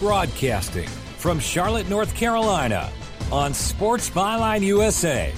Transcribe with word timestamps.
Broadcasting 0.00 0.88
from 1.18 1.38
Charlotte, 1.38 1.90
North 1.90 2.14
Carolina 2.14 2.90
on 3.30 3.52
Sports 3.52 4.08
Byline 4.08 4.62
USA. 4.62 5.30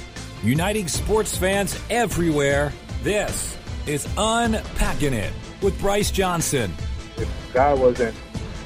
Uniting 0.45 0.87
sports 0.87 1.37
fans 1.37 1.77
everywhere. 1.91 2.73
This 3.03 3.59
is 3.89 4.07
Unpacking 4.17 5.15
It 5.15 5.33
with 5.63 5.77
Bryce 5.81 6.13
Johnson. 6.13 6.73
If 7.17 7.29
God 7.53 7.81
wasn't 7.81 8.17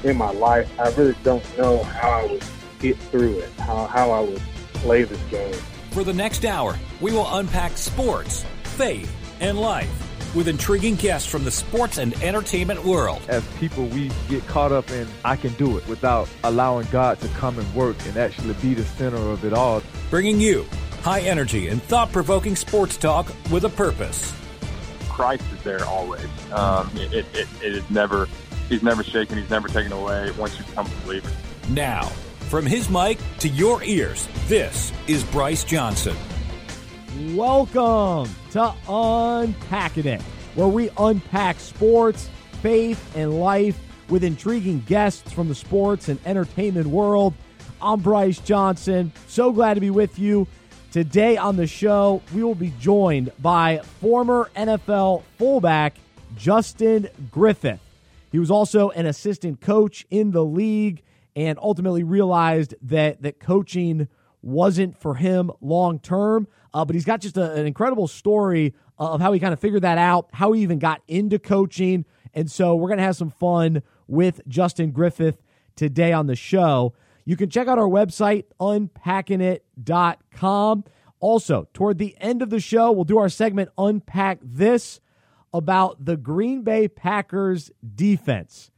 in 0.04 0.18
my 0.18 0.32
life, 0.32 0.70
I 0.78 0.90
really 0.90 1.16
don't 1.22 1.42
know 1.56 1.82
how 1.82 2.10
I 2.10 2.26
would 2.26 2.44
get 2.78 2.98
through 2.98 3.38
it, 3.38 3.50
how, 3.52 3.86
how 3.86 4.10
I 4.10 4.20
would 4.20 4.42
play 4.74 5.04
this 5.04 5.22
game. 5.30 5.54
For 5.92 6.04
the 6.04 6.12
next 6.12 6.44
hour, 6.44 6.78
we 7.00 7.12
will 7.12 7.34
unpack 7.36 7.78
sports, 7.78 8.44
faith, 8.64 9.10
and 9.40 9.58
life 9.58 10.05
with 10.36 10.48
intriguing 10.48 10.94
guests 10.94 11.26
from 11.26 11.44
the 11.44 11.50
sports 11.50 11.96
and 11.96 12.14
entertainment 12.22 12.84
world. 12.84 13.22
As 13.26 13.44
people, 13.58 13.86
we 13.86 14.10
get 14.28 14.46
caught 14.46 14.70
up 14.70 14.90
in 14.90 15.08
I 15.24 15.34
can 15.34 15.54
do 15.54 15.78
it 15.78 15.88
without 15.88 16.28
allowing 16.44 16.86
God 16.92 17.18
to 17.20 17.28
come 17.28 17.58
and 17.58 17.74
work 17.74 17.96
and 18.06 18.18
actually 18.18 18.54
be 18.54 18.74
the 18.74 18.84
center 18.84 19.16
of 19.16 19.44
it 19.44 19.54
all. 19.54 19.82
Bringing 20.10 20.38
you 20.38 20.66
high 21.02 21.20
energy 21.20 21.68
and 21.68 21.82
thought 21.82 22.12
provoking 22.12 22.54
sports 22.54 22.96
talk 22.96 23.32
with 23.50 23.64
a 23.64 23.70
purpose. 23.70 24.34
Christ 25.08 25.44
is 25.54 25.62
there 25.62 25.84
always. 25.86 26.28
Um, 26.52 26.90
it, 26.94 27.14
it, 27.14 27.26
it, 27.34 27.48
it 27.62 27.74
is 27.74 27.90
never, 27.90 28.28
he's 28.68 28.82
never 28.82 29.02
shaken, 29.02 29.38
he's 29.38 29.48
never 29.48 29.68
taken 29.68 29.92
away 29.92 30.30
once 30.32 30.58
you 30.58 30.64
become 30.64 30.86
a 30.86 31.06
believer. 31.06 31.30
Now, 31.70 32.02
from 32.50 32.66
his 32.66 32.90
mic 32.90 33.18
to 33.38 33.48
your 33.48 33.82
ears, 33.82 34.28
this 34.46 34.92
is 35.08 35.24
Bryce 35.24 35.64
Johnson. 35.64 36.16
Welcome 37.16 38.28
to 38.50 38.74
Unpacking 38.86 40.06
It, 40.06 40.20
where 40.54 40.68
we 40.68 40.90
unpack 40.98 41.58
sports, 41.60 42.28
faith, 42.60 43.16
and 43.16 43.40
life 43.40 43.78
with 44.10 44.22
intriguing 44.22 44.80
guests 44.80 45.32
from 45.32 45.48
the 45.48 45.54
sports 45.54 46.10
and 46.10 46.20
entertainment 46.26 46.88
world. 46.88 47.32
I'm 47.80 48.00
Bryce 48.00 48.38
Johnson. 48.38 49.12
So 49.28 49.50
glad 49.50 49.74
to 49.74 49.80
be 49.80 49.88
with 49.88 50.18
you. 50.18 50.46
Today 50.92 51.38
on 51.38 51.56
the 51.56 51.66
show, 51.66 52.20
we 52.34 52.42
will 52.42 52.54
be 52.54 52.74
joined 52.78 53.32
by 53.38 53.78
former 54.02 54.50
NFL 54.54 55.22
fullback 55.38 55.96
Justin 56.36 57.08
Griffith. 57.30 57.80
He 58.30 58.38
was 58.38 58.50
also 58.50 58.90
an 58.90 59.06
assistant 59.06 59.62
coach 59.62 60.04
in 60.10 60.32
the 60.32 60.44
league 60.44 61.02
and 61.34 61.58
ultimately 61.62 62.02
realized 62.02 62.74
that 62.82 63.22
that 63.22 63.40
coaching 63.40 64.08
wasn't 64.42 64.98
for 64.98 65.14
him 65.14 65.50
long 65.60 65.98
term. 65.98 66.46
Uh, 66.72 66.84
but 66.84 66.94
he's 66.94 67.04
got 67.04 67.20
just 67.20 67.36
a, 67.36 67.52
an 67.52 67.66
incredible 67.66 68.06
story 68.06 68.74
of 68.98 69.20
how 69.20 69.32
he 69.32 69.40
kind 69.40 69.52
of 69.52 69.60
figured 69.60 69.82
that 69.82 69.98
out, 69.98 70.28
how 70.32 70.52
he 70.52 70.62
even 70.62 70.78
got 70.78 71.02
into 71.08 71.38
coaching. 71.38 72.04
And 72.34 72.50
so 72.50 72.74
we're 72.74 72.88
going 72.88 72.98
to 72.98 73.04
have 73.04 73.16
some 73.16 73.30
fun 73.30 73.82
with 74.06 74.40
Justin 74.46 74.90
Griffith 74.90 75.42
today 75.74 76.12
on 76.12 76.26
the 76.26 76.36
show. 76.36 76.94
You 77.24 77.36
can 77.36 77.50
check 77.50 77.68
out 77.68 77.78
our 77.78 77.88
website, 77.88 78.44
unpackingit.com. 78.60 80.84
Also, 81.18 81.66
toward 81.72 81.98
the 81.98 82.14
end 82.20 82.42
of 82.42 82.50
the 82.50 82.60
show, 82.60 82.92
we'll 82.92 83.04
do 83.04 83.18
our 83.18 83.28
segment 83.28 83.70
Unpack 83.78 84.38
This 84.42 85.00
about 85.52 86.04
the 86.04 86.16
Green 86.16 86.62
Bay 86.62 86.88
Packers 86.88 87.70
defense. 87.94 88.70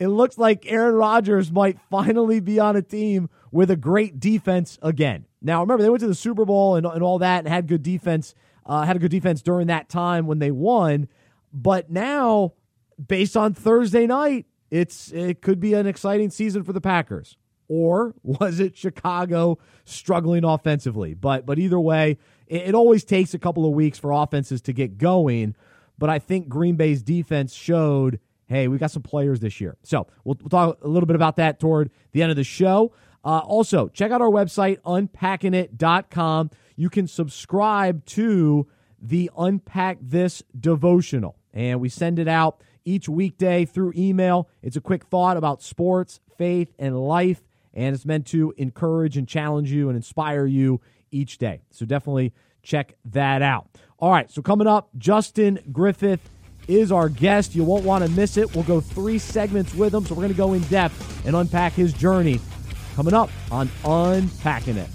It 0.00 0.08
looks 0.08 0.38
like 0.38 0.64
Aaron 0.66 0.94
Rodgers 0.94 1.52
might 1.52 1.78
finally 1.90 2.40
be 2.40 2.58
on 2.58 2.74
a 2.74 2.80
team 2.80 3.28
with 3.52 3.70
a 3.70 3.76
great 3.76 4.18
defense 4.18 4.78
again. 4.80 5.26
Now, 5.42 5.60
remember, 5.60 5.82
they 5.82 5.90
went 5.90 6.00
to 6.00 6.06
the 6.06 6.14
Super 6.14 6.46
Bowl 6.46 6.74
and, 6.74 6.86
and 6.86 7.02
all 7.02 7.18
that 7.18 7.40
and 7.40 7.48
had 7.48 7.68
good 7.68 7.82
defense, 7.82 8.34
uh, 8.64 8.82
had 8.82 8.96
a 8.96 8.98
good 8.98 9.10
defense 9.10 9.42
during 9.42 9.66
that 9.66 9.90
time 9.90 10.26
when 10.26 10.38
they 10.38 10.50
won. 10.50 11.06
But 11.52 11.90
now, 11.90 12.54
based 13.06 13.36
on 13.36 13.52
Thursday 13.52 14.06
night, 14.06 14.46
it's 14.70 15.12
it 15.12 15.42
could 15.42 15.60
be 15.60 15.74
an 15.74 15.86
exciting 15.86 16.30
season 16.30 16.64
for 16.64 16.72
the 16.72 16.80
Packers. 16.80 17.36
Or 17.68 18.14
was 18.22 18.58
it 18.58 18.76
Chicago 18.76 19.58
struggling 19.84 20.44
offensively? 20.44 21.12
But 21.12 21.44
but 21.44 21.58
either 21.58 21.78
way, 21.78 22.18
it, 22.46 22.68
it 22.68 22.74
always 22.74 23.04
takes 23.04 23.34
a 23.34 23.38
couple 23.38 23.66
of 23.66 23.72
weeks 23.72 23.98
for 23.98 24.12
offenses 24.12 24.62
to 24.62 24.72
get 24.72 24.96
going. 24.96 25.54
But 25.98 26.08
I 26.08 26.18
think 26.18 26.48
Green 26.48 26.76
Bay's 26.76 27.02
defense 27.02 27.52
showed, 27.52 28.20
hey, 28.50 28.66
we 28.66 28.76
got 28.78 28.90
some 28.90 29.02
players 29.02 29.40
this 29.40 29.60
year. 29.60 29.76
So 29.84 30.08
we'll, 30.24 30.36
we'll 30.40 30.50
talk 30.50 30.78
a 30.82 30.88
little 30.88 31.06
bit 31.06 31.16
about 31.16 31.36
that 31.36 31.60
toward 31.60 31.90
the 32.12 32.20
end 32.22 32.30
of 32.30 32.36
the 32.36 32.44
show. 32.44 32.92
Uh, 33.24 33.38
also, 33.38 33.88
check 33.88 34.10
out 34.10 34.20
our 34.20 34.30
website, 34.30 34.80
unpackingit.com. 34.80 36.50
You 36.76 36.90
can 36.90 37.06
subscribe 37.06 38.04
to 38.06 38.66
the 39.00 39.30
Unpack 39.38 39.98
This 40.02 40.42
devotional, 40.58 41.36
and 41.54 41.80
we 41.80 41.88
send 41.88 42.18
it 42.18 42.28
out 42.28 42.62
each 42.84 43.08
weekday 43.08 43.64
through 43.66 43.92
email. 43.96 44.48
It's 44.62 44.76
a 44.76 44.80
quick 44.80 45.04
thought 45.04 45.36
about 45.36 45.62
sports, 45.62 46.20
faith, 46.36 46.72
and 46.78 46.98
life, 46.98 47.42
and 47.72 47.94
it's 47.94 48.04
meant 48.04 48.26
to 48.28 48.52
encourage 48.56 49.16
and 49.16 49.28
challenge 49.28 49.70
you 49.70 49.88
and 49.88 49.96
inspire 49.96 50.46
you 50.46 50.80
each 51.12 51.38
day. 51.38 51.60
So 51.70 51.86
definitely 51.86 52.32
check 52.62 52.96
that 53.04 53.42
out. 53.42 53.68
All 53.98 54.10
right, 54.10 54.30
so 54.30 54.42
coming 54.42 54.66
up, 54.66 54.88
Justin 54.98 55.60
Griffith 55.70 56.30
is 56.68 56.92
our 56.92 57.08
guest. 57.08 57.54
You 57.54 57.64
won't 57.64 57.84
want 57.84 58.04
to 58.04 58.10
miss 58.10 58.36
it. 58.36 58.54
We'll 58.54 58.64
go 58.64 58.80
three 58.80 59.18
segments 59.18 59.74
with 59.74 59.94
him, 59.94 60.04
so 60.04 60.14
we're 60.14 60.22
going 60.22 60.32
to 60.32 60.36
go 60.36 60.52
in 60.52 60.62
depth 60.64 61.26
and 61.26 61.36
unpack 61.36 61.72
his 61.72 61.92
journey 61.92 62.40
coming 62.96 63.14
up 63.14 63.30
on 63.50 63.70
Unpacking 63.84 64.76
It. 64.76 64.88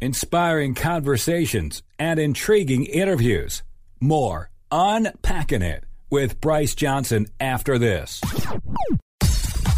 Inspiring 0.00 0.74
conversations 0.74 1.82
and 1.98 2.20
intriguing 2.20 2.84
interviews. 2.84 3.62
More 4.00 4.50
Unpacking 4.70 5.62
It 5.62 5.84
with 6.10 6.40
Bryce 6.40 6.74
Johnson 6.74 7.26
after 7.40 7.78
this. 7.78 8.20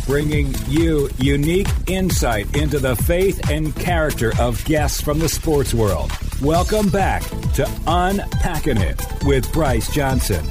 Bringing 0.06 0.54
you 0.66 1.10
unique 1.18 1.68
insight 1.86 2.56
into 2.56 2.78
the 2.78 2.96
faith 2.96 3.50
and 3.50 3.76
character 3.76 4.32
of 4.40 4.64
guests 4.64 5.00
from 5.00 5.18
the 5.18 5.28
sports 5.28 5.74
world. 5.74 6.10
Welcome 6.42 6.88
back 6.90 7.22
to 7.54 7.68
Unpacking 7.88 8.76
It 8.76 9.04
with 9.24 9.52
Bryce 9.52 9.92
Johnson. 9.92 10.44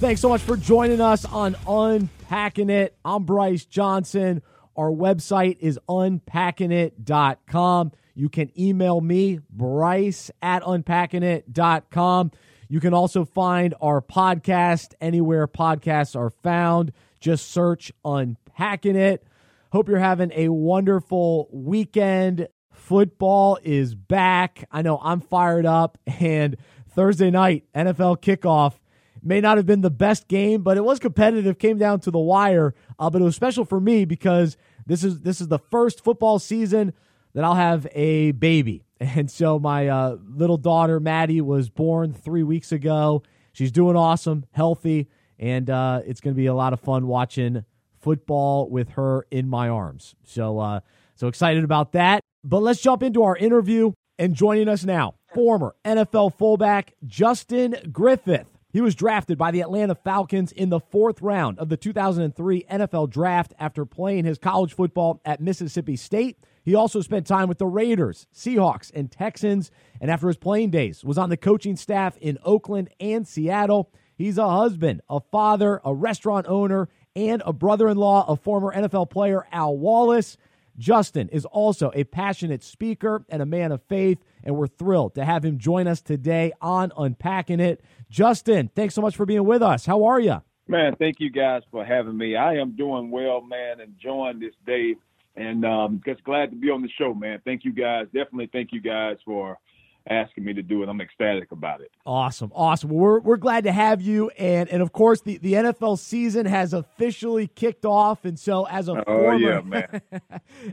Thanks 0.00 0.20
so 0.20 0.28
much 0.30 0.40
for 0.40 0.56
joining 0.56 1.00
us 1.00 1.24
on 1.24 1.54
Unpacking 1.68 2.70
It. 2.70 2.96
I'm 3.04 3.22
Bryce 3.22 3.64
Johnson. 3.66 4.42
Our 4.76 4.90
website 4.90 5.58
is 5.60 5.78
unpackingit.com. 5.88 7.92
You 8.16 8.28
can 8.30 8.50
email 8.60 9.00
me, 9.00 9.38
Bryce 9.48 10.28
at 10.42 10.64
unpackingit.com. 10.64 12.32
You 12.68 12.80
can 12.80 12.94
also 12.94 13.24
find 13.24 13.76
our 13.80 14.02
podcast 14.02 14.94
anywhere 15.00 15.46
podcasts 15.46 16.16
are 16.16 16.30
found. 16.30 16.92
Just 17.22 17.52
search 17.52 17.92
Unpacking 18.04 18.96
It. 18.96 19.24
Hope 19.70 19.88
you're 19.88 19.98
having 19.98 20.32
a 20.34 20.48
wonderful 20.48 21.48
weekend. 21.52 22.48
Football 22.72 23.58
is 23.62 23.94
back. 23.94 24.68
I 24.72 24.82
know 24.82 24.98
I'm 25.00 25.20
fired 25.20 25.64
up. 25.64 25.98
And 26.18 26.56
Thursday 26.88 27.30
night, 27.30 27.64
NFL 27.76 28.20
kickoff 28.22 28.74
may 29.22 29.40
not 29.40 29.56
have 29.56 29.66
been 29.66 29.82
the 29.82 29.88
best 29.90 30.26
game, 30.26 30.62
but 30.62 30.76
it 30.76 30.84
was 30.84 30.98
competitive. 30.98 31.58
Came 31.58 31.78
down 31.78 32.00
to 32.00 32.10
the 32.10 32.18
wire, 32.18 32.74
uh, 32.98 33.08
but 33.08 33.22
it 33.22 33.24
was 33.24 33.36
special 33.36 33.64
for 33.64 33.80
me 33.80 34.04
because 34.04 34.56
this 34.84 35.04
is 35.04 35.20
this 35.20 35.40
is 35.40 35.46
the 35.46 35.60
first 35.60 36.02
football 36.02 36.40
season 36.40 36.92
that 37.34 37.44
I'll 37.44 37.54
have 37.54 37.86
a 37.92 38.32
baby, 38.32 38.84
and 39.00 39.30
so 39.30 39.60
my 39.60 39.86
uh, 39.86 40.16
little 40.28 40.58
daughter 40.58 40.98
Maddie 40.98 41.40
was 41.40 41.70
born 41.70 42.12
three 42.12 42.42
weeks 42.42 42.72
ago. 42.72 43.22
She's 43.52 43.70
doing 43.70 43.96
awesome, 43.96 44.44
healthy, 44.50 45.08
and 45.38 45.68
uh, 45.68 46.00
it's 46.06 46.20
going 46.20 46.34
to 46.34 46.36
be 46.36 46.46
a 46.46 46.54
lot 46.54 46.72
of 46.72 46.80
fun 46.80 47.06
watching 47.06 47.64
football 48.00 48.68
with 48.68 48.90
her 48.90 49.26
in 49.30 49.48
my 49.48 49.68
arms. 49.68 50.14
So 50.24 50.58
uh, 50.58 50.80
so 51.14 51.28
excited 51.28 51.64
about 51.64 51.92
that. 51.92 52.20
But 52.44 52.62
let's 52.62 52.80
jump 52.80 53.02
into 53.02 53.22
our 53.22 53.36
interview. 53.36 53.92
And 54.18 54.34
joining 54.34 54.68
us 54.68 54.84
now, 54.84 55.14
former 55.34 55.74
NFL 55.84 56.36
fullback 56.36 56.94
Justin 57.04 57.76
Griffith. 57.90 58.46
He 58.72 58.80
was 58.80 58.94
drafted 58.94 59.36
by 59.36 59.50
the 59.50 59.60
Atlanta 59.60 59.94
Falcons 59.94 60.52
in 60.52 60.70
the 60.70 60.80
fourth 60.80 61.20
round 61.20 61.58
of 61.58 61.68
the 61.68 61.76
2003 61.76 62.64
NFL 62.70 63.10
Draft 63.10 63.52
after 63.58 63.84
playing 63.84 64.24
his 64.24 64.38
college 64.38 64.74
football 64.74 65.20
at 65.24 65.40
Mississippi 65.40 65.96
State. 65.96 66.38
He 66.64 66.74
also 66.74 67.00
spent 67.00 67.26
time 67.26 67.48
with 67.48 67.58
the 67.58 67.66
Raiders, 67.66 68.26
Seahawks, 68.34 68.90
and 68.94 69.10
Texans, 69.10 69.70
and 70.00 70.10
after 70.10 70.28
his 70.28 70.36
playing 70.36 70.70
days, 70.70 71.04
was 71.04 71.18
on 71.18 71.28
the 71.28 71.36
coaching 71.36 71.76
staff 71.76 72.16
in 72.18 72.38
Oakland 72.44 72.88
and 73.00 73.26
Seattle. 73.26 73.90
He's 74.22 74.38
a 74.38 74.48
husband, 74.48 75.00
a 75.10 75.18
father, 75.18 75.80
a 75.84 75.92
restaurant 75.92 76.46
owner, 76.48 76.88
and 77.16 77.42
a 77.44 77.52
brother 77.52 77.88
in 77.88 77.96
law 77.96 78.24
of 78.28 78.38
former 78.38 78.72
NFL 78.72 79.10
player 79.10 79.48
Al 79.50 79.76
Wallace. 79.76 80.36
Justin 80.78 81.28
is 81.30 81.44
also 81.44 81.90
a 81.92 82.04
passionate 82.04 82.62
speaker 82.62 83.24
and 83.28 83.42
a 83.42 83.46
man 83.46 83.72
of 83.72 83.82
faith, 83.82 84.18
and 84.44 84.54
we're 84.54 84.68
thrilled 84.68 85.16
to 85.16 85.24
have 85.24 85.44
him 85.44 85.58
join 85.58 85.88
us 85.88 86.00
today 86.00 86.52
on 86.60 86.92
Unpacking 86.96 87.58
It. 87.58 87.82
Justin, 88.10 88.70
thanks 88.76 88.94
so 88.94 89.02
much 89.02 89.16
for 89.16 89.26
being 89.26 89.44
with 89.44 89.60
us. 89.60 89.86
How 89.86 90.04
are 90.04 90.20
you? 90.20 90.40
Man, 90.68 90.94
thank 90.94 91.16
you 91.18 91.28
guys 91.28 91.62
for 91.72 91.84
having 91.84 92.16
me. 92.16 92.36
I 92.36 92.54
am 92.58 92.76
doing 92.76 93.10
well, 93.10 93.40
man, 93.40 93.80
enjoying 93.80 94.38
this 94.38 94.54
day, 94.64 94.94
and 95.34 95.64
um, 95.64 96.00
just 96.06 96.22
glad 96.22 96.50
to 96.50 96.56
be 96.56 96.70
on 96.70 96.80
the 96.80 96.90
show, 96.96 97.12
man. 97.12 97.40
Thank 97.44 97.64
you 97.64 97.72
guys. 97.72 98.06
Definitely 98.14 98.50
thank 98.52 98.70
you 98.70 98.80
guys 98.80 99.16
for 99.24 99.58
asking 100.08 100.44
me 100.44 100.52
to 100.54 100.62
do 100.62 100.82
it. 100.82 100.88
I'm 100.88 101.00
ecstatic 101.00 101.52
about 101.52 101.80
it. 101.80 101.90
Awesome, 102.04 102.50
awesome. 102.54 102.90
We're 102.90 103.20
we're 103.20 103.36
glad 103.36 103.64
to 103.64 103.72
have 103.72 104.00
you, 104.00 104.30
and 104.30 104.68
and 104.68 104.82
of 104.82 104.92
course 104.92 105.20
the, 105.20 105.38
the 105.38 105.54
NFL 105.54 105.98
season 105.98 106.46
has 106.46 106.72
officially 106.72 107.46
kicked 107.46 107.84
off, 107.84 108.24
and 108.24 108.38
so 108.38 108.66
as 108.66 108.88
a 108.88 108.92
oh 108.92 109.04
former, 109.04 109.38
yeah, 109.38 109.60
man. 109.64 110.00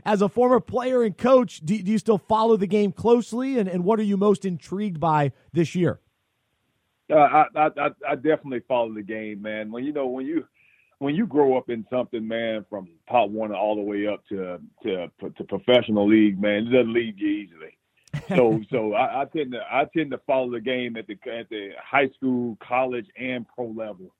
as 0.04 0.22
a 0.22 0.28
former 0.28 0.60
player 0.60 1.02
and 1.02 1.16
coach, 1.16 1.60
do, 1.64 1.80
do 1.80 1.92
you 1.92 1.98
still 1.98 2.18
follow 2.18 2.56
the 2.56 2.66
game 2.66 2.92
closely, 2.92 3.58
and, 3.58 3.68
and 3.68 3.84
what 3.84 3.98
are 3.98 4.04
you 4.04 4.16
most 4.16 4.44
intrigued 4.44 5.00
by 5.00 5.32
this 5.52 5.74
year? 5.74 6.00
Uh, 7.10 7.16
I, 7.16 7.44
I 7.56 7.88
I 8.08 8.14
definitely 8.14 8.62
follow 8.68 8.94
the 8.94 9.02
game, 9.02 9.42
man. 9.42 9.70
When 9.70 9.84
you 9.84 9.92
know 9.92 10.06
when 10.06 10.26
you 10.26 10.44
when 10.98 11.14
you 11.14 11.26
grow 11.26 11.56
up 11.56 11.70
in 11.70 11.84
something, 11.90 12.26
man, 12.26 12.64
from 12.68 12.88
Pop 13.08 13.30
Warner 13.30 13.54
all 13.54 13.74
the 13.74 13.82
way 13.82 14.06
up 14.06 14.24
to 14.28 14.58
to 14.82 15.10
to 15.18 15.44
professional 15.44 16.08
league, 16.08 16.40
man, 16.40 16.66
it 16.66 16.70
doesn't 16.70 16.92
leave 16.92 17.18
you 17.18 17.28
easily. 17.28 17.76
so 18.36 18.60
so 18.70 18.94
I, 18.94 19.22
I, 19.22 19.24
tend 19.24 19.52
to 19.52 19.60
I 19.70 19.84
tend 19.96 20.10
to 20.12 20.18
follow 20.26 20.50
the 20.52 20.60
game 20.60 20.96
at 20.96 21.06
the 21.06 21.14
at 21.30 21.48
the 21.48 21.70
high 21.82 22.08
school, 22.16 22.56
college, 22.66 23.06
and 23.18 23.46
pro 23.48 23.66
level, 23.66 24.12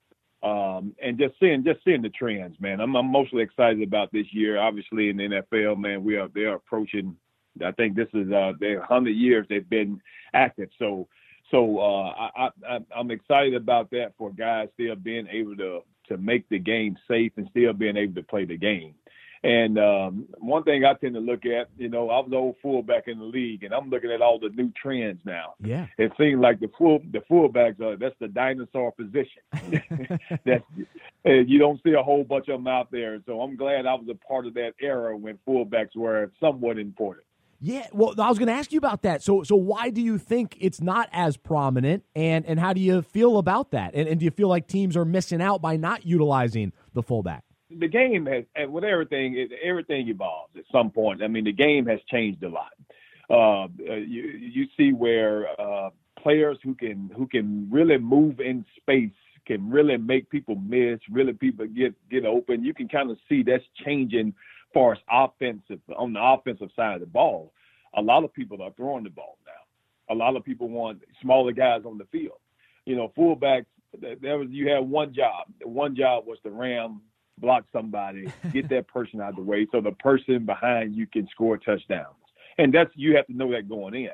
um, 0.42 0.94
and 1.02 1.18
just 1.18 1.34
seeing 1.38 1.64
just 1.64 1.84
seeing 1.84 2.02
the 2.02 2.10
trends, 2.10 2.56
man. 2.60 2.80
I'm, 2.80 2.96
I'm 2.96 3.10
mostly 3.10 3.42
excited 3.42 3.82
about 3.82 4.12
this 4.12 4.26
year. 4.32 4.58
Obviously, 4.58 5.10
in 5.10 5.16
the 5.16 5.42
NFL, 5.52 5.78
man, 5.78 6.04
we 6.04 6.16
are 6.16 6.28
they 6.34 6.42
are 6.42 6.56
approaching. 6.56 7.16
I 7.64 7.72
think 7.72 7.96
this 7.96 8.08
is 8.14 8.30
uh, 8.32 8.52
their 8.58 8.82
hundred 8.82 9.16
years 9.16 9.46
they've 9.48 9.68
been 9.68 10.00
active. 10.34 10.70
So 10.78 11.08
so 11.50 11.78
uh, 11.78 12.28
I, 12.36 12.48
I 12.68 12.78
I'm 12.96 13.10
excited 13.10 13.54
about 13.54 13.90
that 13.90 14.12
for 14.16 14.32
guys 14.32 14.68
still 14.74 14.96
being 14.96 15.26
able 15.30 15.56
to 15.56 15.80
to 16.08 16.16
make 16.16 16.48
the 16.48 16.58
game 16.58 16.96
safe 17.08 17.32
and 17.36 17.48
still 17.50 17.72
being 17.72 17.96
able 17.96 18.14
to 18.14 18.22
play 18.22 18.44
the 18.44 18.56
game. 18.56 18.94
And 19.42 19.78
um, 19.78 20.26
one 20.38 20.64
thing 20.64 20.84
I 20.84 20.92
tend 20.94 21.14
to 21.14 21.20
look 21.20 21.46
at, 21.46 21.68
you 21.78 21.88
know, 21.88 22.10
I 22.10 22.18
was 22.18 22.26
an 22.28 22.34
old 22.34 22.56
fullback 22.60 23.04
in 23.08 23.18
the 23.18 23.24
league, 23.24 23.62
and 23.62 23.72
I'm 23.72 23.88
looking 23.88 24.10
at 24.10 24.20
all 24.20 24.38
the 24.38 24.50
new 24.50 24.70
trends 24.80 25.20
now. 25.24 25.54
Yeah, 25.64 25.86
it 25.96 26.12
seems 26.20 26.42
like 26.42 26.60
the 26.60 26.70
full 26.76 27.00
the 27.10 27.20
fullbacks 27.20 27.80
are 27.80 27.96
that's 27.96 28.14
the 28.20 28.28
dinosaur 28.28 28.92
position. 28.92 29.40
that's 30.44 30.64
you 31.24 31.58
don't 31.58 31.82
see 31.82 31.94
a 31.98 32.02
whole 32.02 32.22
bunch 32.22 32.48
of 32.48 32.58
them 32.58 32.66
out 32.66 32.90
there. 32.90 33.18
So 33.24 33.40
I'm 33.40 33.56
glad 33.56 33.86
I 33.86 33.94
was 33.94 34.06
a 34.10 34.14
part 34.14 34.46
of 34.46 34.52
that 34.54 34.72
era 34.78 35.16
when 35.16 35.38
fullbacks 35.48 35.96
were 35.96 36.30
somewhat 36.38 36.78
important. 36.78 37.24
Yeah, 37.62 37.86
well, 37.92 38.14
I 38.18 38.28
was 38.28 38.38
going 38.38 38.48
to 38.48 38.54
ask 38.54 38.72
you 38.72 38.78
about 38.78 39.02
that. 39.02 39.22
So, 39.22 39.42
so 39.42 39.54
why 39.54 39.90
do 39.90 40.00
you 40.00 40.16
think 40.16 40.56
it's 40.60 40.80
not 40.80 41.10
as 41.12 41.36
prominent, 41.36 42.04
and 42.14 42.44
and 42.46 42.60
how 42.60 42.74
do 42.74 42.80
you 42.80 43.00
feel 43.02 43.38
about 43.38 43.70
that? 43.70 43.94
And, 43.94 44.08
and 44.08 44.20
do 44.20 44.24
you 44.24 44.30
feel 44.30 44.48
like 44.48 44.66
teams 44.66 44.98
are 44.98 45.04
missing 45.04 45.40
out 45.40 45.62
by 45.62 45.76
not 45.76 46.04
utilizing 46.04 46.72
the 46.92 47.02
fullback? 47.02 47.44
The 47.78 47.88
game 47.88 48.26
has, 48.26 48.44
with 48.68 48.84
everything, 48.84 49.48
everything 49.62 50.08
evolves 50.08 50.54
at 50.56 50.64
some 50.72 50.90
point. 50.90 51.22
I 51.22 51.28
mean, 51.28 51.44
the 51.44 51.52
game 51.52 51.86
has 51.86 52.00
changed 52.10 52.42
a 52.42 52.48
lot. 52.48 52.72
Uh, 53.30 53.64
uh, 53.88 53.94
you 53.94 54.22
you 54.22 54.66
see 54.76 54.92
where 54.92 55.48
uh, 55.60 55.90
players 56.20 56.58
who 56.64 56.74
can 56.74 57.10
who 57.16 57.28
can 57.28 57.68
really 57.70 57.96
move 57.96 58.40
in 58.40 58.64
space 58.76 59.12
can 59.46 59.70
really 59.70 59.96
make 59.96 60.28
people 60.30 60.56
miss, 60.56 60.98
really 61.10 61.32
people 61.32 61.66
get 61.66 61.94
get 62.10 62.24
open. 62.24 62.64
You 62.64 62.74
can 62.74 62.88
kind 62.88 63.10
of 63.10 63.18
see 63.28 63.42
that's 63.42 63.64
changing 63.84 64.34
far 64.74 64.92
as 64.92 64.98
offensive 65.10 65.80
on 65.96 66.12
the 66.12 66.22
offensive 66.22 66.70
side 66.74 66.94
of 66.94 67.00
the 67.00 67.06
ball. 67.06 67.52
A 67.94 68.02
lot 68.02 68.24
of 68.24 68.32
people 68.32 68.62
are 68.62 68.72
throwing 68.76 69.04
the 69.04 69.10
ball 69.10 69.38
now. 69.46 70.14
A 70.14 70.16
lot 70.16 70.36
of 70.36 70.44
people 70.44 70.68
want 70.68 71.02
smaller 71.22 71.52
guys 71.52 71.82
on 71.84 71.98
the 71.98 72.04
field. 72.06 72.38
You 72.84 72.96
know, 72.96 73.12
fullbacks. 73.16 73.66
There 74.20 74.38
was 74.38 74.48
you 74.50 74.68
had 74.68 74.80
one 74.80 75.14
job. 75.14 75.46
One 75.62 75.94
job 75.96 76.26
was 76.26 76.38
to 76.44 76.50
ram 76.50 77.00
block 77.40 77.64
somebody, 77.72 78.28
get 78.52 78.68
that 78.70 78.88
person 78.88 79.20
out 79.20 79.30
of 79.30 79.36
the 79.36 79.42
way 79.42 79.66
so 79.72 79.80
the 79.80 79.92
person 79.92 80.44
behind 80.46 80.94
you 80.94 81.06
can 81.06 81.28
score 81.28 81.56
touchdowns. 81.56 82.14
And 82.58 82.72
that's 82.72 82.90
you 82.94 83.16
have 83.16 83.26
to 83.26 83.36
know 83.36 83.50
that 83.52 83.68
going 83.68 83.94
in. 83.94 84.10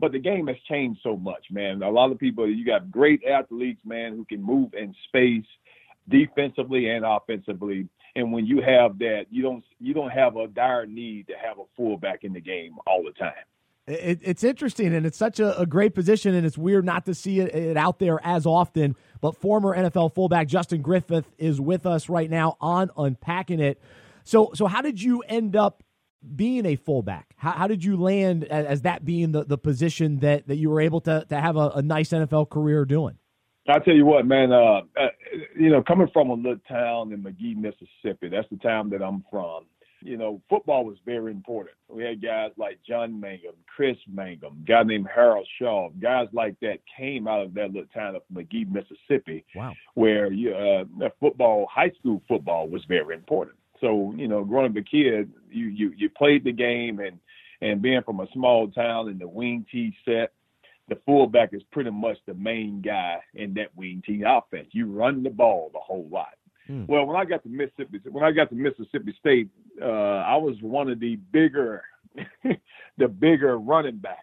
But 0.00 0.12
the 0.12 0.18
game 0.18 0.48
has 0.48 0.56
changed 0.68 1.00
so 1.02 1.16
much, 1.16 1.46
man. 1.50 1.82
A 1.82 1.90
lot 1.90 2.10
of 2.10 2.18
people 2.18 2.48
you 2.48 2.64
got 2.64 2.90
great 2.90 3.22
athletes, 3.24 3.80
man, 3.84 4.16
who 4.16 4.24
can 4.24 4.42
move 4.42 4.74
in 4.74 4.94
space 5.06 5.46
defensively 6.08 6.90
and 6.90 7.04
offensively. 7.04 7.88
And 8.16 8.32
when 8.32 8.46
you 8.46 8.60
have 8.60 8.98
that, 8.98 9.26
you 9.30 9.42
don't 9.42 9.64
you 9.78 9.94
don't 9.94 10.10
have 10.10 10.36
a 10.36 10.48
dire 10.48 10.86
need 10.86 11.28
to 11.28 11.34
have 11.34 11.58
a 11.58 11.64
fullback 11.76 12.24
in 12.24 12.32
the 12.32 12.40
game 12.40 12.74
all 12.86 13.02
the 13.04 13.12
time. 13.12 13.32
It, 13.86 14.20
it's 14.22 14.44
interesting, 14.44 14.94
and 14.94 15.04
it's 15.04 15.18
such 15.18 15.40
a, 15.40 15.58
a, 15.58 15.66
great 15.66 15.92
position, 15.92 16.36
and 16.36 16.46
it's 16.46 16.56
weird 16.56 16.84
not 16.84 17.04
to 17.06 17.14
see 17.14 17.40
it, 17.40 17.52
it, 17.52 17.76
out 17.76 17.98
there 17.98 18.20
as 18.24 18.46
often. 18.46 18.94
But 19.20 19.36
former 19.36 19.76
NFL 19.76 20.14
fullback 20.14 20.46
Justin 20.46 20.82
Griffith 20.82 21.28
is 21.36 21.60
with 21.60 21.84
us 21.84 22.08
right 22.08 22.30
now 22.30 22.56
on 22.60 22.90
Unpacking 22.96 23.58
It. 23.58 23.82
So, 24.22 24.52
so 24.54 24.66
how 24.66 24.82
did 24.82 25.02
you 25.02 25.22
end 25.22 25.56
up 25.56 25.82
being 26.36 26.64
a 26.64 26.76
fullback? 26.76 27.34
How, 27.36 27.52
how 27.52 27.66
did 27.66 27.82
you 27.82 27.96
land 27.96 28.44
as, 28.44 28.66
as, 28.66 28.82
that 28.82 29.04
being 29.04 29.32
the, 29.32 29.44
the 29.44 29.58
position 29.58 30.20
that, 30.20 30.46
that 30.46 30.56
you 30.56 30.70
were 30.70 30.80
able 30.80 31.00
to, 31.00 31.26
to 31.28 31.40
have 31.40 31.56
a, 31.56 31.70
a 31.70 31.82
nice 31.82 32.10
NFL 32.10 32.50
career 32.50 32.84
doing? 32.84 33.18
I 33.68 33.80
tell 33.80 33.94
you 33.94 34.06
what, 34.06 34.26
man. 34.26 34.52
Uh, 34.52 34.82
uh, 34.96 35.08
you 35.58 35.70
know, 35.70 35.82
coming 35.82 36.08
from 36.12 36.30
a 36.30 36.34
little 36.34 36.60
town 36.68 37.12
in 37.12 37.22
Magee, 37.22 37.54
Mississippi, 37.54 38.28
that's 38.28 38.48
the 38.48 38.58
town 38.58 38.90
that 38.90 39.02
I'm 39.02 39.24
from 39.28 39.64
you 40.04 40.16
know, 40.16 40.40
football 40.48 40.84
was 40.84 40.96
very 41.04 41.30
important. 41.30 41.76
We 41.88 42.04
had 42.04 42.22
guys 42.22 42.50
like 42.56 42.78
John 42.86 43.20
Mangum, 43.20 43.54
Chris 43.66 43.96
Mangum, 44.12 44.64
guy 44.66 44.82
named 44.82 45.08
Harold 45.14 45.46
Shaw, 45.58 45.90
guys 46.00 46.28
like 46.32 46.58
that 46.60 46.78
came 46.96 47.28
out 47.28 47.42
of 47.42 47.54
that 47.54 47.72
little 47.72 47.88
town 47.92 48.16
of 48.16 48.22
Magee, 48.30 48.64
Mississippi, 48.64 49.44
wow. 49.54 49.72
where 49.94 50.32
you, 50.32 50.54
uh, 50.54 51.08
football, 51.20 51.66
high 51.70 51.90
school 51.98 52.22
football 52.28 52.68
was 52.68 52.82
very 52.88 53.14
important. 53.14 53.56
So, 53.80 54.14
you 54.16 54.28
know, 54.28 54.44
growing 54.44 54.70
up 54.70 54.76
a 54.76 54.82
kid, 54.82 55.32
you, 55.50 55.66
you, 55.66 55.92
you 55.96 56.08
played 56.10 56.44
the 56.44 56.52
game 56.52 57.00
and, 57.00 57.18
and 57.60 57.82
being 57.82 58.02
from 58.02 58.20
a 58.20 58.26
small 58.32 58.68
town 58.68 59.08
in 59.08 59.18
the 59.18 59.28
wing 59.28 59.66
T 59.70 59.94
set, 60.04 60.32
the 60.88 60.96
fullback 61.06 61.50
is 61.52 61.62
pretty 61.72 61.90
much 61.90 62.18
the 62.26 62.34
main 62.34 62.80
guy 62.80 63.20
in 63.34 63.54
that 63.54 63.74
wing 63.76 64.02
T 64.04 64.22
offense. 64.26 64.68
You 64.72 64.86
run 64.86 65.22
the 65.22 65.30
ball 65.30 65.70
the 65.72 65.78
whole 65.80 66.08
lot. 66.10 66.34
Hmm. 66.66 66.84
Well, 66.86 67.06
when 67.06 67.16
I 67.16 67.24
got 67.24 67.42
to 67.42 67.48
Mississippi, 67.48 68.00
when 68.10 68.24
I 68.24 68.30
got 68.30 68.50
to 68.50 68.54
Mississippi 68.54 69.14
State, 69.18 69.48
uh, 69.80 69.84
I 69.84 70.36
was 70.36 70.56
one 70.60 70.90
of 70.90 71.00
the 71.00 71.16
bigger, 71.16 71.82
the 72.98 73.08
bigger 73.08 73.58
running 73.58 73.98
backs 73.98 74.18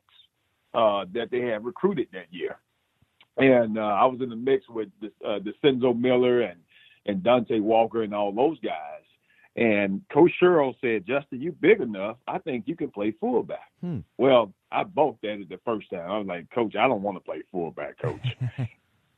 uh, 0.73 1.05
that 1.13 1.31
they 1.31 1.41
had 1.41 1.65
recruited 1.65 2.07
that 2.13 2.27
year, 2.31 2.57
and 3.37 3.77
uh, 3.77 3.81
I 3.81 4.05
was 4.05 4.21
in 4.21 4.29
the 4.29 4.35
mix 4.35 4.67
with 4.69 4.89
uh, 5.25 5.39
Miller 5.93 6.41
and 6.41 6.59
and 7.05 7.23
Dontae 7.23 7.61
Walker 7.61 8.03
and 8.03 8.13
all 8.13 8.31
those 8.31 8.59
guys. 8.59 9.03
And 9.55 10.01
Coach 10.13 10.31
Sherrill 10.39 10.75
said, 10.79 11.05
Justin, 11.05 11.41
you 11.41 11.51
big 11.51 11.81
enough. 11.81 12.17
I 12.27 12.37
think 12.37 12.67
you 12.67 12.75
can 12.75 12.91
play 12.91 13.11
fullback. 13.19 13.71
Hmm. 13.81 13.99
Well, 14.17 14.53
I 14.71 14.83
balked 14.83 15.25
at 15.25 15.39
it 15.39 15.49
the 15.49 15.59
first 15.65 15.89
time. 15.89 16.09
I 16.09 16.17
was 16.17 16.27
like, 16.27 16.49
Coach, 16.51 16.75
I 16.75 16.87
don't 16.87 17.01
want 17.01 17.17
to 17.17 17.21
play 17.21 17.41
fullback, 17.51 17.99
Coach. 17.99 18.25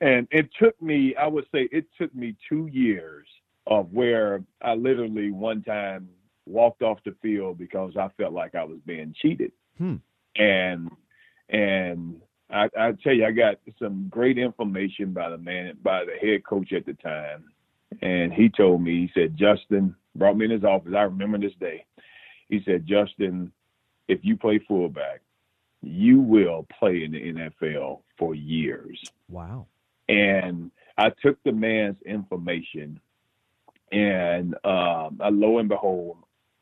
and 0.02 0.28
it 0.32 0.50
took 0.60 0.82
me, 0.82 1.16
I 1.16 1.28
would 1.28 1.46
say, 1.52 1.68
it 1.72 1.86
took 2.00 2.16
me 2.16 2.36
two 2.50 2.68
years 2.72 3.28
of 3.68 3.92
where 3.92 4.44
I 4.62 4.74
literally 4.74 5.32
one 5.32 5.64
time 5.64 6.10
walked 6.46 6.82
off 6.82 7.00
the 7.06 7.16
field 7.22 7.58
because 7.58 7.96
I 7.98 8.10
felt 8.18 8.34
like 8.34 8.56
I 8.56 8.64
was 8.64 8.80
being 8.86 9.14
cheated. 9.22 9.52
Hmm. 9.78 9.96
And 10.36 10.92
and 11.50 12.22
I, 12.50 12.70
I 12.78 12.92
tell 13.04 13.14
you, 13.14 13.26
I 13.26 13.32
got 13.32 13.56
some 13.80 14.08
great 14.10 14.38
information 14.38 15.14
by 15.14 15.30
the 15.30 15.38
man, 15.38 15.78
by 15.82 16.06
the 16.06 16.16
head 16.26 16.46
coach 16.46 16.74
at 16.74 16.86
the 16.86 16.94
time, 16.94 17.46
and 18.02 18.34
he 18.34 18.50
told 18.50 18.82
me, 18.82 19.08
he 19.08 19.12
said, 19.14 19.38
Justin 19.38 19.96
brought 20.16 20.38
me 20.38 20.46
in 20.46 20.52
his 20.52 20.64
office. 20.64 20.94
I 20.96 21.04
remember 21.04 21.38
this 21.38 21.54
day. 21.60 21.86
He 22.50 22.62
said, 22.66 22.86
Justin, 22.86 23.52
if 24.08 24.20
you 24.24 24.38
play 24.38 24.60
fullback, 24.68 25.22
you 25.82 26.20
will 26.20 26.68
play 26.80 27.04
in 27.04 27.12
the 27.12 27.34
NFL 27.34 28.02
for 28.18 28.36
years. 28.36 29.02
Wow. 29.30 29.68
And 30.10 30.72
I 30.98 31.12
took 31.24 31.42
the 31.44 31.54
man's 31.54 32.02
information, 32.06 33.00
and 33.92 34.56
um, 34.66 35.20
lo 35.20 35.60
and 35.60 35.70
behold, 35.70 36.18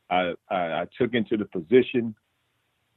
I, 0.10 0.34
I, 0.50 0.82
I 0.82 0.88
took 0.98 1.13
into 1.13 1.38
the 1.38 1.46
position, 1.46 2.16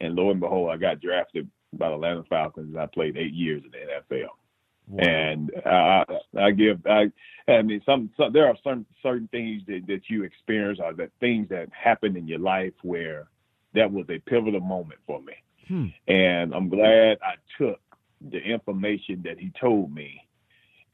and 0.00 0.14
lo 0.14 0.30
and 0.30 0.40
behold, 0.40 0.70
I 0.70 0.76
got 0.76 1.00
drafted 1.00 1.48
by 1.72 1.88
the 1.88 1.94
Atlanta 1.94 2.24
Falcons, 2.28 2.72
and 2.72 2.80
I 2.80 2.86
played 2.86 3.16
eight 3.16 3.34
years 3.34 3.62
in 3.64 3.70
the 3.70 3.78
NFL. 4.18 4.28
Wow. 4.88 4.98
And 4.98 5.50
I, 5.64 6.04
I 6.38 6.50
give, 6.50 6.84
I, 6.86 7.10
I 7.50 7.62
mean, 7.62 7.80
some, 7.86 8.10
some 8.16 8.32
there 8.32 8.46
are 8.46 8.56
some 8.64 8.84
certain 9.02 9.28
things 9.28 9.62
that, 9.68 9.82
that 9.86 10.02
you 10.08 10.24
experience 10.24 10.80
or 10.82 10.92
that 10.94 11.10
things 11.20 11.48
that 11.50 11.68
happen 11.72 12.16
in 12.16 12.26
your 12.26 12.40
life 12.40 12.72
where 12.82 13.28
that 13.74 13.90
was 13.90 14.06
a 14.10 14.18
pivotal 14.18 14.60
moment 14.60 15.00
for 15.06 15.22
me. 15.22 15.34
Hmm. 15.68 15.86
And 16.08 16.54
I'm 16.54 16.68
glad 16.68 17.18
I 17.22 17.34
took 17.58 17.80
the 18.30 18.38
information 18.38 19.22
that 19.24 19.38
he 19.38 19.52
told 19.58 19.94
me 19.94 20.20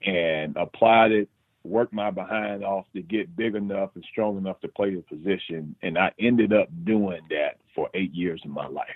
and 0.05 0.57
applied 0.57 1.13
it, 1.13 1.29
worked 1.65 1.93
my 1.93 2.11
behind 2.11 2.65
off 2.65 2.87
to 2.95 3.03
get 3.03 3.37
big 3.37 3.55
enough 3.55 3.91
and 3.95 4.05
strong 4.11 4.38
enough 4.38 4.61
to 4.61 4.69
play 4.69 4.95
the 4.95 5.03
position. 5.03 5.75
And 5.83 5.99
I 5.99 6.12
ended 6.19 6.53
up 6.53 6.69
doing 6.85 7.21
that 7.31 7.59
for 7.75 7.88
eight 7.95 8.15
years 8.15 8.41
of 8.45 8.50
my 8.50 8.67
life. 8.67 8.87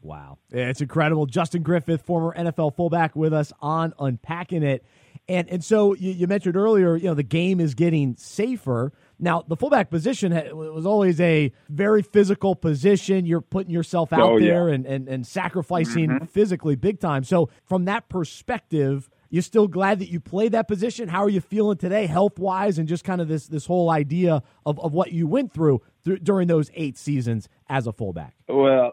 Wow. 0.00 0.38
It's 0.50 0.80
incredible. 0.80 1.26
Justin 1.26 1.62
Griffith, 1.62 2.02
former 2.02 2.32
NFL 2.36 2.76
fullback, 2.76 3.16
with 3.16 3.32
us 3.32 3.52
on 3.60 3.94
Unpacking 3.98 4.62
It. 4.62 4.84
And 5.28 5.48
and 5.50 5.62
so 5.62 5.94
you, 5.94 6.12
you 6.12 6.26
mentioned 6.26 6.56
earlier, 6.56 6.96
you 6.96 7.04
know, 7.04 7.14
the 7.14 7.22
game 7.22 7.60
is 7.60 7.74
getting 7.74 8.16
safer. 8.16 8.92
Now, 9.18 9.42
the 9.46 9.56
fullback 9.56 9.90
position 9.90 10.32
was 10.56 10.86
always 10.86 11.20
a 11.20 11.52
very 11.68 12.02
physical 12.02 12.54
position. 12.54 13.26
You're 13.26 13.40
putting 13.40 13.72
yourself 13.72 14.12
out 14.12 14.20
Oh, 14.20 14.36
yeah. 14.38 14.52
there 14.52 14.68
and, 14.68 14.86
and, 14.86 15.08
and 15.08 15.26
sacrificing 15.26 16.08
mm-hmm. 16.08 16.24
physically 16.26 16.76
big 16.76 17.00
time. 17.00 17.24
So, 17.24 17.50
from 17.64 17.84
that 17.86 18.08
perspective, 18.08 19.10
you're 19.30 19.42
still 19.42 19.68
glad 19.68 19.98
that 19.98 20.08
you 20.08 20.20
played 20.20 20.52
that 20.52 20.68
position. 20.68 21.08
How 21.08 21.24
are 21.24 21.28
you 21.28 21.40
feeling 21.40 21.76
today, 21.76 22.06
health 22.06 22.38
wise, 22.38 22.78
and 22.78 22.88
just 22.88 23.04
kind 23.04 23.20
of 23.20 23.28
this 23.28 23.46
this 23.46 23.66
whole 23.66 23.90
idea 23.90 24.42
of, 24.64 24.78
of 24.80 24.92
what 24.92 25.12
you 25.12 25.26
went 25.26 25.52
through 25.52 25.82
th- 26.04 26.22
during 26.22 26.48
those 26.48 26.70
eight 26.74 26.96
seasons 26.96 27.48
as 27.68 27.86
a 27.86 27.92
fullback? 27.92 28.34
Well, 28.48 28.92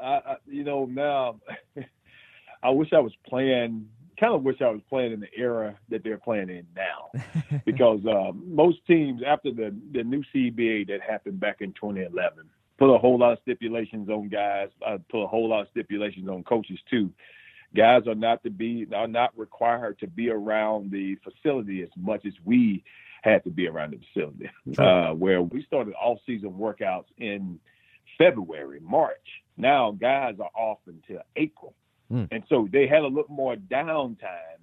I, 0.00 0.06
I, 0.06 0.36
you 0.46 0.64
know, 0.64 0.86
now 0.86 1.40
I 2.62 2.70
wish 2.70 2.92
I 2.92 3.00
was 3.00 3.12
playing. 3.26 3.88
Kind 4.18 4.34
of 4.34 4.44
wish 4.44 4.62
I 4.62 4.70
was 4.70 4.80
playing 4.88 5.12
in 5.12 5.20
the 5.20 5.28
era 5.36 5.78
that 5.90 6.02
they're 6.02 6.16
playing 6.16 6.48
in 6.48 6.66
now, 6.74 7.20
because 7.66 8.00
uh, 8.06 8.32
most 8.32 8.78
teams 8.86 9.22
after 9.26 9.52
the 9.52 9.74
the 9.92 10.02
new 10.02 10.22
CBA 10.34 10.88
that 10.88 11.00
happened 11.06 11.38
back 11.38 11.60
in 11.60 11.72
2011 11.74 12.48
put 12.78 12.94
a 12.94 12.98
whole 12.98 13.18
lot 13.18 13.32
of 13.32 13.38
stipulations 13.42 14.08
on 14.08 14.28
guys. 14.28 14.68
Uh, 14.86 14.98
put 15.10 15.22
a 15.22 15.26
whole 15.26 15.48
lot 15.48 15.62
of 15.62 15.68
stipulations 15.70 16.28
on 16.28 16.42
coaches 16.44 16.78
too. 16.90 17.10
Guys 17.74 18.06
are 18.06 18.14
not 18.14 18.42
to 18.44 18.50
be 18.50 18.86
are 18.94 19.08
not 19.08 19.36
required 19.36 19.98
to 20.00 20.06
be 20.06 20.30
around 20.30 20.90
the 20.90 21.16
facility 21.16 21.82
as 21.82 21.90
much 21.96 22.24
as 22.26 22.32
we 22.44 22.84
had 23.22 23.42
to 23.44 23.50
be 23.50 23.66
around 23.66 23.92
the 23.92 24.00
facility. 24.12 24.48
Uh, 24.78 25.12
where 25.12 25.42
we 25.42 25.62
started 25.64 25.94
off 25.94 26.18
season 26.26 26.50
workouts 26.50 27.06
in 27.18 27.58
February, 28.18 28.80
March. 28.80 29.42
Now 29.56 29.92
guys 29.92 30.36
are 30.40 30.50
off 30.54 30.78
until 30.86 31.22
April. 31.36 31.74
Mm. 32.12 32.28
And 32.30 32.44
so 32.48 32.68
they 32.70 32.86
had 32.86 33.02
a 33.02 33.06
little 33.06 33.24
more 33.28 33.56
downtime 33.56 34.60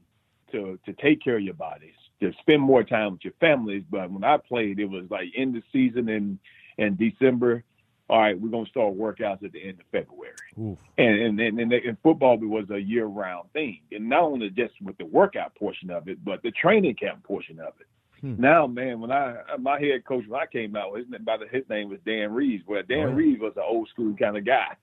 to 0.52 0.80
to 0.86 0.94
take 0.94 1.22
care 1.22 1.38
of 1.38 1.44
your 1.44 1.54
bodies, 1.56 1.96
to 2.22 2.32
spend 2.40 2.62
more 2.62 2.84
time 2.84 3.14
with 3.14 3.24
your 3.24 3.34
families. 3.40 3.84
But 3.90 4.12
when 4.12 4.24
I 4.24 4.38
played, 4.38 4.80
it 4.80 4.86
was 4.86 5.06
like 5.10 5.28
end 5.36 5.58
of 5.58 5.64
season 5.72 6.10
in 6.10 6.40
in 6.78 6.96
December. 6.96 7.64
All 8.10 8.20
right, 8.20 8.40
we're 8.40 8.50
gonna 8.50 8.66
start 8.66 8.96
workouts 8.98 9.44
at 9.44 9.52
the 9.54 9.62
end 9.64 9.80
of 9.80 9.86
February. 9.92 10.36
Oof. 10.60 10.78
And 10.98 11.22
and 11.22 11.40
and, 11.40 11.60
and, 11.60 11.74
and 11.74 11.98
football 12.04 12.38
was 12.38 12.70
a 12.70 12.80
year 12.80 13.06
round 13.06 13.52
thing, 13.54 13.80
and 13.92 14.10
not 14.10 14.24
only 14.24 14.50
just 14.50 14.74
with 14.82 14.98
the 14.98 15.06
workout 15.06 15.56
portion 15.56 15.90
of 15.90 16.08
it, 16.08 16.24
but 16.24 16.42
the 16.44 16.52
training 16.52 16.96
camp 16.96 17.24
portion 17.24 17.60
of 17.60 17.74
it. 17.80 17.88
Hmm. 18.20 18.36
Now, 18.40 18.68
man, 18.68 19.02
when 19.02 19.12
I 19.12 19.36
my 19.60 19.80
head 19.80 20.06
coach 20.06 20.26
when 20.28 20.40
I 20.40 20.46
came 20.46 20.76
out, 20.76 20.98
his 20.98 21.10
name, 21.10 21.24
by 21.26 21.38
the, 21.38 21.46
his 21.48 21.64
name 21.70 21.90
was 21.90 22.00
Dan 22.06 22.32
Reeves. 22.32 22.64
Well, 22.68 22.82
Dan 22.88 23.00
Oh, 23.00 23.10
yeah. 23.10 23.16
Reeves 23.16 23.42
was 23.42 23.54
an 23.58 23.64
old 23.68 23.90
school 23.90 24.16
kind 24.18 24.38
of 24.38 24.46
guy, 24.46 24.76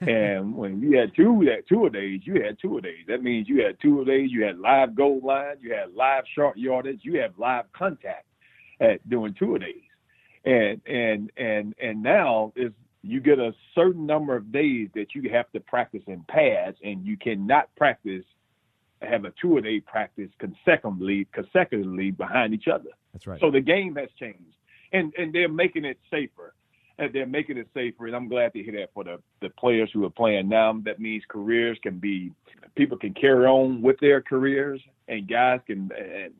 and 0.00 0.54
when 0.54 0.80
you 0.80 0.98
had 0.98 1.14
two 1.14 1.44
that 1.46 1.66
two 1.68 1.86
a 1.86 1.90
days, 1.90 2.20
you 2.24 2.42
had 2.42 2.58
two 2.60 2.78
a 2.78 2.80
days. 2.80 3.04
That 3.08 3.22
means 3.22 3.48
you 3.48 3.62
had 3.64 3.78
two 3.80 4.02
a 4.02 4.04
days. 4.04 4.30
You 4.30 4.44
had 4.44 4.58
live 4.58 4.94
goal 4.94 5.20
line, 5.22 5.56
you 5.60 5.74
had 5.74 5.94
live 5.94 6.24
short 6.34 6.56
yardage, 6.58 7.00
you 7.02 7.18
had 7.20 7.32
live 7.38 7.64
contact 7.72 8.26
at 8.80 9.06
doing 9.08 9.34
two 9.38 9.56
a 9.56 9.58
days, 9.58 9.82
and 10.46 10.80
and 10.86 11.32
and 11.36 11.74
and 11.80 12.02
now 12.02 12.52
is 12.56 12.72
you 13.02 13.20
get 13.20 13.38
a 13.38 13.52
certain 13.74 14.06
number 14.06 14.34
of 14.34 14.50
days 14.50 14.88
that 14.94 15.14
you 15.14 15.28
have 15.30 15.50
to 15.52 15.60
practice 15.60 16.02
in 16.06 16.24
pads, 16.28 16.76
and 16.82 17.04
you 17.04 17.16
cannot 17.16 17.74
practice 17.76 18.24
have 19.02 19.24
a 19.26 19.32
two 19.40 19.58
a 19.58 19.60
day 19.60 19.80
practice 19.80 20.30
consecutively 20.38 21.26
consecutively 21.32 22.10
behind 22.12 22.54
each 22.54 22.68
other. 22.68 22.90
That's 23.12 23.26
right. 23.26 23.40
So 23.40 23.50
the 23.50 23.60
game 23.60 23.96
has 23.96 24.08
changed, 24.18 24.56
and 24.92 25.12
and 25.18 25.32
they're 25.32 25.48
making 25.48 25.84
it 25.84 25.98
safer. 26.10 26.54
And 26.98 27.12
they're 27.12 27.26
making 27.26 27.58
it 27.58 27.68
safer, 27.74 28.06
and 28.06 28.16
I'm 28.16 28.26
glad 28.26 28.54
to 28.54 28.62
hear 28.62 28.72
that 28.80 28.94
for 28.94 29.04
the 29.04 29.18
the 29.42 29.50
players 29.50 29.90
who 29.92 30.06
are 30.06 30.10
playing 30.10 30.48
now. 30.48 30.80
That 30.86 30.98
means 30.98 31.22
careers 31.28 31.76
can 31.82 31.98
be, 31.98 32.32
people 32.74 32.96
can 32.96 33.12
carry 33.12 33.44
on 33.44 33.82
with 33.82 34.00
their 34.00 34.22
careers, 34.22 34.80
and 35.06 35.28
guys 35.28 35.60
can 35.66 35.90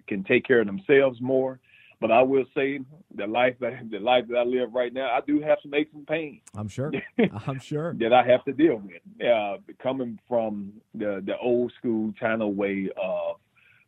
can 0.06 0.24
take 0.24 0.46
care 0.46 0.60
of 0.60 0.66
themselves 0.66 1.20
more. 1.20 1.60
But 2.00 2.10
I 2.10 2.22
will 2.22 2.44
say, 2.54 2.80
the 3.14 3.26
life 3.26 3.56
that 3.60 3.90
the 3.90 3.98
life 3.98 4.24
that 4.28 4.36
I 4.36 4.42
live 4.42 4.74
right 4.74 4.92
now, 4.92 5.10
I 5.10 5.20
do 5.26 5.40
have 5.40 5.58
some 5.62 5.72
aches 5.72 5.94
and 5.94 6.06
pains 6.06 6.42
I'm 6.54 6.68
sure. 6.68 6.92
I'm 7.46 7.58
sure. 7.58 7.94
that 7.94 8.12
I 8.12 8.22
have 8.26 8.44
to 8.44 8.52
deal 8.52 8.76
with. 8.76 9.26
Uh, 9.26 9.56
coming 9.82 10.18
from 10.28 10.74
the 10.94 11.22
the 11.24 11.38
old 11.38 11.72
school 11.78 12.12
of 12.22 12.54
way 12.54 12.90
of 13.02 13.36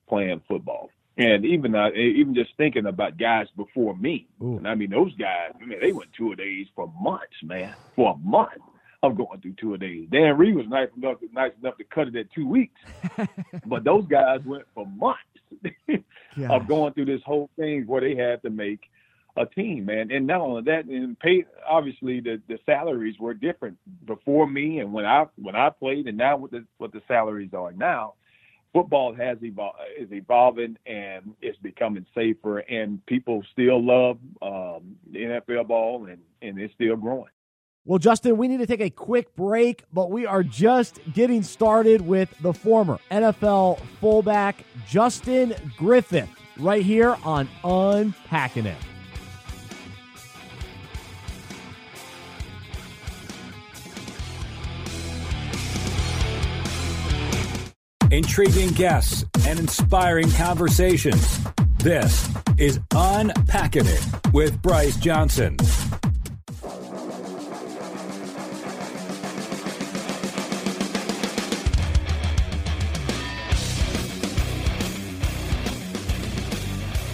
playing 0.08 0.40
football, 0.48 0.90
and 1.18 1.44
even 1.44 1.74
uh, 1.74 1.90
even 1.94 2.34
just 2.34 2.56
thinking 2.56 2.86
about 2.86 3.18
guys 3.18 3.46
before 3.56 3.94
me. 3.96 4.26
Ooh. 4.42 4.56
And 4.56 4.66
I 4.66 4.74
mean, 4.74 4.90
those 4.90 5.14
guys, 5.16 5.52
I 5.60 5.64
mean, 5.66 5.78
they 5.80 5.92
went 5.92 6.12
two 6.14 6.34
days 6.34 6.66
for 6.74 6.90
months, 6.98 7.36
man, 7.42 7.74
for 7.94 8.14
a 8.14 8.16
month. 8.16 8.62
I'm 9.02 9.14
going 9.14 9.40
through 9.40 9.54
two 9.60 9.74
a 9.74 9.78
days. 9.78 10.08
Dan 10.10 10.36
Reed 10.36 10.56
was 10.56 10.66
nice 10.68 10.88
enough, 10.96 11.18
nice 11.32 11.52
enough 11.60 11.76
to 11.78 11.84
cut 11.84 12.08
it 12.08 12.16
at 12.16 12.32
two 12.32 12.48
weeks, 12.48 12.80
but 13.66 13.84
those 13.84 14.04
guys 14.08 14.40
went 14.44 14.64
for 14.74 14.86
months 14.86 15.20
Gosh. 16.38 16.50
of 16.50 16.68
going 16.68 16.94
through 16.94 17.06
this 17.06 17.22
whole 17.24 17.48
thing 17.56 17.86
where 17.86 18.00
they 18.00 18.16
had 18.16 18.42
to 18.42 18.50
make 18.50 18.80
a 19.36 19.46
team, 19.46 19.86
man. 19.86 20.10
And 20.10 20.26
not 20.26 20.40
only 20.40 20.62
that, 20.62 20.86
and 20.86 21.18
pay 21.18 21.44
obviously 21.68 22.20
the, 22.20 22.40
the 22.48 22.58
salaries 22.66 23.14
were 23.20 23.34
different 23.34 23.78
before 24.04 24.48
me 24.48 24.80
and 24.80 24.92
when 24.92 25.04
I 25.04 25.26
when 25.36 25.54
I 25.54 25.70
played, 25.70 26.08
and 26.08 26.18
now 26.18 26.36
what 26.36 26.50
the 26.50 26.64
what 26.78 26.92
the 26.92 27.02
salaries 27.08 27.54
are 27.54 27.72
now. 27.72 28.14
Football 28.74 29.14
has 29.14 29.38
evol- 29.38 29.72
is 29.98 30.12
evolving 30.12 30.76
and 30.84 31.34
it's 31.40 31.56
becoming 31.58 32.04
safer, 32.14 32.58
and 32.58 33.04
people 33.06 33.42
still 33.52 33.82
love 33.82 34.18
um, 34.42 34.96
the 35.10 35.20
NFL 35.20 35.68
ball, 35.68 36.06
and 36.06 36.18
and 36.42 36.58
it's 36.58 36.74
still 36.74 36.96
growing. 36.96 37.30
Well, 37.88 37.98
Justin, 37.98 38.36
we 38.36 38.48
need 38.48 38.58
to 38.58 38.66
take 38.66 38.82
a 38.82 38.90
quick 38.90 39.34
break, 39.34 39.82
but 39.94 40.10
we 40.10 40.26
are 40.26 40.42
just 40.42 41.00
getting 41.14 41.42
started 41.42 42.02
with 42.02 42.28
the 42.42 42.52
former 42.52 42.98
NFL 43.10 43.80
fullback 43.98 44.62
Justin 44.86 45.54
Griffith 45.78 46.28
right 46.58 46.82
here 46.82 47.16
on 47.24 47.48
Unpacking 47.64 48.66
It. 48.66 48.76
Intriguing 58.10 58.68
guests 58.72 59.24
and 59.46 59.58
inspiring 59.58 60.30
conversations. 60.32 61.38
This 61.78 62.28
is 62.58 62.80
Unpacking 62.94 63.86
It 63.86 64.06
with 64.34 64.60
Bryce 64.60 64.96
Johnson. 64.98 65.56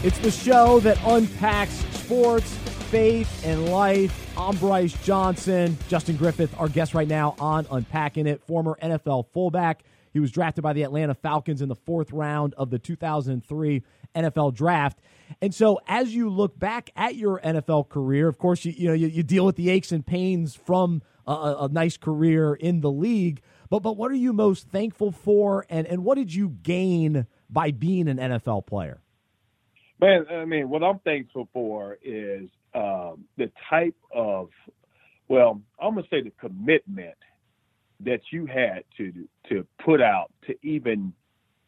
It's 0.05 0.19
the 0.19 0.31
show 0.31 0.81
that 0.81 0.99
unpacks 1.07 1.73
sports, 1.73 2.55
faith, 2.91 3.43
and 3.43 3.71
life. 3.71 4.37
I'm 4.37 4.55
Bryce 4.59 4.93
Johnson. 5.03 5.79
Justin 5.89 6.17
Griffith, 6.17 6.55
our 6.61 6.69
guest 6.69 6.93
right 6.93 7.09
now 7.09 7.35
on 7.39 7.67
Unpacking 7.71 8.27
It, 8.27 8.43
former 8.43 8.77
NFL 8.83 9.29
fullback. 9.33 9.83
He 10.13 10.21
was 10.21 10.31
drafted 10.31 10.63
by 10.63 10.75
the 10.75 10.83
Atlanta 10.83 11.15
Falcons 11.15 11.63
in 11.63 11.71
the 11.71 11.75
fourth 11.75 12.13
round 12.13 12.53
of 12.59 12.69
the 12.69 12.79
2003 12.79 13.83
NFL 14.15 14.53
draft. 14.53 14.99
And 15.41 15.55
so, 15.55 15.81
as 15.89 16.15
you 16.15 16.29
look 16.29 16.59
back 16.59 16.91
at 16.97 17.15
your 17.15 17.41
NFL 17.41 17.89
career, 17.89 18.29
of 18.29 18.37
course, 18.37 18.67
you, 18.67 18.75
you 18.77 18.89
know 18.89 18.93
you, 18.93 19.07
you 19.07 19.23
deal 19.23 19.47
with 19.47 19.57
the 19.57 19.71
aches 19.71 19.91
and 19.91 20.07
pains 20.07 20.55
from 20.55 21.01
a, 21.27 21.33
a, 21.61 21.69
nice 21.73 21.97
career 21.97 22.53
in 22.53 22.83
the 22.83 22.93
league. 22.93 23.41
But 23.71 23.79
but 23.79 23.97
what 23.97 24.11
are 24.11 24.17
you 24.17 24.35
most 24.35 24.69
thankful 24.69 25.13
for, 25.13 25.65
and 25.71 25.87
and 25.87 26.05
what 26.05 26.17
did 26.17 26.35
you 26.35 26.51
gain 26.51 27.27
by 27.49 27.71
being 27.71 28.07
an 28.07 28.19
NFL 28.19 28.67
player? 28.67 29.01
Man, 30.05 30.27
I 30.31 30.45
mean, 30.45 30.69
what 30.69 30.83
I'm 30.83 30.99
thankful 30.99 31.49
for 31.51 31.97
is 32.05 32.51
um, 32.75 33.25
the 33.39 33.51
type 33.71 33.97
of, 34.15 34.51
well, 35.29 35.63
I'm 35.81 35.95
gonna 35.95 36.07
say 36.11 36.21
the 36.21 36.33
commitment 36.39 37.17
that 38.01 38.21
you 38.31 38.45
had 38.45 38.85
to 38.99 39.13
to 39.49 39.67
put 39.83 40.03
out 40.03 40.31
to 40.47 40.55
even 40.63 41.15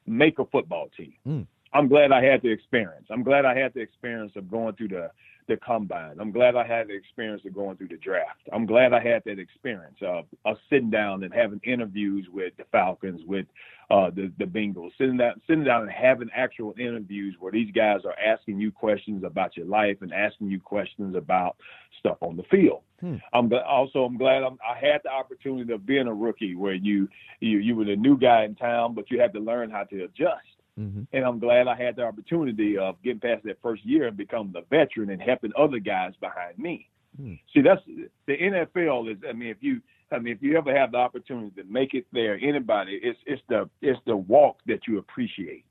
make 0.07 0.39
a 0.39 0.45
football 0.45 0.91
team. 0.95 1.15
Mm. 1.27 1.47
I'm 1.77 1.89
glad 1.89 2.11
I 2.11 2.25
had 2.25 2.41
the 2.41 2.49
experience. 2.51 3.07
I'm 3.11 3.23
glad 3.23 3.45
I 3.45 3.55
had 3.55 3.75
the 3.75 3.81
experience 3.81 4.33
of 4.37 4.51
going 4.51 4.75
through 4.77 4.89
the 4.89 5.11
the 5.49 5.57
combine. 5.59 6.17
I'm 6.19 6.33
glad 6.33 6.57
I 6.57 6.67
had 6.67 6.89
the 6.89 6.95
experience 6.95 7.43
of 7.47 7.55
going 7.55 7.77
through 7.77 7.89
the 7.89 7.99
draft. 7.99 8.41
I'm 8.53 8.67
glad 8.67 8.93
I 8.93 9.01
had 9.01 9.23
that 9.27 9.39
experience 9.39 9.97
of, 10.03 10.25
of 10.45 10.57
sitting 10.69 10.91
down 10.91 11.23
and 11.23 11.33
having 11.33 11.61
interviews 11.63 12.27
with 12.33 12.57
the 12.57 12.65
Falcons, 12.73 13.21
with 13.27 13.47
uh, 13.91 14.11
the 14.11 14.33
the 14.39 14.45
Bengals, 14.45 14.91
sitting 14.99 15.19
down 15.19 15.41
sitting 15.47 15.65
down 15.65 15.83
and 15.83 15.93
having 15.93 16.31
actual 16.35 16.75
interviews 16.79 17.37
where 17.39 17.53
these 17.53 17.71
guys 17.73 18.01
are 18.05 18.19
asking 18.19 18.59
you 18.59 18.73
questions 18.73 19.23
about 19.23 19.57
your 19.57 19.67
life 19.67 19.99
and 20.01 20.13
asking 20.13 20.51
you 20.51 20.59
questions 20.59 21.15
about 21.15 21.57
stuff 22.01 22.17
on 22.23 22.37
the 22.37 22.43
field. 22.51 22.83
Hmm. 23.01 23.17
I'm 23.35 23.53
also 23.69 24.05
I'm 24.05 24.17
glad 24.17 24.43
I'm, 24.43 24.59
I 24.67 24.79
had 24.79 25.03
the 25.05 25.11
opportunity 25.11 25.73
of 25.73 25.85
being 25.85 26.09
a 26.09 26.15
rookie 26.15 26.55
where 26.55 26.75
you 26.75 27.07
you 27.41 27.59
you 27.59 27.77
were 27.77 27.85
the 27.85 27.97
new 27.97 28.19
guy 28.19 28.45
in 28.45 28.55
town, 28.55 28.95
but 28.95 29.11
you 29.11 29.21
had 29.21 29.35
to 29.35 29.41
learn 29.41 29.71
how 29.71 29.85
to 29.85 30.05
adjust 30.05 30.56
Mm-hmm. 30.79 31.05
and 31.15 31.25
I'm 31.25 31.39
glad 31.39 31.69
I 31.69 31.75
had 31.75 31.97
the 31.97 32.03
opportunity 32.03 32.77
of 32.77 33.03
getting 33.03 33.21
past 33.21 33.45
that 33.45 33.63
first 33.63 33.83
year 33.87 34.09
and 34.09 34.17
becoming 34.17 34.53
the 34.53 34.61
veteran 34.69 35.09
and 35.09 35.23
helping 35.23 35.53
other 35.57 35.79
guys 35.79 36.13
behind 36.21 36.59
me. 36.59 36.91
Hmm. 37.19 37.35
See, 37.55 37.63
that's 37.63 37.81
the 38.27 38.37
NFL 38.37 39.11
is. 39.11 39.19
I 39.27 39.33
mean, 39.33 39.49
if 39.49 39.57
you, 39.61 39.81
I 40.13 40.19
mean, 40.19 40.35
if 40.35 40.43
you 40.43 40.57
ever 40.59 40.77
have 40.77 40.93
the 40.93 40.99
opportunity 40.99 41.51
to 41.63 41.65
make 41.65 41.95
it 41.95 42.07
there, 42.13 42.39
anybody, 42.43 43.01
it's 43.03 43.19
it's 43.27 43.43
the 43.49 43.71
it's 43.81 43.99
the 44.07 44.17
walk 44.17 44.59
that 44.67 44.87
you 44.87 44.99
appreciate. 44.99 45.65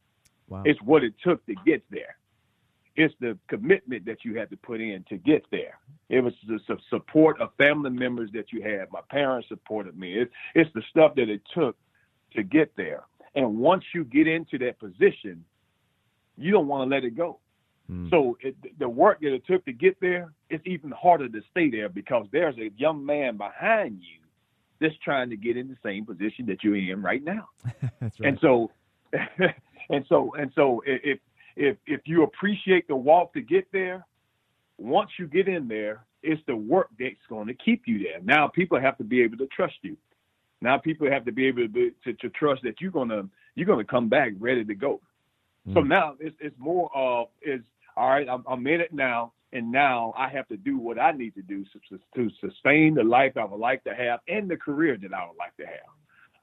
Wow. 0.47 0.63
It's 0.65 0.81
what 0.81 1.03
it 1.03 1.13
took 1.23 1.45
to 1.45 1.55
get 1.65 1.83
there. 1.91 2.17
It's 2.95 3.13
the 3.19 3.37
commitment 3.47 4.05
that 4.05 4.23
you 4.23 4.37
had 4.37 4.49
to 4.51 4.57
put 4.57 4.79
in 4.79 5.03
to 5.09 5.17
get 5.17 5.45
there. 5.51 5.79
It 6.09 6.21
was 6.21 6.33
the 6.47 6.59
support 6.89 7.39
of 7.41 7.49
family 7.57 7.89
members 7.89 8.31
that 8.33 8.53
you 8.53 8.61
had. 8.61 8.91
My 8.91 9.01
parents 9.09 9.49
supported 9.49 9.97
me. 9.97 10.13
It's 10.13 10.31
it's 10.55 10.73
the 10.73 10.83
stuff 10.89 11.15
that 11.15 11.29
it 11.29 11.41
took 11.53 11.75
to 12.35 12.43
get 12.43 12.75
there. 12.75 13.03
And 13.35 13.57
once 13.57 13.83
you 13.93 14.03
get 14.05 14.27
into 14.27 14.57
that 14.59 14.79
position, 14.79 15.43
you 16.37 16.51
don't 16.51 16.67
want 16.67 16.89
to 16.89 16.95
let 16.95 17.03
it 17.03 17.15
go. 17.15 17.39
Mm. 17.91 18.09
So 18.09 18.37
it, 18.41 18.55
the 18.79 18.89
work 18.89 19.19
that 19.21 19.33
it 19.33 19.45
took 19.45 19.65
to 19.65 19.73
get 19.73 19.99
there, 19.99 20.33
it's 20.49 20.65
even 20.65 20.91
harder 20.91 21.29
to 21.29 21.41
stay 21.51 21.69
there 21.69 21.89
because 21.89 22.27
there's 22.31 22.57
a 22.57 22.71
young 22.77 23.05
man 23.05 23.37
behind 23.37 23.99
you 23.99 24.21
that's 24.79 24.95
trying 25.03 25.29
to 25.29 25.37
get 25.37 25.57
in 25.57 25.67
the 25.67 25.77
same 25.83 26.05
position 26.05 26.45
that 26.47 26.63
you're 26.63 26.75
in 26.75 27.01
right 27.01 27.23
now. 27.23 27.49
that's 28.01 28.19
right. 28.19 28.29
And 28.29 28.39
so, 28.41 28.71
and 29.89 30.05
so, 30.09 30.33
and 30.37 30.51
so, 30.55 30.81
if 30.85 31.19
if 31.55 31.77
if 31.85 32.01
you 32.05 32.23
appreciate 32.23 32.87
the 32.87 32.95
walk 32.95 33.33
to 33.33 33.41
get 33.41 33.71
there, 33.71 34.05
once 34.77 35.11
you 35.17 35.27
get 35.27 35.47
in 35.47 35.67
there, 35.67 36.05
it's 36.23 36.41
the 36.47 36.55
work 36.55 36.89
that's 36.99 37.15
going 37.29 37.47
to 37.47 37.53
keep 37.53 37.83
you 37.85 37.99
there. 37.99 38.19
Now 38.23 38.47
people 38.47 38.79
have 38.79 38.97
to 38.97 39.03
be 39.03 39.21
able 39.21 39.37
to 39.37 39.47
trust 39.47 39.75
you. 39.81 39.95
Now 40.61 40.77
people 40.77 41.09
have 41.09 41.25
to 41.25 41.31
be 41.31 41.47
able 41.47 41.63
to, 41.63 41.69
be, 41.69 41.91
to, 42.03 42.13
to 42.13 42.29
trust 42.29 42.63
that 42.63 42.81
you're 42.81 42.91
gonna 42.91 43.23
you're 43.55 43.67
gonna 43.67 43.83
come 43.83 44.09
back 44.09 44.31
ready 44.39 44.63
to 44.63 44.75
go. 44.75 45.01
Mm. 45.67 45.73
So 45.73 45.79
now 45.81 46.15
it's 46.19 46.35
it's 46.39 46.55
more 46.57 46.89
of 46.95 47.27
is 47.41 47.61
all 47.97 48.09
right. 48.09 48.27
I'm, 48.27 48.43
I'm 48.47 48.65
in 48.67 48.81
it 48.81 48.93
now, 48.93 49.33
and 49.53 49.71
now 49.71 50.13
I 50.17 50.29
have 50.29 50.47
to 50.49 50.57
do 50.57 50.77
what 50.77 50.99
I 50.99 51.11
need 51.11 51.35
to 51.35 51.41
do 51.41 51.63
to, 51.89 51.99
to 52.15 52.29
sustain 52.41 52.95
the 52.95 53.03
life 53.03 53.37
I 53.37 53.45
would 53.45 53.59
like 53.59 53.83
to 53.85 53.95
have 53.95 54.19
and 54.27 54.49
the 54.49 54.57
career 54.57 54.97
that 55.01 55.13
I 55.13 55.25
would 55.27 55.37
like 55.37 55.55
to 55.57 55.65
have 55.65 55.95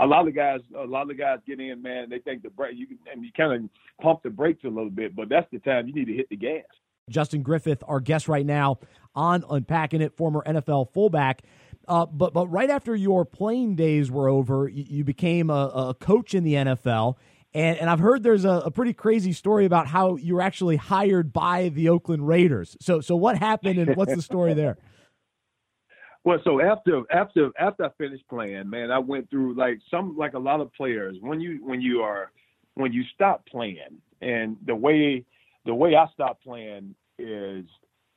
a 0.02 0.07
lot 0.07 0.26
of 0.26 0.35
guys, 0.35 0.61
a 0.76 0.85
lot 0.85 1.11
of 1.11 1.16
guys 1.16 1.38
get 1.47 1.61
in, 1.61 1.81
man. 1.81 2.11
They 2.11 2.19
think 2.19 2.42
the 2.42 2.50
brake, 2.50 2.76
you 2.76 2.87
can, 2.87 2.99
and 3.12 3.25
you 3.25 3.31
kind 3.37 3.52
of 3.52 3.71
pump 4.00 4.23
the 4.23 4.31
brakes 4.31 4.64
a 4.64 4.69
little 4.69 4.90
bit, 4.90 5.14
but 5.14 5.28
that's 5.28 5.47
the 5.52 5.59
time 5.61 5.87
you 5.87 5.95
need 5.95 6.07
to 6.07 6.14
hit 6.14 6.28
the 6.28 6.37
gas. 6.37 6.64
Justin 7.09 7.42
Griffith, 7.42 7.83
our 7.87 8.00
guest 8.00 8.28
right 8.28 8.47
now 8.47 8.78
on 9.14 9.45
Unpacking 9.49 10.00
It, 10.00 10.16
former 10.16 10.42
NFL 10.47 10.92
fullback. 10.92 11.42
Uh, 11.88 12.06
but 12.06 12.32
but 12.32 12.46
right 12.48 12.70
after 12.70 12.94
your 12.94 13.24
playing 13.24 13.74
days 13.76 14.10
were 14.10 14.28
over, 14.28 14.68
you, 14.68 14.84
you 14.88 15.04
became 15.04 15.50
a, 15.50 15.70
a, 15.74 15.94
coach 15.94 16.34
in 16.34 16.44
the 16.44 16.54
NFL. 16.54 17.16
And, 17.54 17.76
and 17.78 17.90
I've 17.90 17.98
heard 17.98 18.22
there's 18.22 18.44
a, 18.44 18.62
a, 18.64 18.70
pretty 18.70 18.94
crazy 18.94 19.32
story 19.32 19.66
about 19.66 19.86
how 19.86 20.16
you 20.16 20.36
were 20.36 20.40
actually 20.40 20.76
hired 20.76 21.32
by 21.32 21.68
the 21.68 21.88
Oakland 21.88 22.26
Raiders. 22.26 22.76
So 22.80 23.00
so 23.00 23.16
what 23.16 23.36
happened 23.36 23.78
and 23.78 23.96
what's 23.96 24.14
the 24.14 24.22
story 24.22 24.54
there? 24.54 24.78
Well, 26.24 26.38
so 26.44 26.60
after 26.60 27.02
after 27.10 27.50
after 27.58 27.84
I 27.84 27.88
finished 27.98 28.28
playing, 28.28 28.70
man, 28.70 28.92
I 28.92 28.98
went 29.00 29.28
through 29.28 29.54
like 29.54 29.80
some 29.90 30.16
like 30.16 30.34
a 30.34 30.38
lot 30.38 30.60
of 30.60 30.72
players. 30.74 31.16
When 31.20 31.40
you 31.40 31.58
when 31.62 31.80
you 31.80 32.02
are 32.02 32.30
when 32.74 32.92
you 32.92 33.02
stop 33.12 33.44
playing, 33.46 33.98
and 34.20 34.56
the 34.64 34.76
way 34.76 35.24
the 35.64 35.74
way 35.74 35.96
I 35.96 36.06
stopped 36.14 36.44
playing 36.44 36.94
is 37.18 37.64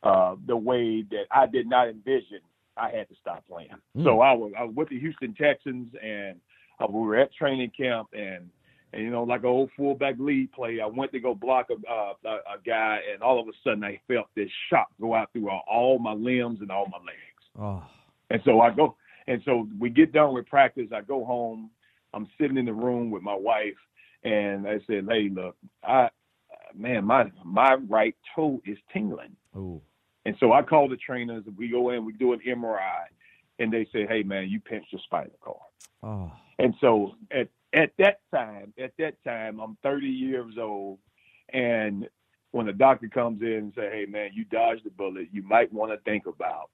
uh, 0.03 0.36
the 0.45 0.55
way 0.55 1.01
that 1.01 1.25
I 1.31 1.48
did 1.48 1.67
not 1.67 1.89
envision 1.89 2.41
I 2.77 2.89
had 2.89 3.08
to 3.10 3.15
stop 3.20 3.46
playing. 3.48 3.70
Mm. 3.98 4.03
So 4.03 4.22
I 4.22 4.34
was 4.34 4.51
I 4.58 4.63
was 4.63 4.75
with 4.75 4.89
the 4.89 5.00
Houston 5.00 5.34
Texans, 5.34 5.94
and 6.01 6.39
uh, 6.79 6.88
we 6.89 7.00
were 7.01 7.15
at 7.15 7.34
training 7.34 7.72
camp, 7.77 8.10
and 8.13 8.50
and 8.94 9.03
you 9.03 9.10
know 9.10 9.24
like 9.24 9.41
an 9.41 9.48
old 9.48 9.70
fullback 9.77 10.15
lead 10.20 10.51
play, 10.51 10.79
I 10.82 10.88
went 10.88 11.12
to 11.13 11.20
go 11.20 11.36
block 11.36 11.67
a, 11.70 11.91
uh, 11.91 12.13
a, 12.25 12.29
a 12.29 12.58
guy, 12.65 13.00
and 13.13 13.22
all 13.22 13.39
of 13.39 13.48
a 13.48 13.51
sudden 13.63 13.84
I 13.84 14.00
felt 14.08 14.27
this 14.36 14.50
shock 14.70 14.88
go 15.00 15.13
out 15.13 15.32
through 15.34 15.50
all, 15.50 15.63
all 15.70 16.00
my 16.00 16.13
limbs 16.13 16.60
and 16.62 16.72
all 16.72 16.88
my 16.88 16.98
legs. 16.98 17.44
Oh. 17.60 17.84
And 18.29 18.41
so 18.44 18.62
I 18.62 18.72
go, 18.72 18.96
and 19.27 19.41
so 19.46 19.67
we 19.79 19.89
get 19.89 20.12
done 20.12 20.34
with 20.34 20.48
practice. 20.48 20.88
I 20.94 21.01
go 21.01 21.24
home. 21.24 21.70
I'm 22.13 22.27
sitting 22.39 22.58
in 22.58 22.65
the 22.65 22.74
room 22.74 23.12
with 23.12 23.22
my 23.22 23.36
wife, 23.36 23.75
and 24.24 24.67
I 24.67 24.79
said, 24.88 25.05
"Hey, 25.10 25.29
look, 25.32 25.55
I, 25.84 26.10
man, 26.74 27.05
my 27.05 27.32
my 27.44 27.75
right 27.88 28.15
toe 28.36 28.62
is 28.65 28.77
tingling." 28.91 29.36
Ooh. 29.55 29.82
And 30.25 30.36
so 30.39 30.53
I 30.53 30.62
call 30.62 30.88
the 30.88 30.98
trainers. 30.98 31.44
And 31.46 31.58
we 31.58 31.70
go 31.70 31.91
in, 31.91 32.05
we 32.05 32.13
do 32.13 32.34
an 32.34 32.39
MRI, 32.46 33.05
and 33.60 33.72
they 33.72 33.86
say, 33.94 34.05
"Hey, 34.05 34.24
man, 34.24 34.50
you 34.50 34.60
pinched 34.60 34.91
your 34.91 35.01
spinal 35.01 35.38
cord." 35.39 35.60
Oh. 36.03 36.32
And 36.60 36.74
so 36.82 37.15
at 37.32 37.50
at 37.74 37.91
that 37.98 38.20
time, 38.34 38.74
at 38.79 38.94
that 38.98 39.22
time, 39.24 39.60
I'm 39.60 39.77
30 39.84 40.08
years 40.08 40.58
old, 40.58 41.00
and 41.50 42.08
when 42.51 42.66
the 42.66 42.74
doctor 42.74 43.09
comes 43.09 43.42
in 43.42 43.53
and 43.53 43.74
say, 43.75 43.90
"Hey, 43.92 44.05
man, 44.05 44.31
you 44.33 44.46
dodged 44.46 44.85
the 44.85 44.92
bullet. 44.92 45.27
You 45.31 45.44
might 45.44 45.72
want 45.72 45.92
to 45.92 45.98
think 46.09 46.25
about 46.25 46.70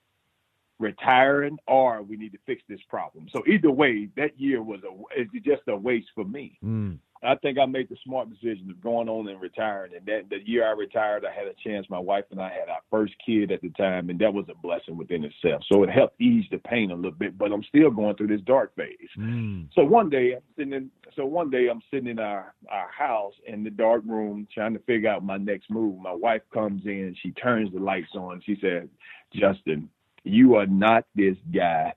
retiring 0.82 1.58
or 1.68 2.02
we 2.02 2.18
need 2.18 2.32
to 2.34 2.40
fix 2.46 2.64
this 2.68 2.82
problem. 2.90 3.28
So 3.32 3.44
either 3.48 3.72
way, 3.72 4.10
that 4.18 4.38
year 4.40 4.62
was 4.62 4.82
a 4.84 4.92
it's 5.16 5.32
just 5.46 5.62
a 5.68 5.76
waste 5.76 6.10
for 6.14 6.26
me. 6.26 6.58
Mm. 6.64 6.98
I 7.24 7.36
think 7.36 7.60
I 7.60 7.66
made 7.66 7.88
the 7.90 7.98
smart 8.04 8.30
decision 8.30 8.70
of 8.70 8.82
going 8.82 9.08
on 9.08 9.28
and 9.28 9.40
retiring. 9.40 9.92
And 9.96 10.06
that 10.08 10.30
the 10.30 10.38
year 10.44 10.68
I 10.68 10.72
retired, 10.72 11.24
I 11.24 11.32
had 11.32 11.48
a 11.48 11.54
chance. 11.64 11.86
My 11.90 12.00
wife 12.00 12.26
and 12.32 12.42
I 12.42 12.50
had 12.50 12.68
our 12.70 12.82
first 12.90 13.14
kid 13.24 13.52
at 13.52 13.62
the 13.62 13.70
time, 13.70 14.10
and 14.10 14.18
that 14.20 14.34
was 14.34 14.46
a 14.50 14.56
blessing 14.56 14.98
within 14.98 15.24
itself. 15.24 15.62
So 15.72 15.84
it 15.84 15.90
helped 15.90 16.20
ease 16.20 16.46
the 16.50 16.58
pain 16.58 16.90
a 16.90 16.96
little 16.96 17.12
bit. 17.12 17.38
But 17.38 17.52
I'm 17.52 17.64
still 17.64 17.92
going 17.92 18.16
through 18.16 18.28
this 18.28 18.42
dark 18.42 18.76
phase. 18.76 19.10
Mm. 19.20 19.68
So 19.76 19.84
one 19.84 20.10
day 20.10 20.34
I'm 20.36 20.42
sitting 20.58 20.74
in. 20.74 20.90
So 21.16 21.26
one 21.26 21.52
day 21.52 21.68
I'm 21.70 21.82
sitting 21.92 22.10
in 22.10 22.20
our 22.20 22.56
our 22.70 22.90
house 22.90 23.34
in 23.46 23.64
the 23.64 23.70
dark 23.70 24.02
room 24.06 24.48
trying 24.54 24.74
to 24.74 24.80
figure 24.80 25.10
out 25.10 25.24
my 25.24 25.38
next 25.38 25.70
move. 25.70 26.00
My 26.00 26.14
wife 26.14 26.42
comes 26.54 26.86
in. 26.86 27.16
She 27.22 27.32
turns 27.32 27.72
the 27.72 27.80
lights 27.80 28.16
on. 28.16 28.42
She 28.44 28.58
said, 28.62 28.90
"Justin, 29.34 29.90
you 30.24 30.56
are 30.56 30.68
not 30.68 31.06
this 31.16 31.38
guy. 31.54 31.94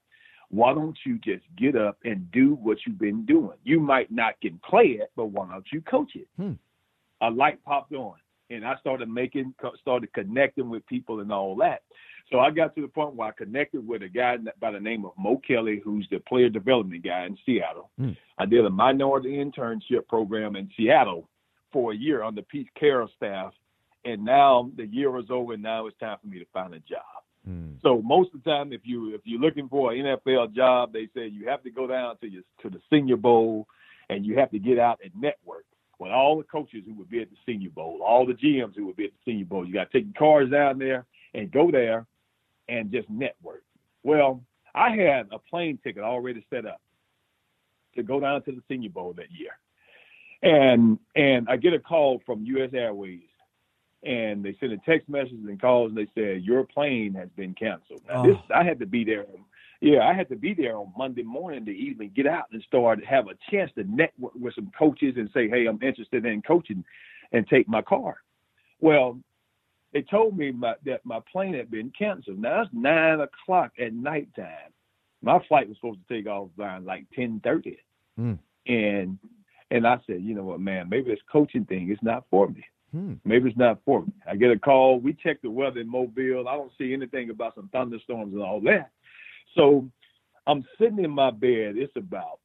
Why 0.54 0.72
don't 0.72 0.96
you 1.04 1.18
just 1.18 1.44
get 1.56 1.74
up 1.74 1.98
and 2.04 2.30
do 2.30 2.54
what 2.54 2.78
you've 2.86 2.98
been 2.98 3.26
doing? 3.26 3.58
You 3.64 3.80
might 3.80 4.12
not 4.12 4.40
can 4.40 4.60
play 4.68 4.98
it, 5.00 5.10
but 5.16 5.26
why 5.26 5.50
don't 5.50 5.66
you 5.72 5.80
coach 5.80 6.12
it? 6.14 6.28
Hmm. 6.36 6.52
A 7.22 7.28
light 7.28 7.62
popped 7.64 7.92
on, 7.92 8.14
and 8.50 8.64
I 8.64 8.76
started 8.76 9.08
making, 9.08 9.52
started 9.80 10.12
connecting 10.12 10.70
with 10.70 10.86
people 10.86 11.18
and 11.18 11.32
all 11.32 11.56
that. 11.56 11.82
So 12.30 12.38
I 12.38 12.50
got 12.50 12.72
to 12.76 12.82
the 12.82 12.88
point 12.88 13.16
where 13.16 13.28
I 13.28 13.32
connected 13.32 13.86
with 13.86 14.02
a 14.02 14.08
guy 14.08 14.36
by 14.60 14.70
the 14.70 14.78
name 14.78 15.04
of 15.04 15.12
Mo 15.18 15.40
Kelly, 15.44 15.80
who's 15.84 16.06
the 16.12 16.20
player 16.20 16.48
development 16.48 17.02
guy 17.02 17.26
in 17.26 17.36
Seattle. 17.44 17.90
Hmm. 17.98 18.12
I 18.38 18.46
did 18.46 18.64
a 18.64 18.70
minority 18.70 19.44
internship 19.44 20.06
program 20.08 20.54
in 20.54 20.70
Seattle 20.76 21.28
for 21.72 21.92
a 21.92 21.96
year 21.96 22.22
on 22.22 22.36
the 22.36 22.42
Pete 22.42 22.68
Carroll 22.78 23.10
staff, 23.16 23.52
and 24.04 24.24
now 24.24 24.70
the 24.76 24.86
year 24.86 25.18
is 25.18 25.30
over, 25.30 25.54
and 25.54 25.62
now 25.64 25.88
it's 25.88 25.98
time 25.98 26.18
for 26.20 26.28
me 26.28 26.38
to 26.38 26.46
find 26.52 26.74
a 26.74 26.78
job. 26.78 27.23
Mm. 27.48 27.76
So 27.82 28.00
most 28.02 28.34
of 28.34 28.42
the 28.42 28.50
time, 28.50 28.72
if 28.72 28.82
you 28.84 29.14
if 29.14 29.20
you're 29.24 29.40
looking 29.40 29.68
for 29.68 29.92
an 29.92 30.04
NFL 30.04 30.54
job, 30.54 30.92
they 30.92 31.08
say 31.14 31.26
you 31.26 31.48
have 31.48 31.62
to 31.64 31.70
go 31.70 31.86
down 31.86 32.16
to 32.18 32.28
your 32.28 32.42
to 32.62 32.70
the 32.70 32.80
Senior 32.90 33.16
Bowl, 33.16 33.66
and 34.08 34.24
you 34.24 34.38
have 34.38 34.50
to 34.50 34.58
get 34.58 34.78
out 34.78 35.00
and 35.02 35.12
network 35.20 35.64
with 35.98 36.10
all 36.10 36.36
the 36.38 36.44
coaches 36.44 36.82
who 36.86 36.94
would 36.94 37.10
be 37.10 37.20
at 37.20 37.30
the 37.30 37.36
Senior 37.46 37.70
Bowl, 37.70 38.00
all 38.04 38.26
the 38.26 38.32
GMs 38.32 38.74
who 38.76 38.86
would 38.86 38.96
be 38.96 39.04
at 39.04 39.12
the 39.12 39.30
Senior 39.30 39.44
Bowl. 39.44 39.66
You 39.66 39.74
got 39.74 39.90
to 39.90 39.98
take 39.98 40.06
your 40.06 40.18
cars 40.18 40.50
down 40.50 40.78
there 40.78 41.06
and 41.34 41.50
go 41.50 41.70
there 41.70 42.06
and 42.68 42.90
just 42.90 43.08
network. 43.10 43.62
Well, 44.02 44.42
I 44.74 44.90
had 44.90 45.28
a 45.30 45.38
plane 45.38 45.78
ticket 45.84 46.02
already 46.02 46.44
set 46.50 46.66
up 46.66 46.80
to 47.94 48.02
go 48.02 48.20
down 48.20 48.42
to 48.42 48.52
the 48.52 48.62
Senior 48.68 48.90
Bowl 48.90 49.12
that 49.14 49.30
year, 49.30 49.58
and 50.42 50.98
and 51.14 51.46
I 51.48 51.58
get 51.58 51.74
a 51.74 51.78
call 51.78 52.22
from 52.24 52.44
U.S. 52.44 52.70
Airways 52.72 53.20
and 54.04 54.44
they 54.44 54.56
sent 54.60 54.72
a 54.72 54.78
text 54.78 55.08
message 55.08 55.32
and 55.32 55.60
calls 55.60 55.90
and 55.90 55.98
they 55.98 56.08
said 56.14 56.42
your 56.42 56.64
plane 56.64 57.14
has 57.14 57.28
been 57.36 57.54
canceled. 57.54 58.02
Now, 58.08 58.22
oh. 58.22 58.26
this 58.26 58.36
I 58.54 58.62
had 58.62 58.78
to 58.80 58.86
be 58.86 59.04
there. 59.04 59.24
Yeah, 59.80 60.06
I 60.06 60.14
had 60.14 60.28
to 60.30 60.36
be 60.36 60.54
there 60.54 60.76
on 60.76 60.92
Monday 60.96 61.22
morning 61.22 61.64
to 61.66 61.70
even 61.70 62.10
get 62.14 62.26
out 62.26 62.44
and 62.52 62.62
start 62.62 63.04
have 63.04 63.26
a 63.28 63.34
chance 63.50 63.70
to 63.76 63.84
network 63.84 64.34
with 64.34 64.54
some 64.54 64.70
coaches 64.78 65.14
and 65.16 65.28
say, 65.34 65.48
hey, 65.48 65.66
I'm 65.66 65.82
interested 65.82 66.24
in 66.24 66.42
coaching, 66.42 66.84
and 67.32 67.46
take 67.48 67.68
my 67.68 67.82
car. 67.82 68.18
Well, 68.80 69.18
they 69.92 70.02
told 70.02 70.36
me 70.36 70.52
my, 70.52 70.74
that 70.84 71.04
my 71.04 71.20
plane 71.30 71.54
had 71.54 71.70
been 71.70 71.92
canceled. 71.96 72.38
Now 72.38 72.62
it's 72.62 72.70
nine 72.72 73.20
o'clock 73.20 73.72
at 73.78 73.92
nighttime. 73.92 74.72
My 75.22 75.38
flight 75.48 75.68
was 75.68 75.76
supposed 75.78 76.00
to 76.06 76.14
take 76.14 76.26
off 76.26 76.50
around 76.58 76.84
like 76.84 77.06
ten 77.14 77.40
thirty, 77.42 77.78
mm. 78.18 78.38
and 78.66 79.18
and 79.70 79.86
I 79.86 79.98
said, 80.06 80.22
you 80.22 80.34
know 80.34 80.44
what, 80.44 80.60
man, 80.60 80.88
maybe 80.88 81.10
this 81.10 81.20
coaching 81.30 81.64
thing 81.64 81.90
is 81.90 81.98
not 82.02 82.24
for 82.30 82.48
me. 82.48 82.64
Hmm. 82.94 83.14
Maybe 83.24 83.48
it's 83.48 83.58
not 83.58 83.80
for 83.84 84.02
me. 84.02 84.12
I 84.24 84.36
get 84.36 84.52
a 84.52 84.58
call. 84.58 85.00
We 85.00 85.14
check 85.14 85.42
the 85.42 85.50
weather 85.50 85.80
in 85.80 85.90
Mobile. 85.90 86.46
I 86.48 86.54
don't 86.54 86.70
see 86.78 86.92
anything 86.92 87.28
about 87.28 87.56
some 87.56 87.68
thunderstorms 87.72 88.34
and 88.34 88.42
all 88.42 88.60
that. 88.60 88.92
So 89.56 89.90
I'm 90.46 90.64
sitting 90.80 91.04
in 91.04 91.10
my 91.10 91.32
bed. 91.32 91.74
It's 91.76 91.96
about 91.96 92.38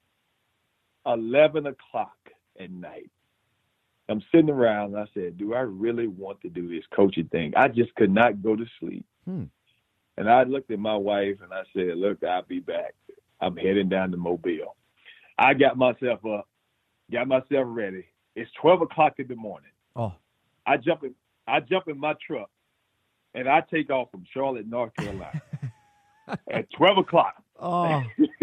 11 1.06 1.68
o'clock 1.68 2.18
at 2.60 2.72
night. 2.72 3.12
I'm 4.10 4.24
sitting 4.32 4.50
around 4.50 4.96
and 4.96 5.04
I 5.04 5.06
said, 5.14 5.38
Do 5.38 5.54
I 5.54 5.60
really 5.60 6.08
want 6.08 6.42
to 6.42 6.50
do 6.50 6.68
this 6.68 6.84
coaching 6.96 7.28
thing? 7.28 7.54
I 7.56 7.68
just 7.68 7.94
could 7.94 8.12
not 8.12 8.42
go 8.42 8.56
to 8.56 8.66
sleep. 8.80 9.06
Hmm. 9.26 9.44
And 10.18 10.28
I 10.28 10.44
looked 10.44 10.72
at 10.72 10.80
my 10.80 10.96
wife 10.96 11.38
and 11.44 11.54
I 11.54 11.62
said, 11.76 11.96
Look, 11.96 12.24
I'll 12.24 12.42
be 12.42 12.60
back. 12.60 12.96
I'm 13.40 13.56
heading 13.56 13.88
down 13.88 14.10
to 14.12 14.18
Mobile. 14.18 14.76
I 15.38 15.54
got 15.54 15.78
myself 15.78 16.26
up, 16.26 16.48
got 17.12 17.28
myself 17.28 17.68
ready. 17.68 18.06
It's 18.36 18.50
12 18.60 18.82
o'clock 18.82 19.14
in 19.20 19.28
the 19.28 19.36
morning. 19.36 19.70
Oh. 19.96 20.14
I 20.70 20.78
jump 20.78 21.04
in 21.04 21.16
I 21.48 21.60
jump 21.62 21.88
in 21.88 22.00
my 22.00 22.14
truck 22.26 22.50
and 23.34 23.50
I 23.50 23.62
take 23.74 23.90
off 23.90 24.12
from 24.12 24.24
Charlotte, 24.32 24.68
North 24.68 24.96
Carolina 24.96 25.42
at 26.52 26.70
twelve 26.78 27.00
o'clock. 27.00 27.42
Oh. 27.60 28.04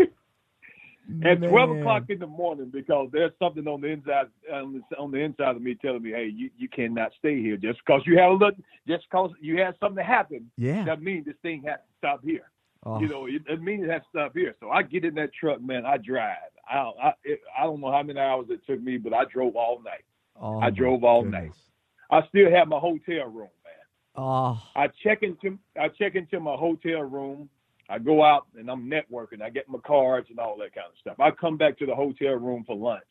at 1.25 1.41
Man. 1.41 1.51
twelve 1.51 1.71
o'clock 1.71 2.05
in 2.09 2.19
the 2.19 2.27
morning 2.27 2.71
because 2.73 3.09
there's 3.13 3.31
something 3.39 3.67
on 3.69 3.81
the 3.81 3.89
inside 3.89 4.27
on 4.53 4.83
the, 4.91 4.97
on 4.97 5.13
the 5.13 5.19
inside 5.19 5.55
of 5.55 5.63
me 5.63 5.77
telling 5.77 6.03
me, 6.03 6.11
hey, 6.11 6.27
you, 6.35 6.51
you 6.59 6.69
cannot 6.69 7.13
stay 7.17 7.41
here 7.41 7.57
just 7.57 7.79
because 7.87 8.03
you 8.07 8.19
have 8.19 8.31
a 8.31 8.35
little, 8.35 8.51
just 8.89 9.05
because 9.09 9.31
you 9.41 9.61
had 9.61 9.77
something 9.79 10.05
happen. 10.05 10.51
Yeah. 10.57 10.85
That 10.85 11.01
means 11.01 11.27
this 11.27 11.37
thing 11.43 11.63
has 11.67 11.77
to 11.77 11.93
stop 11.99 12.25
here. 12.25 12.51
Oh, 12.85 13.01
You 13.01 13.09
know, 13.09 13.27
it, 13.27 13.43
it 13.49 13.63
means 13.63 13.85
it 13.85 13.91
has 13.91 14.03
to 14.03 14.09
stop 14.11 14.33
here. 14.35 14.57
So 14.59 14.71
I 14.71 14.83
get 14.83 15.05
in 15.05 15.15
that 15.15 15.31
truck, 15.33 15.63
man. 15.63 15.87
I 15.87 15.97
drive. 15.97 16.37
I 16.69 16.77
I, 16.77 17.13
it, 17.23 17.41
I 17.57 17.63
don't 17.63 17.81
know 17.81 17.93
how 17.93 18.03
many 18.03 18.19
hours 18.19 18.47
it 18.51 18.67
took 18.67 18.83
me, 18.83 18.97
but 18.97 19.13
I 19.15 19.25
drove 19.33 19.55
all 19.55 19.81
night. 19.85 20.05
oh 20.41 20.59
I 20.59 20.71
drove 20.71 21.05
all 21.05 21.23
goodness. 21.23 21.41
night. 21.41 21.53
I 22.11 22.27
still 22.29 22.51
have 22.51 22.69
my 22.69 22.79
hotel 22.79 23.27
room, 23.27 23.51
man. 23.65 24.17
Oh, 24.17 24.63
I 24.75 24.89
check 25.03 25.23
into 25.23 25.59
I 25.81 25.89
check 25.89 26.15
into 26.15 26.41
my 26.41 26.55
hotel 26.55 27.03
room. 27.03 27.49
I 27.89 27.99
go 27.99 28.25
out 28.25 28.47
and 28.59 28.71
I'm 28.71 28.91
networking. 28.91 29.43
I 29.43 29.51
get 29.51 29.69
my 29.69 29.79
cards 29.87 30.29
and 30.31 30.39
all 30.41 30.57
that 30.59 30.75
kind 30.75 30.89
of 30.89 30.99
stuff. 31.01 31.21
I 31.21 31.31
come 31.31 31.57
back 31.57 31.79
to 31.79 31.87
the 31.87 31.95
hotel 31.95 32.35
room 32.35 32.65
for 32.67 32.77
lunch. 32.77 33.03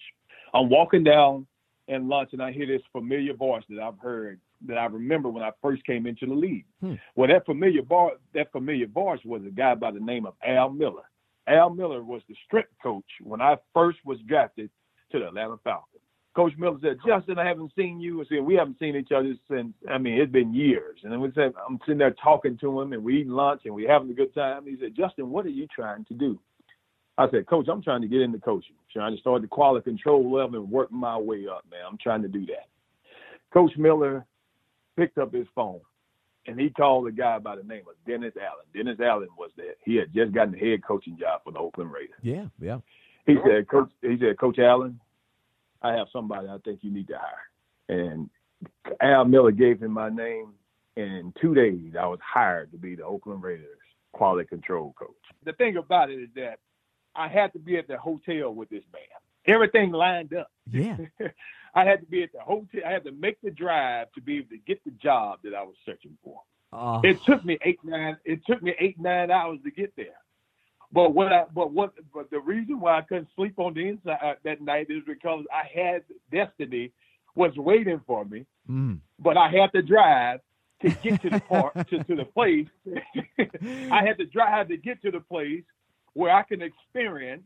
I'm 0.53 0.69
walking 0.69 1.03
down 1.03 1.47
and 1.87 2.09
lunch 2.09 2.31
and 2.33 2.41
I 2.41 2.51
hear 2.51 2.67
this 2.67 2.81
familiar 2.91 3.33
voice 3.33 3.63
that 3.69 3.79
I've 3.81 3.99
heard 3.99 4.39
that 4.67 4.77
I 4.77 4.85
remember 4.85 5.29
when 5.29 5.43
I 5.43 5.51
first 5.61 5.85
came 5.85 6.05
into 6.07 6.25
the 6.25 6.33
league. 6.33 6.65
Hmm. 6.81 6.95
Well, 7.15 7.27
that 7.27 7.45
familiar 7.45 7.81
bar, 7.81 8.13
that 8.33 8.51
familiar 8.51 8.87
voice 8.87 9.19
was 9.23 9.41
a 9.45 9.51
guy 9.51 9.75
by 9.75 9.91
the 9.91 9.99
name 9.99 10.25
of 10.25 10.33
Al 10.45 10.69
Miller. 10.69 11.03
Al 11.47 11.69
Miller 11.69 12.03
was 12.03 12.21
the 12.27 12.35
strength 12.45 12.71
coach 12.81 13.05
when 13.21 13.41
I 13.41 13.57
first 13.73 13.99
was 14.05 14.17
drafted 14.27 14.69
to 15.11 15.19
the 15.19 15.27
Atlanta 15.27 15.57
Falcons. 15.63 15.94
Coach 16.35 16.53
Miller 16.57 16.77
said, 16.81 16.97
Justin, 17.07 17.39
I 17.39 17.47
haven't 17.47 17.71
seen 17.77 18.01
you. 18.01 18.21
I 18.21 18.25
said, 18.25 18.43
we 18.43 18.55
haven't 18.55 18.77
seen 18.77 18.95
each 18.97 19.13
other 19.15 19.33
since, 19.49 19.73
I 19.89 19.97
mean, 19.97 20.19
it's 20.19 20.31
been 20.31 20.53
years. 20.53 20.99
And 21.03 21.11
then 21.11 21.21
we 21.21 21.31
said, 21.33 21.53
I'm 21.67 21.79
sitting 21.85 21.99
there 21.99 22.13
talking 22.21 22.57
to 22.57 22.81
him 22.81 22.91
and 22.91 23.03
we're 23.03 23.17
eating 23.17 23.31
lunch 23.31 23.61
and 23.63 23.73
we're 23.73 23.91
having 23.91 24.09
a 24.09 24.13
good 24.13 24.33
time. 24.33 24.65
He 24.65 24.75
said, 24.79 24.95
Justin, 24.95 25.29
what 25.29 25.45
are 25.45 25.49
you 25.49 25.65
trying 25.73 26.03
to 26.05 26.13
do? 26.13 26.37
I 27.17 27.29
said, 27.29 27.47
Coach, 27.47 27.67
I'm 27.71 27.81
trying 27.81 28.01
to 28.01 28.09
get 28.09 28.19
into 28.19 28.39
coaching, 28.39 28.75
trying 28.91 29.15
to 29.15 29.21
start 29.21 29.41
the 29.41 29.47
quality 29.47 29.89
control 29.89 30.29
level 30.29 30.59
and 30.59 30.69
work 30.69 30.91
my 30.91 31.17
way 31.17 31.47
up, 31.47 31.63
man. 31.71 31.79
I'm 31.89 31.97
trying 31.97 32.21
to 32.23 32.27
do 32.27 32.45
that. 32.47 32.67
Coach 33.53 33.71
Miller 33.77 34.25
picked 34.97 35.17
up 35.17 35.33
his 35.33 35.47
phone 35.55 35.79
and 36.47 36.59
he 36.59 36.69
called 36.69 37.07
a 37.07 37.13
guy 37.13 37.39
by 37.39 37.55
the 37.55 37.63
name 37.63 37.83
of 37.87 37.95
Dennis 38.05 38.33
Allen. 38.35 38.65
Dennis 38.75 38.99
Allen 38.99 39.29
was 39.37 39.51
there. 39.55 39.75
He 39.85 39.95
had 39.95 40.13
just 40.13 40.33
gotten 40.33 40.51
the 40.51 40.59
head 40.59 40.83
coaching 40.85 41.17
job 41.17 41.41
for 41.45 41.53
the 41.53 41.59
Oakland 41.59 41.93
Raiders. 41.93 42.19
yeah, 42.21 42.47
yeah. 42.59 42.79
He 43.25 43.37
said, 43.47 43.67
Coach, 43.67 43.89
he 44.01 44.17
said, 44.19 44.37
Coach 44.37 44.59
Allen, 44.59 44.99
I 45.85 45.93
have 45.93 46.07
somebody 46.11 46.47
I 46.47 46.57
think 46.65 46.79
you 46.81 46.91
need 46.91 47.07
to 47.09 47.17
hire. 47.17 47.99
And 47.99 48.29
Al 49.01 49.25
Miller 49.25 49.51
gave 49.51 49.81
him 49.81 49.91
my 49.91 50.09
name. 50.09 50.53
And 50.97 51.13
in 51.17 51.33
two 51.39 51.53
days, 51.53 51.93
I 51.99 52.07
was 52.07 52.19
hired 52.23 52.71
to 52.71 52.77
be 52.77 52.95
the 52.95 53.03
Oakland 53.03 53.43
Raiders 53.43 53.67
quality 54.13 54.47
control 54.47 54.95
coach. 54.97 55.09
The 55.43 55.53
thing 55.53 55.77
about 55.77 56.09
it 56.09 56.19
is 56.19 56.29
that 56.35 56.59
I 57.15 57.27
had 57.27 57.51
to 57.53 57.59
be 57.59 57.77
at 57.77 57.87
the 57.87 57.97
hotel 57.97 58.53
with 58.53 58.69
this 58.69 58.83
man. 58.93 59.03
Everything 59.53 59.91
lined 59.91 60.33
up. 60.33 60.47
Yeah. 60.71 60.97
I 61.75 61.83
had 61.83 61.99
to 61.99 62.05
be 62.05 62.23
at 62.23 62.31
the 62.31 62.39
hotel. 62.39 62.81
I 62.87 62.91
had 62.91 63.03
to 63.03 63.11
make 63.11 63.39
the 63.41 63.51
drive 63.51 64.07
to 64.13 64.21
be 64.21 64.37
able 64.37 64.49
to 64.49 64.57
get 64.65 64.83
the 64.85 64.91
job 64.91 65.39
that 65.43 65.53
I 65.53 65.61
was 65.63 65.75
searching 65.85 66.17
for. 66.23 66.39
Oh, 66.71 67.01
It 67.03 67.19
took 67.25 67.43
me 67.45 67.57
eight 67.63 67.79
nine. 67.83 68.17
It 68.25 68.39
took 68.47 68.63
me 68.63 68.73
eight 68.79 68.99
nine 68.99 69.29
hours 69.29 69.59
to 69.65 69.71
get 69.71 69.93
there. 69.95 70.17
But 70.91 71.13
what 71.13 71.31
I 71.31 71.45
but 71.53 71.71
what 71.71 71.93
but 72.13 72.29
the 72.29 72.39
reason 72.39 72.79
why 72.79 72.97
I 72.97 73.01
couldn't 73.01 73.27
sleep 73.35 73.53
on 73.57 73.73
the 73.73 73.87
inside 73.87 74.19
uh, 74.21 74.33
that 74.43 74.61
night 74.61 74.87
is 74.89 75.03
because 75.05 75.43
I 75.51 75.63
had 75.73 76.03
destiny 76.31 76.91
was 77.35 77.51
waiting 77.57 78.01
for 78.07 78.23
me, 78.23 78.45
mm. 78.69 78.99
but 79.19 79.37
I 79.37 79.49
had 79.49 79.71
to 79.73 79.81
drive 79.81 80.39
to 80.81 80.89
get 80.89 81.21
to 81.21 81.29
the 81.29 81.39
part 81.49 81.73
to, 81.89 82.03
to 82.03 82.15
the 82.15 82.25
place. 82.25 82.67
I 83.91 84.05
had 84.05 84.17
to 84.19 84.25
drive 84.25 84.69
to 84.69 84.77
get 84.77 85.01
to 85.01 85.11
the 85.11 85.19
place 85.19 85.63
where 86.13 86.33
I 86.33 86.43
can 86.43 86.61
experience 86.61 87.43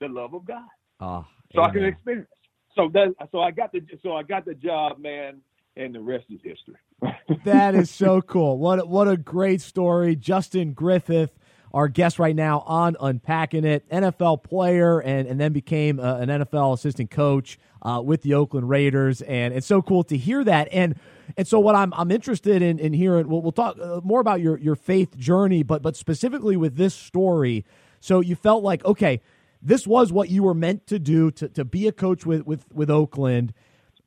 the 0.00 0.08
love 0.08 0.34
of 0.34 0.44
God. 0.44 0.68
Oh, 1.00 1.26
So 1.54 1.62
I 1.62 1.70
can 1.70 1.84
experience. 1.84 2.28
So 2.76 2.88
that 2.92 3.14
so 3.32 3.40
I 3.40 3.50
got 3.50 3.72
the 3.72 3.80
so 4.02 4.14
I 4.14 4.22
got 4.22 4.44
the 4.44 4.54
job, 4.54 4.98
man, 5.00 5.40
and 5.76 5.94
the 5.94 6.00
rest 6.00 6.26
is 6.30 6.40
history. 6.42 6.76
that 7.44 7.74
is 7.74 7.90
so 7.90 8.22
cool. 8.22 8.58
What 8.58 8.88
what 8.88 9.08
a 9.08 9.16
great 9.16 9.60
story, 9.60 10.14
Justin 10.14 10.72
Griffith, 10.72 11.36
our 11.72 11.88
guest 11.88 12.18
right 12.18 12.34
now 12.34 12.60
on 12.66 12.96
Unpacking 13.00 13.64
It, 13.64 13.88
NFL 13.90 14.42
player, 14.42 15.00
and 15.00 15.28
and 15.28 15.40
then 15.40 15.52
became 15.52 16.00
uh, 16.00 16.16
an 16.16 16.28
NFL 16.28 16.74
assistant 16.74 17.10
coach 17.10 17.58
uh, 17.82 18.00
with 18.04 18.22
the 18.22 18.34
Oakland 18.34 18.68
Raiders, 18.68 19.22
and 19.22 19.54
it's 19.54 19.66
so 19.66 19.82
cool 19.82 20.04
to 20.04 20.16
hear 20.16 20.42
that. 20.44 20.68
And 20.72 20.98
and 21.36 21.46
so 21.46 21.60
what 21.60 21.74
I'm 21.74 21.92
I'm 21.94 22.10
interested 22.10 22.62
in 22.62 22.78
in 22.78 22.92
hearing. 22.92 23.28
We'll, 23.28 23.42
we'll 23.42 23.52
talk 23.52 23.78
uh, 23.80 24.00
more 24.02 24.20
about 24.20 24.40
your 24.40 24.58
your 24.58 24.76
faith 24.76 25.16
journey, 25.16 25.62
but 25.62 25.82
but 25.82 25.96
specifically 25.96 26.56
with 26.56 26.76
this 26.76 26.94
story. 26.94 27.64
So 28.00 28.20
you 28.20 28.36
felt 28.36 28.62
like 28.62 28.84
okay. 28.84 29.20
This 29.62 29.86
was 29.86 30.10
what 30.10 30.30
you 30.30 30.42
were 30.42 30.54
meant 30.54 30.86
to 30.86 30.98
do 30.98 31.30
to, 31.32 31.46
to 31.50 31.66
be 31.66 31.86
a 31.86 31.92
coach 31.92 32.24
with, 32.24 32.46
with, 32.46 32.64
with 32.72 32.88
Oakland 32.88 33.52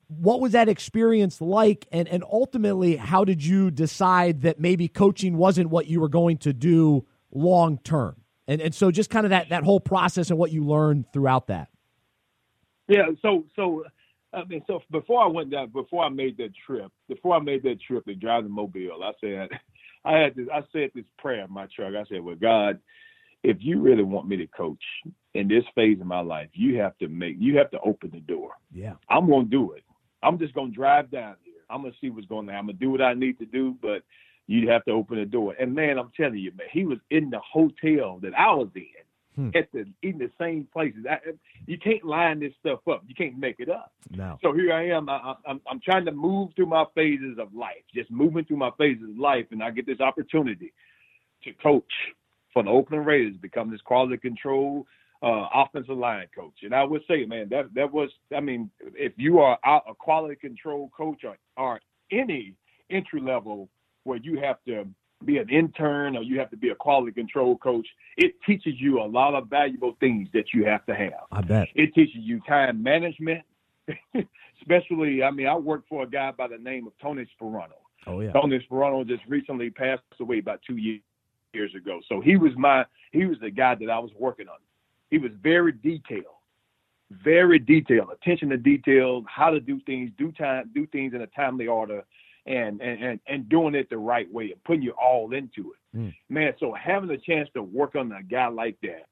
what 0.08 0.41
was 0.41 0.52
that 0.52 0.69
experience 0.69 1.41
like 1.41 1.88
and 1.91 2.08
and 2.08 2.23
ultimately 2.32 2.97
how 2.97 3.23
did 3.23 3.43
you 3.43 3.71
decide 3.71 4.41
that 4.41 4.60
maybe 4.60 4.88
coaching 4.88 5.38
wasn't 5.38 5.69
what 5.69 5.88
you 5.88 5.99
were 5.99 6.10
going 6.10 6.38
to 6.38 6.54
do 6.54 7.06
long 7.34 7.78
term 7.80 8.15
and 8.48 8.62
and 8.62 8.74
so 8.74 8.91
just 8.91 9.10
kind 9.10 9.26
of 9.26 9.32
that 9.32 9.50
that 9.50 9.63
whole 9.63 9.80
process 9.80 10.30
and 10.30 10.39
what 10.39 10.52
you 10.52 10.63
learned 10.63 11.06
throughout 11.13 11.48
that 11.48 11.69
Yeah, 12.88 13.08
so 13.22 13.46
so 13.56 13.84
I 14.34 14.43
mean, 14.46 14.63
so 14.65 14.82
before 14.91 15.24
I 15.24 15.28
went 15.28 15.52
down, 15.52 15.69
before 15.69 16.04
I 16.04 16.10
made 16.10 16.38
that 16.38 16.52
trip, 16.65 16.91
before 17.08 17.36
I 17.36 17.39
made 17.39 17.63
that 17.63 17.82
trip 17.82 18.06
to 18.06 18.15
drive 18.15 18.43
the 18.43 18.50
mobile, 18.50 19.04
I 19.04 19.12
said, 19.22 19.50
I 20.06 20.17
had 20.17 20.36
this, 20.36 20.48
I 20.54 20.62
said 20.72 20.91
this 20.93 21.06
prayer 21.17 21.46
in 21.46 21.54
my 21.54 21.67
truck. 21.74 21.93
I 21.96 22.04
said, 22.10 22.22
well, 22.22 22.36
God, 22.36 22.80
if 23.43 23.58
you 23.60 23.80
really 23.80 24.04
want 24.04 24.28
me 24.28 24.38
to 24.38 24.48
coach 24.48 24.84
in 25.34 25.48
this 25.48 25.63
phase 25.76 26.00
of 26.02 26.08
my 26.08 26.19
life, 26.19 26.50
you 26.54 26.78
have 26.80 26.98
to 26.98 27.08
make, 27.08 27.36
you 27.39 27.58
have 27.58 27.72
to 27.72 27.80
open 27.86 28.10
the 28.12 28.22
door. 28.22 28.52
yeah 28.74 28.93
I'm 29.10 29.30
gonna 29.30 29.46
do 29.46 29.74
it. 29.74 29.84
I'm 30.24 30.39
just 30.39 30.54
gonna 30.54 30.72
drive 30.72 31.12
down 31.12 31.36
here. 31.43 31.54
I'm 31.69 31.82
gonna 31.82 31.93
see 32.02 32.10
what's 32.10 32.28
going 32.28 32.50
on. 32.50 32.56
I'm 32.56 32.65
gonna 32.65 32.78
do 32.78 32.89
what 32.89 33.02
I 33.02 33.13
need 33.13 33.38
to 33.39 33.46
do, 33.46 33.78
but 33.82 34.04
you 34.48 34.70
have 34.70 34.84
to 34.86 34.92
open 34.92 35.18
the 35.18 35.26
door. 35.26 35.56
And 35.60 35.74
man, 35.74 35.98
I'm 35.98 36.12
telling 36.16 36.38
you, 36.38 36.52
man, 36.58 36.68
he 36.72 36.86
was 36.86 37.00
in 37.10 37.30
the 37.30 37.40
hotel 37.40 38.20
that 38.22 38.34
I 38.38 38.54
was 38.54 38.70
in, 38.76 38.84
Hmm. 39.36 39.50
at 39.56 39.68
the 39.72 39.86
in 40.04 40.20
the 40.20 40.30
same 40.40 40.68
places. 40.72 41.06
I, 41.10 41.18
you 41.66 41.80
can't 41.80 42.04
line 42.04 42.40
this 42.40 42.54
stuff 42.60 42.88
up. 42.88 43.02
You 43.08 43.16
can't 43.16 43.36
make 43.36 43.56
it 43.58 43.68
up. 43.68 43.92
no 44.12 44.38
So 44.44 44.54
here 44.54 44.72
I 44.72 44.90
am. 44.90 45.10
I, 45.10 45.14
I, 45.16 45.36
I'm 45.48 45.62
I'm 45.68 45.80
trying 45.80 46.06
to 46.06 46.12
move 46.12 46.52
through 46.56 46.68
my 46.68 46.86
phases 46.94 47.40
of 47.40 47.52
life, 47.56 47.82
just 47.96 48.12
moving 48.12 48.46
through 48.46 48.58
my 48.58 48.70
phases 48.78 49.10
of 49.10 49.18
life, 49.18 49.48
and 49.50 49.64
I 49.64 49.72
get 49.72 49.88
this 49.88 50.00
opportunity 50.02 50.72
to 51.46 51.54
coach 51.54 51.92
for 52.54 52.62
the 52.62 52.70
Oakland 52.70 53.08
Raiders, 53.08 53.36
become 53.38 53.72
this 53.72 53.82
quality 53.82 54.18
control 54.18 54.86
uh, 55.24 55.48
offensive 55.56 55.98
line 55.98 56.28
coach. 56.36 56.60
And 56.62 56.76
I 56.76 56.84
would 56.84 57.02
say, 57.08 57.26
man, 57.26 57.48
that 57.50 57.74
that 57.74 57.92
was. 57.92 58.12
I 58.36 58.40
mean, 58.40 58.70
if 58.94 59.14
you 59.16 59.40
are 59.40 59.58
a 59.66 59.96
quality 59.98 60.36
control 60.36 60.92
coach 60.96 61.24
or, 61.24 61.38
or 61.58 61.82
any 62.12 62.54
entry 62.92 63.20
level 63.20 63.68
where 64.04 64.20
you 64.22 64.39
have 64.39 64.58
to 64.68 64.86
be 65.26 65.38
an 65.38 65.50
intern 65.50 66.18
or 66.18 66.22
you 66.22 66.38
have 66.39 66.50
to 66.52 66.58
be 66.58 66.70
a 66.70 66.76
quality 66.76 67.12
control 67.12 67.58
coach, 67.58 67.88
it 68.18 68.34
teaches 68.46 68.74
you 68.78 69.00
a 69.02 69.06
lot 69.06 69.34
of 69.34 69.50
valuable 69.50 69.96
things 70.00 70.28
that 70.34 70.54
you 70.54 70.66
have 70.66 70.86
to 70.86 70.94
have. 70.94 71.13
i 71.32 71.42
bet 71.42 71.70
It 71.76 71.94
teaches 71.94 72.18
you 72.18 72.42
time 72.42 72.84
management, 72.84 73.44
especially. 74.62 75.24
I 75.24 75.32
mean, 75.32 75.48
I 75.48 75.56
worked 75.56 75.88
for 75.88 76.04
a 76.04 76.10
guy 76.10 76.32
by 76.32 76.48
the 76.48 76.58
name 76.58 76.88
of 76.88 76.94
Tony 77.02 77.28
Sparano. 77.39 77.80
oh 78.08 78.20
yeah 78.20 78.32
Tony 78.34 78.66
Sparano 78.70 79.08
just 79.08 79.24
recently 79.28 79.70
passed 79.70 80.04
away 80.20 80.39
about 80.39 80.60
two 80.68 80.78
years 80.78 81.02
years 81.54 81.74
ago. 81.76 82.02
So 82.10 82.20
he 82.20 82.36
was 82.36 82.52
my 82.58 82.86
he 83.12 83.26
was 83.26 83.38
the 83.39 83.52
guy 83.52 83.76
that 83.76 83.89
I 83.89 84.00
was 84.00 84.12
working 84.18 84.48
on. 84.48 84.58
He 85.10 85.18
was 85.20 85.32
very 85.42 85.72
detailed, 85.72 86.42
very 87.12 87.60
detailed, 87.60 88.10
attention 88.12 88.50
to 88.50 88.58
detail, 88.58 89.24
how 89.28 89.52
to 89.52 89.60
do 89.60 89.80
things, 89.86 90.12
do 90.18 90.32
time, 90.32 90.72
do 90.74 90.88
things 90.88 91.13
in 91.13 91.22
a 91.22 91.28
timely 91.28 91.68
order, 91.68 92.04
and 92.46 92.82
and 92.82 93.20
and, 93.28 93.50
doing 93.50 93.76
it 93.76 93.90
the 93.90 93.98
right 93.98 94.32
way 94.32 94.52
and 94.52 94.64
putting 94.64 94.82
you 94.82 94.92
all 94.92 95.34
into 95.34 95.74
it. 95.74 95.98
Mm. 95.98 96.14
Man, 96.30 96.54
so 96.60 96.74
having 96.74 97.10
a 97.12 97.18
chance 97.18 97.50
to 97.54 97.64
work 97.64 97.96
on 97.96 98.12
a 98.12 98.24
guy 98.24 98.48
like 98.48 98.78
that, 98.84 99.08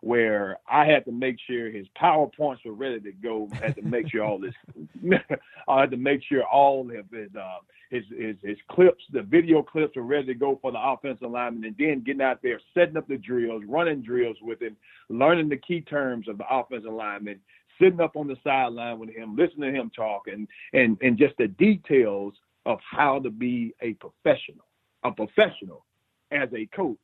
where 0.00 0.58
I 0.70 0.84
had 0.86 1.04
to 1.06 1.12
make 1.12 1.36
sure 1.46 1.70
his 1.70 1.86
PowerPoints 2.00 2.64
were 2.64 2.74
ready 2.74 3.00
to 3.00 3.12
go, 3.12 3.48
I 3.52 3.66
had 3.66 3.76
to 3.76 3.82
make 3.82 4.10
sure 4.10 4.24
all 4.24 4.38
this, 4.38 4.54
I 5.68 5.80
had 5.80 5.90
to 5.90 5.96
make 5.96 6.22
sure 6.22 6.44
all 6.44 6.82
of 6.82 7.10
his, 7.10 7.34
uh, 7.34 7.58
his, 7.90 8.04
his, 8.16 8.36
his 8.42 8.58
clips, 8.70 9.02
the 9.12 9.22
video 9.22 9.62
clips 9.62 9.96
were 9.96 10.02
ready 10.02 10.26
to 10.26 10.34
go 10.34 10.58
for 10.60 10.72
the 10.72 10.80
offensive 10.80 11.30
lineman, 11.30 11.64
and 11.64 11.76
then 11.78 12.02
getting 12.04 12.22
out 12.22 12.40
there, 12.42 12.60
setting 12.74 12.96
up 12.96 13.08
the 13.08 13.16
drills, 13.16 13.64
running 13.66 14.02
drills 14.02 14.36
with 14.42 14.60
him, 14.60 14.76
learning 15.08 15.48
the 15.48 15.56
key 15.56 15.80
terms 15.80 16.28
of 16.28 16.38
the 16.38 16.44
offensive 16.50 16.92
lineman, 16.92 17.40
sitting 17.80 18.00
up 18.00 18.16
on 18.16 18.26
the 18.26 18.36
sideline 18.44 18.98
with 18.98 19.10
him, 19.10 19.36
listening 19.36 19.72
to 19.72 19.80
him 19.80 19.90
talk, 19.94 20.28
and, 20.28 20.46
and, 20.72 20.96
and 21.02 21.18
just 21.18 21.34
the 21.38 21.48
details 21.48 22.34
of 22.66 22.78
how 22.90 23.20
to 23.20 23.30
be 23.30 23.74
a 23.80 23.94
professional, 23.94 24.66
a 25.04 25.12
professional 25.12 25.86
as 26.30 26.48
a 26.52 26.66
coach 26.76 26.98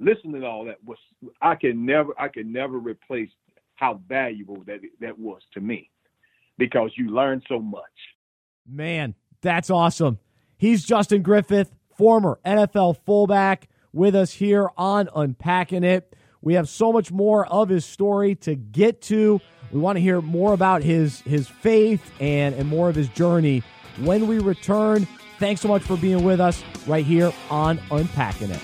listening 0.00 0.40
to 0.40 0.46
all 0.46 0.64
that 0.64 0.82
was 0.84 0.98
I 1.40 1.54
can 1.54 1.86
never 1.86 2.12
I 2.18 2.28
can 2.28 2.52
never 2.52 2.78
replace 2.78 3.30
how 3.76 4.00
valuable 4.08 4.62
that 4.66 4.80
that 5.00 5.18
was 5.18 5.42
to 5.54 5.60
me 5.60 5.90
because 6.58 6.90
you 6.96 7.08
learn 7.08 7.42
so 7.48 7.58
much. 7.60 7.82
Man, 8.66 9.14
that's 9.40 9.70
awesome. 9.70 10.18
He's 10.56 10.84
Justin 10.84 11.22
Griffith, 11.22 11.74
former 11.96 12.38
NFL 12.44 12.98
fullback, 13.04 13.68
with 13.92 14.14
us 14.14 14.32
here 14.32 14.70
on 14.76 15.08
Unpacking 15.14 15.84
It. 15.84 16.16
We 16.40 16.54
have 16.54 16.68
so 16.68 16.92
much 16.92 17.10
more 17.10 17.46
of 17.46 17.68
his 17.68 17.84
story 17.84 18.34
to 18.36 18.54
get 18.54 19.02
to. 19.02 19.40
We 19.72 19.80
want 19.80 19.96
to 19.96 20.00
hear 20.00 20.20
more 20.20 20.52
about 20.52 20.82
his 20.82 21.20
his 21.22 21.48
faith 21.48 22.12
and, 22.20 22.54
and 22.54 22.68
more 22.68 22.88
of 22.88 22.94
his 22.94 23.08
journey 23.08 23.62
when 23.98 24.26
we 24.26 24.38
return. 24.38 25.06
Thanks 25.38 25.60
so 25.60 25.68
much 25.68 25.82
for 25.82 25.96
being 25.96 26.24
with 26.24 26.40
us 26.40 26.62
right 26.86 27.04
here 27.04 27.32
on 27.50 27.80
Unpacking 27.90 28.50
It. 28.50 28.60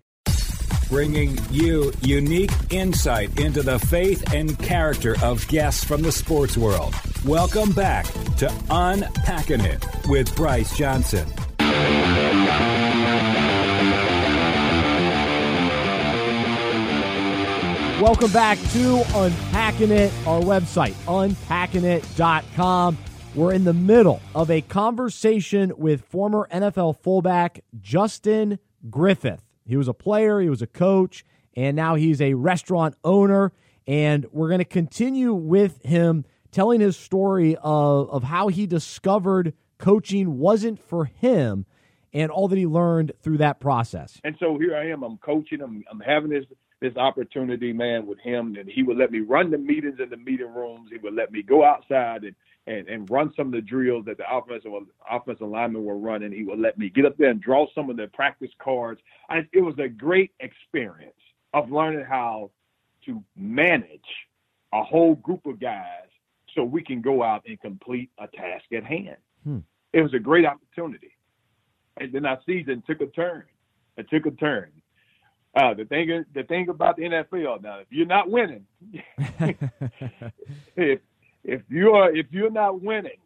Bringing 0.90 1.38
you 1.52 1.94
unique 2.02 2.52
insight 2.70 3.40
into 3.40 3.64
the 3.64 3.80
faith 3.80 4.34
and 4.34 4.60
character 4.60 5.16
of 5.24 5.48
guests 5.48 5.86
from 5.86 6.02
the 6.02 6.12
sports 6.12 6.58
world. 6.58 6.94
Welcome 7.24 7.72
back 7.72 8.08
to 8.38 8.52
Unpacking 8.70 9.62
It 9.62 9.86
with 10.08 10.36
Bryce 10.36 10.76
Johnson. 10.76 11.30
Welcome 18.02 18.32
back 18.32 18.58
to 18.72 19.04
Unpacking 19.14 19.92
It, 19.92 20.12
our 20.26 20.42
website, 20.42 20.94
unpackingit.com. 21.06 22.98
We're 23.36 23.54
in 23.54 23.64
the 23.64 23.74
middle 23.74 24.20
of 24.34 24.50
a 24.50 24.62
conversation 24.62 25.72
with 25.78 26.02
former 26.06 26.48
NFL 26.52 26.98
fullback 27.04 27.64
Justin 27.80 28.58
Griffith. 28.90 29.44
He 29.68 29.78
was 29.78 29.88
a 29.88 29.94
player, 29.94 30.42
he 30.42 30.50
was 30.50 30.64
a 30.64 30.68
coach, 30.68 31.24
and 31.56 31.76
now 31.76 31.94
he's 31.94 32.20
a 32.22 32.34
restaurant 32.34 32.96
owner. 33.04 33.52
And 33.86 34.26
we're 34.32 34.48
going 34.48 34.58
to 34.58 34.66
continue 34.66 35.36
with 35.36 35.84
him 35.84 36.26
telling 36.52 36.82
his 36.82 36.98
story 36.98 37.56
of, 37.58 38.10
of 38.10 38.24
how 38.24 38.48
he 38.48 38.66
discovered 38.66 39.54
coaching 39.78 40.40
wasn't 40.40 40.80
for 40.80 41.06
him 41.06 41.68
and 42.14 42.32
all 42.32 42.48
that 42.48 42.58
he 42.58 42.66
learned 42.66 43.12
through 43.22 43.38
that 43.38 43.60
process. 43.60 44.20
And 44.24 44.36
so 44.40 44.58
here 44.58 44.76
I 44.76 44.90
am. 44.90 45.04
I'm 45.04 45.20
coaching. 45.20 45.62
I'm, 45.62 45.84
I'm 45.92 46.00
having 46.00 46.32
this 46.32 46.46
this 46.82 46.96
opportunity, 46.98 47.72
man, 47.72 48.08
with 48.08 48.20
him, 48.20 48.56
and 48.60 48.68
he 48.68 48.82
would 48.84 48.98
let 48.98 49.12
me 49.12 49.20
run 49.20 49.52
the 49.52 49.58
meetings 49.58 50.00
in 50.02 50.10
the 50.10 50.18
meeting 50.18 50.54
rooms. 50.54 50.90
He 50.92 50.98
would 50.98 51.14
let 51.14 51.32
me 51.32 51.44
go 51.44 51.64
outside 51.64 52.24
and 52.24 52.36
and, 52.68 52.88
and 52.88 53.10
run 53.10 53.34
some 53.36 53.48
of 53.48 53.54
the 53.54 53.62
drills 53.62 54.06
that 54.06 54.18
the 54.18 54.24
offensive 54.32 54.72
offensive 55.10 55.48
linemen 55.48 55.84
were 55.84 55.98
running. 55.98 56.32
He 56.32 56.44
would 56.44 56.60
let 56.60 56.78
me 56.78 56.90
get 56.90 57.06
up 57.06 57.18
there 57.18 57.30
and 57.30 57.42
draw 57.42 57.66
some 57.74 57.90
of 57.90 57.98
the 57.98 58.08
practice 58.08 58.52
cards. 58.60 59.02
I, 59.30 59.48
it 59.52 59.62
was 59.62 59.76
a 59.80 59.88
great 59.88 60.32
experience 60.40 61.14
of 61.54 61.72
learning 61.72 62.06
how 62.08 62.52
to 63.06 63.24
manage 63.36 64.00
a 64.74 64.84
whole 64.84 65.16
group 65.16 65.46
of 65.46 65.60
guys 65.60 66.08
so 66.56 66.64
we 66.64 66.84
can 66.84 67.02
go 67.02 67.24
out 67.24 67.44
and 67.48 67.60
complete 67.62 68.10
a 68.20 68.28
task 68.28 68.66
at 68.76 68.84
hand. 68.84 69.18
Hmm. 69.44 69.60
It 69.94 70.02
was 70.02 70.14
a 70.14 70.20
great 70.20 70.46
opportunity. 70.46 71.12
And 71.98 72.14
then 72.14 72.26
our 72.26 72.40
season 72.46 72.84
took 72.88 73.02
a 73.02 73.08
turn. 73.08 73.44
It 73.98 74.10
took 74.10 74.26
a 74.26 74.32
turn. 74.32 74.72
Uh, 75.54 75.74
the 75.74 75.86
thing, 75.86 76.24
the 76.34 76.44
thing 76.44 76.70
about 76.70 76.96
the 76.96 77.04
NFL 77.04 77.62
now, 77.62 77.80
if 77.80 77.88
you're 77.90 78.06
not 78.06 78.30
winning, 78.30 78.66
if 80.78 81.00
if 81.44 81.62
you 81.70 81.92
are 81.92 82.16
if 82.16 82.28
you're 82.32 82.52
not 82.52 82.82
winning, 82.82 83.18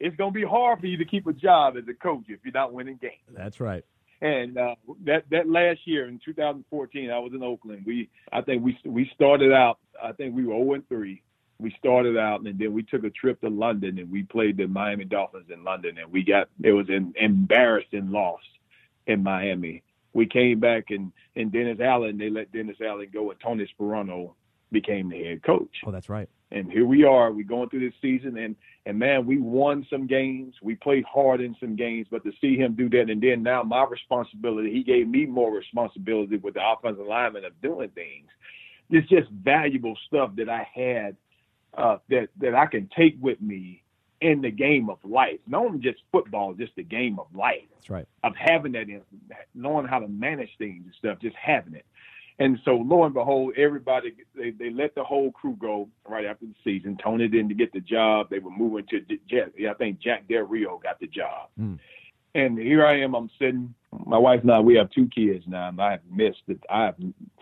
it's 0.00 0.16
going 0.16 0.32
to 0.32 0.34
be 0.34 0.44
hard 0.44 0.80
for 0.80 0.86
you 0.86 0.96
to 0.96 1.04
keep 1.04 1.26
a 1.28 1.32
job 1.32 1.76
as 1.76 1.84
a 1.88 1.94
coach 1.94 2.24
if 2.28 2.40
you're 2.42 2.52
not 2.52 2.72
winning 2.72 2.98
games. 3.00 3.14
That's 3.30 3.60
right. 3.60 3.84
And 4.20 4.58
uh, 4.58 4.74
that 5.04 5.24
that 5.30 5.48
last 5.48 5.80
year 5.84 6.08
in 6.08 6.20
2014, 6.24 7.10
I 7.10 7.18
was 7.20 7.32
in 7.32 7.42
Oakland. 7.44 7.84
We 7.86 8.08
I 8.32 8.40
think 8.40 8.64
we 8.64 8.76
we 8.84 9.10
started 9.14 9.52
out. 9.52 9.78
I 10.02 10.12
think 10.12 10.34
we 10.34 10.44
were 10.44 10.54
0 10.54 10.74
and 10.74 10.88
3. 10.88 11.22
We 11.60 11.72
started 11.78 12.18
out, 12.18 12.40
and 12.40 12.58
then 12.58 12.72
we 12.72 12.82
took 12.82 13.04
a 13.04 13.10
trip 13.10 13.40
to 13.42 13.48
London, 13.48 14.00
and 14.00 14.10
we 14.10 14.24
played 14.24 14.56
the 14.56 14.66
Miami 14.66 15.04
Dolphins 15.04 15.46
in 15.48 15.62
London, 15.62 15.98
and 15.98 16.10
we 16.10 16.24
got 16.24 16.48
it 16.62 16.72
was 16.72 16.88
an 16.88 17.14
embarrassing 17.16 18.10
loss 18.10 18.42
in 19.06 19.22
Miami 19.22 19.84
we 20.12 20.26
came 20.26 20.60
back 20.60 20.86
and 20.90 21.12
and 21.36 21.50
Dennis 21.52 21.80
Allen, 21.80 22.18
they 22.18 22.30
let 22.30 22.52
Dennis 22.52 22.76
Allen 22.84 23.08
go, 23.12 23.30
and 23.30 23.40
Tony 23.40 23.68
Sparano 23.78 24.32
became 24.70 25.08
the 25.08 25.22
head 25.22 25.42
coach. 25.42 25.76
Oh, 25.86 25.90
that's 25.90 26.08
right. 26.08 26.28
And 26.50 26.70
here 26.70 26.86
we 26.86 27.04
are. 27.04 27.32
We're 27.32 27.46
going 27.46 27.70
through 27.70 27.88
this 27.88 27.98
season, 28.02 28.36
and 28.36 28.56
and 28.84 28.98
man, 28.98 29.26
we 29.26 29.38
won 29.38 29.86
some 29.88 30.06
games. 30.06 30.54
We 30.62 30.74
played 30.74 31.04
hard 31.04 31.40
in 31.40 31.56
some 31.60 31.76
games, 31.76 32.06
but 32.10 32.24
to 32.24 32.32
see 32.40 32.56
him 32.56 32.74
do 32.74 32.88
that, 32.90 33.10
and 33.10 33.22
then 33.22 33.42
now 33.42 33.62
my 33.62 33.84
responsibility, 33.84 34.70
he 34.72 34.82
gave 34.82 35.08
me 35.08 35.26
more 35.26 35.54
responsibility 35.54 36.36
with 36.36 36.54
the 36.54 36.60
offensive 36.62 37.06
lineman 37.06 37.44
of 37.44 37.60
doing 37.62 37.90
things. 37.90 38.28
It's 38.90 39.08
just 39.08 39.30
valuable 39.30 39.96
stuff 40.06 40.32
that 40.36 40.50
I 40.50 40.66
had 40.74 41.16
uh, 41.74 41.98
that 42.10 42.28
that 42.38 42.54
I 42.54 42.66
can 42.66 42.90
take 42.94 43.16
with 43.20 43.40
me 43.40 43.81
in 44.22 44.40
the 44.40 44.50
game 44.50 44.88
of 44.88 44.98
life. 45.04 45.40
Not 45.46 45.66
only 45.66 45.78
just 45.80 46.02
football, 46.12 46.54
just 46.54 46.74
the 46.76 46.82
game 46.82 47.18
of 47.18 47.26
life. 47.34 47.62
That's 47.74 47.90
right. 47.90 48.06
Of 48.22 48.34
having 48.36 48.72
that, 48.72 48.88
in, 48.88 49.02
knowing 49.54 49.86
how 49.86 49.98
to 49.98 50.08
manage 50.08 50.50
things 50.58 50.82
and 50.84 50.94
stuff, 50.98 51.18
just 51.20 51.36
having 51.36 51.74
it. 51.74 51.84
And 52.38 52.58
so, 52.64 52.76
lo 52.76 53.04
and 53.04 53.12
behold, 53.12 53.54
everybody 53.56 54.14
they, 54.34 54.50
they 54.50 54.70
let 54.70 54.94
the 54.94 55.04
whole 55.04 55.32
crew 55.32 55.56
go 55.60 55.88
right 56.08 56.24
after 56.24 56.46
the 56.46 56.54
season. 56.64 56.98
Tony 57.02 57.28
didn't 57.28 57.56
get 57.58 57.72
the 57.72 57.80
job. 57.80 58.30
They 58.30 58.38
were 58.38 58.50
moving 58.50 58.86
to 58.86 59.68
I 59.68 59.74
think 59.74 60.00
Jack 60.00 60.28
Del 60.28 60.44
Rio 60.44 60.78
got 60.82 60.98
the 60.98 61.06
job. 61.08 61.50
Mm. 61.60 61.78
And 62.34 62.58
here 62.58 62.86
I 62.86 63.00
am. 63.00 63.14
I'm 63.14 63.30
sitting. 63.38 63.74
My 64.06 64.16
wife 64.16 64.40
and 64.40 64.50
I, 64.50 64.60
we 64.60 64.74
have 64.76 64.90
two 64.90 65.06
kids 65.08 65.44
now. 65.46 65.68
And 65.68 65.80
I 65.80 65.92
have 65.92 66.00
missed 66.10 66.42
it. 66.48 66.62
I 66.70 66.84
have, 66.86 66.94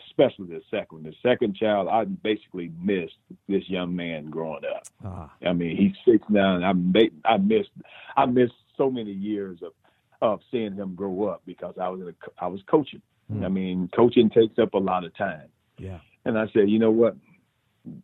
especially 0.08 0.48
the 0.48 0.62
second. 0.70 1.04
The 1.04 1.14
second 1.22 1.56
child, 1.56 1.88
I 1.88 2.04
basically 2.04 2.72
missed 2.80 3.14
this 3.48 3.62
young 3.68 3.94
man 3.94 4.30
growing 4.30 4.64
up. 4.64 4.82
Ah. 5.04 5.32
I 5.46 5.52
mean, 5.52 5.76
he's 5.76 5.92
six 6.04 6.24
now, 6.28 6.56
and 6.56 6.64
I 6.64 6.74
I 7.24 7.36
missed 7.36 7.70
I 8.16 8.26
missed 8.26 8.54
so 8.76 8.90
many 8.90 9.12
years 9.12 9.58
of 9.62 9.72
of 10.22 10.40
seeing 10.50 10.74
him 10.74 10.94
grow 10.94 11.28
up 11.28 11.42
because 11.46 11.74
I 11.80 11.88
was 11.88 12.00
in 12.00 12.08
a, 12.08 12.14
I 12.38 12.48
was 12.48 12.60
coaching. 12.66 13.02
Hmm. 13.30 13.44
I 13.44 13.48
mean, 13.48 13.88
coaching 13.94 14.28
takes 14.28 14.58
up 14.58 14.74
a 14.74 14.78
lot 14.78 15.04
of 15.04 15.16
time. 15.16 15.48
Yeah. 15.78 15.98
And 16.24 16.36
I 16.36 16.46
said, 16.52 16.68
you 16.68 16.78
know 16.78 16.90
what? 16.90 17.16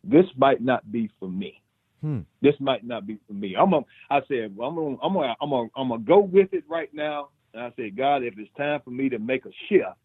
This 0.03 0.25
might 0.37 0.61
not 0.61 0.89
be 0.91 1.11
for 1.19 1.29
me. 1.29 1.61
Hmm. 2.01 2.19
This 2.41 2.55
might 2.59 2.85
not 2.85 3.07
be 3.07 3.17
for 3.27 3.33
me. 3.33 3.55
I'm 3.55 3.71
gonna, 3.71 3.85
said, 4.27 4.55
well, 4.55 4.69
I'm 4.69 4.75
gonna, 4.75 4.97
I'm 5.01 5.13
gonna, 5.13 5.35
I'm 5.41 5.49
gonna, 5.49 5.69
I'm 5.75 5.89
gonna 5.89 6.03
go 6.03 6.19
with 6.19 6.53
it 6.53 6.63
right 6.69 6.93
now. 6.93 7.29
And 7.53 7.63
I 7.63 7.71
said, 7.75 7.97
God, 7.97 8.23
if 8.23 8.35
it's 8.37 8.53
time 8.55 8.81
for 8.83 8.91
me 8.91 9.09
to 9.09 9.19
make 9.19 9.45
a 9.45 9.51
shift, 9.67 9.97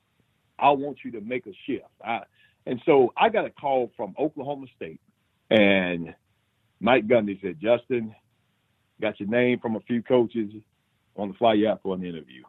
I 0.59 0.71
want 0.71 0.99
you 1.05 1.11
to 1.13 1.21
make 1.21 1.47
a 1.47 1.53
shift. 1.67 1.85
I, 2.05 2.21
and 2.67 2.81
so 2.87 3.13
I 3.17 3.29
got 3.29 3.45
a 3.45 3.51
call 3.51 3.91
from 3.97 4.15
Oklahoma 4.19 4.67
State, 4.77 5.01
and 5.51 6.15
Mike 6.81 7.07
Gundy 7.07 7.41
said, 7.43 7.59
Justin, 7.61 8.15
got 9.01 9.19
your 9.21 9.29
name 9.29 9.59
from 9.59 9.77
a 9.77 9.81
few 9.81 10.03
coaches, 10.03 10.53
want 11.15 11.33
to 11.33 11.39
fly 11.39 11.55
you 11.55 11.69
out 11.69 11.81
for 11.83 11.95
an 11.95 12.05
interview. 12.05 12.43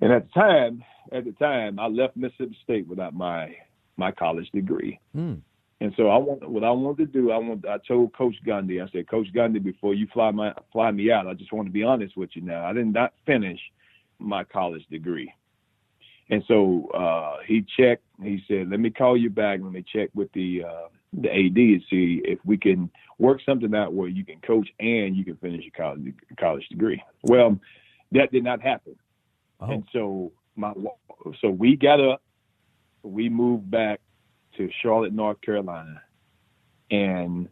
And 0.00 0.12
at 0.12 0.26
the 0.26 0.40
time, 0.40 0.84
at 1.12 1.24
the 1.24 1.32
time, 1.32 1.78
I 1.78 1.86
left 1.86 2.16
Mississippi 2.16 2.56
State 2.64 2.88
without 2.88 3.14
my 3.14 3.54
my 3.96 4.10
college 4.10 4.50
degree. 4.50 4.98
Hmm. 5.14 5.34
And 5.80 5.92
so 5.96 6.08
I 6.08 6.16
want 6.16 6.48
what 6.48 6.64
I 6.64 6.70
wanted 6.70 7.12
to 7.12 7.20
do. 7.20 7.30
I 7.30 7.38
want. 7.38 7.66
I 7.66 7.78
told 7.86 8.14
Coach 8.14 8.36
Gundy. 8.46 8.82
I 8.82 8.90
said, 8.90 9.08
Coach 9.08 9.26
Gundy, 9.34 9.62
before 9.62 9.92
you 9.94 10.06
fly 10.14 10.30
my 10.30 10.54
fly 10.72 10.90
me 10.90 11.10
out, 11.10 11.26
I 11.26 11.34
just 11.34 11.52
want 11.52 11.66
to 11.66 11.72
be 11.72 11.82
honest 11.82 12.16
with 12.16 12.30
you. 12.34 12.42
Now, 12.42 12.64
I 12.64 12.72
did 12.72 12.86
not 12.86 13.12
finish 13.26 13.58
my 14.18 14.44
college 14.44 14.86
degree, 14.88 15.32
and 16.30 16.42
so 16.46 16.88
uh, 16.94 17.38
he 17.46 17.66
checked. 17.76 18.04
He 18.22 18.42
said, 18.46 18.70
"Let 18.70 18.80
me 18.80 18.90
call 18.90 19.16
you 19.16 19.30
back. 19.30 19.60
Let 19.62 19.72
me 19.72 19.82
check 19.92 20.10
with 20.14 20.32
the 20.32 20.62
uh, 20.64 20.88
the 21.12 21.28
AD 21.30 21.56
and 21.56 21.82
see 21.90 22.22
if 22.24 22.38
we 22.44 22.56
can 22.56 22.88
work 23.18 23.40
something 23.44 23.74
out 23.74 23.92
where 23.92 24.08
you 24.08 24.24
can 24.24 24.40
coach 24.40 24.68
and 24.80 25.16
you 25.16 25.24
can 25.24 25.36
finish 25.36 25.64
your 25.64 25.72
college 25.76 26.14
college 26.38 26.66
degree. 26.68 27.02
Well, 27.24 27.58
that 28.12 28.30
did 28.32 28.44
not 28.44 28.62
happen, 28.62 28.94
Oh. 29.60 29.70
and 29.70 29.84
so 29.92 30.32
my 30.56 30.72
so 31.40 31.50
we 31.50 31.76
got 31.76 32.00
up, 32.00 32.22
we 33.02 33.28
moved 33.28 33.70
back 33.70 34.00
to 34.56 34.68
Charlotte, 34.82 35.12
North 35.12 35.40
Carolina, 35.40 36.02
and 36.90 37.48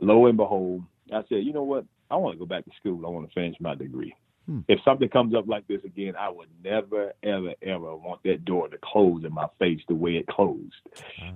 lo 0.00 0.26
and 0.26 0.36
behold, 0.36 0.82
I 1.12 1.22
said, 1.28 1.44
you 1.44 1.52
know 1.52 1.62
what? 1.62 1.84
I 2.10 2.16
want 2.16 2.34
to 2.34 2.38
go 2.38 2.46
back 2.46 2.64
to 2.64 2.70
school. 2.78 3.04
I 3.04 3.10
want 3.10 3.28
to 3.28 3.34
finish 3.34 3.56
my 3.60 3.74
degree. 3.74 4.14
Hmm. 4.46 4.60
If 4.68 4.78
something 4.84 5.08
comes 5.08 5.34
up 5.34 5.48
like 5.48 5.66
this 5.66 5.82
again, 5.84 6.14
I 6.18 6.28
would 6.30 6.48
never, 6.62 7.12
ever, 7.22 7.54
ever 7.62 7.96
want 7.96 8.22
that 8.24 8.44
door 8.44 8.68
to 8.68 8.78
close 8.82 9.24
in 9.24 9.32
my 9.32 9.46
face 9.58 9.80
the 9.88 9.94
way 9.94 10.12
it 10.12 10.26
closed. 10.28 10.74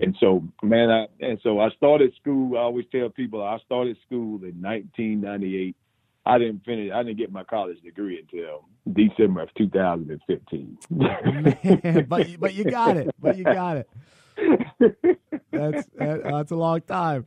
And 0.01 0.17
so, 0.21 0.45
man, 0.63 0.91
I 0.91 1.07
and 1.21 1.41
so 1.43 1.59
I 1.59 1.71
started 1.71 2.15
school. 2.21 2.57
I 2.57 2.61
always 2.61 2.87
tell 2.93 3.09
people 3.09 3.43
I 3.43 3.59
started 3.65 3.97
school 4.07 4.37
in 4.45 4.63
1998. 4.63 5.77
I 6.25 6.39
didn't 6.39 6.65
finish. 6.65 6.93
I 6.93 7.03
didn't 7.03 7.19
get 7.19 7.33
my 7.33 7.43
college 7.43 7.81
degree 7.81 8.21
until 8.21 8.69
December 8.93 9.43
of 9.43 9.55
2015. 9.57 10.79
Man, 10.91 12.07
but 12.09 12.29
but 12.39 12.55
you 12.55 12.65
got 12.65 12.97
it. 12.97 13.11
But 13.19 13.37
you 13.37 13.45
got 13.45 13.79
it. 13.79 13.91
That's 15.53 15.87
that, 15.99 16.23
that's 16.25 16.51
a 16.53 16.57
long 16.57 16.81
time. 16.83 17.27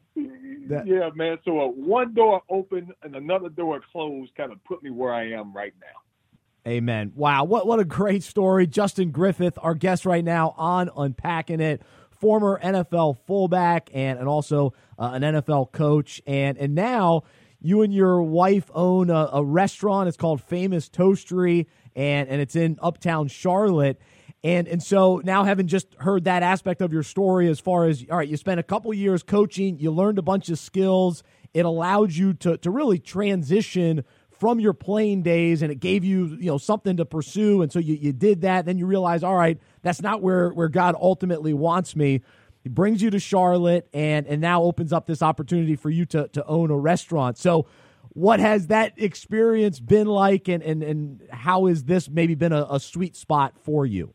That- 0.67 0.87
yeah, 0.87 1.09
man. 1.13 1.37
So 1.43 1.59
uh, 1.59 1.67
one 1.67 2.13
door 2.13 2.41
opened 2.49 2.93
and 3.03 3.15
another 3.15 3.49
door 3.49 3.81
closed 3.91 4.33
kind 4.35 4.51
of 4.51 4.63
put 4.63 4.81
me 4.81 4.89
where 4.89 5.13
I 5.13 5.31
am 5.31 5.53
right 5.53 5.73
now. 5.79 6.71
Amen. 6.71 7.11
Wow, 7.15 7.43
what 7.43 7.67
what 7.67 7.79
a 7.79 7.85
great 7.85 8.23
story. 8.23 8.65
Justin 8.65 9.11
Griffith, 9.11 9.57
our 9.61 9.75
guest 9.75 10.05
right 10.05 10.23
now 10.23 10.55
on 10.57 10.89
Unpacking 10.95 11.59
It, 11.59 11.81
former 12.11 12.59
NFL 12.63 13.17
fullback 13.27 13.89
and 13.93 14.17
and 14.17 14.27
also 14.29 14.73
uh, 14.97 15.11
an 15.13 15.21
NFL 15.21 15.73
coach, 15.73 16.21
and 16.25 16.57
and 16.57 16.73
now 16.73 17.23
you 17.59 17.81
and 17.81 17.93
your 17.93 18.21
wife 18.21 18.71
own 18.73 19.09
a, 19.09 19.29
a 19.33 19.43
restaurant. 19.43 20.07
It's 20.07 20.17
called 20.17 20.41
Famous 20.41 20.87
Toastery, 20.87 21.65
and 21.95 22.29
and 22.29 22.39
it's 22.39 22.55
in 22.55 22.79
Uptown 22.81 23.27
Charlotte. 23.27 23.99
And 24.43 24.67
and 24.67 24.83
so 24.83 25.21
now 25.23 25.45
having 25.45 25.67
just 25.67 25.87
heard 25.99 26.25
that 26.25 26.43
aspect 26.43 26.81
of 26.81 26.91
your 26.91 27.03
story 27.03 27.47
as 27.47 27.59
far 27.61 27.85
as 27.85 28.05
all 28.11 28.17
right, 28.17 28.27
you 28.27 28.35
spent 28.35 28.59
a 28.59 28.63
couple 28.63 28.93
years 28.93 29.23
coaching, 29.23 29.79
you 29.79 29.89
learned 29.89 30.19
a 30.19 30.21
bunch 30.21 30.49
of 30.49 30.59
skills. 30.59 31.23
It 31.53 31.63
allowed 31.65 32.11
you 32.11 32.33
to 32.35 32.57
to 32.57 32.69
really 32.69 32.99
transition 32.99 34.03
from 34.31 34.59
your 34.59 34.73
playing 34.73 35.21
days 35.21 35.61
and 35.61 35.71
it 35.71 35.79
gave 35.79 36.03
you 36.03 36.37
you 36.39 36.47
know 36.47 36.57
something 36.57 36.97
to 36.97 37.05
pursue. 37.05 37.61
And 37.61 37.71
so 37.71 37.79
you, 37.79 37.95
you 37.95 38.11
did 38.11 38.41
that. 38.41 38.65
Then 38.65 38.77
you 38.77 38.85
realize 38.85 39.23
all 39.23 39.35
right 39.35 39.57
that's 39.81 40.01
not 40.01 40.21
where 40.21 40.49
where 40.49 40.67
god 40.67 40.95
ultimately 40.99 41.53
wants 41.53 41.95
me. 41.95 42.21
He 42.63 42.69
brings 42.69 43.01
you 43.01 43.11
to 43.11 43.19
charlotte 43.19 43.87
and 43.93 44.27
and 44.27 44.41
now 44.41 44.63
opens 44.63 44.91
up 44.91 45.07
this 45.07 45.21
opportunity 45.21 45.77
for 45.77 45.89
you 45.89 46.05
to 46.07 46.27
to 46.27 46.45
own 46.45 46.69
a 46.69 46.77
restaurant. 46.77 47.37
So 47.37 47.67
what 48.09 48.41
has 48.41 48.67
that 48.67 48.93
experience 48.97 49.79
been 49.79 50.07
like 50.07 50.49
and 50.49 50.61
and, 50.61 50.83
and 50.83 51.21
how 51.31 51.67
has 51.67 51.85
this 51.85 52.09
maybe 52.09 52.35
been 52.35 52.51
a, 52.51 52.67
a 52.69 52.79
sweet 52.81 53.15
spot 53.15 53.53
for 53.63 53.85
you 53.85 54.13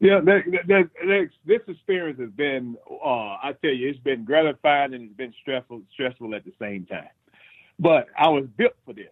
Yeah, 0.00 0.20
that, 0.20 0.42
that, 0.68 0.90
that, 1.00 1.30
this 1.44 1.60
experience 1.66 2.20
has 2.20 2.30
been, 2.30 2.76
uh, 2.88 3.36
I 3.42 3.52
tell 3.60 3.72
you, 3.72 3.88
it's 3.88 3.98
been 3.98 4.24
gratifying 4.24 4.94
and 4.94 5.04
it's 5.04 5.16
been 5.16 5.34
stressful, 5.40 5.82
stressful 5.92 6.34
at 6.36 6.44
the 6.44 6.52
same 6.60 6.86
time. 6.86 7.08
But 7.80 8.06
I 8.16 8.28
was 8.28 8.44
built 8.56 8.74
for 8.84 8.92
this. 8.92 9.08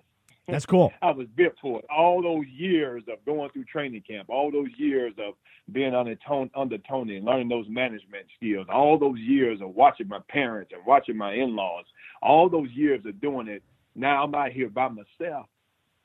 that's 0.47 0.67
cool 0.67 0.93
I 1.03 1.11
was 1.11 1.27
built 1.35 1.55
for 1.61 1.81
it. 1.81 1.87
All 1.91 2.23
those 2.23 2.47
years 2.47 3.03
of 3.13 3.25
going 3.25 3.51
through 3.51 3.65
training 3.65 4.03
camp, 4.09 4.29
all 4.29 4.53
those 4.53 4.69
years 4.77 5.13
of 5.19 5.35
being 5.73 5.95
under 5.95 6.15
Tony, 6.27 6.51
under 6.55 6.79
Tony 6.79 7.17
and 7.17 7.25
learning 7.25 7.49
those 7.49 7.67
management 7.69 8.27
skills, 8.37 8.67
all 8.73 8.97
those 8.97 9.19
years 9.19 9.61
of 9.61 9.71
watching 9.71 10.07
my 10.07 10.21
parents 10.29 10.71
and 10.73 10.87
watching 10.87 11.17
my 11.17 11.33
in-laws, 11.33 11.85
all 12.23 12.49
those 12.49 12.71
years 12.71 13.05
of 13.07 13.21
doing 13.21 13.49
it. 13.49 13.63
Now 13.97 14.23
I'm 14.23 14.35
out 14.35 14.53
here 14.53 14.69
by 14.69 14.89
myself, 14.89 15.47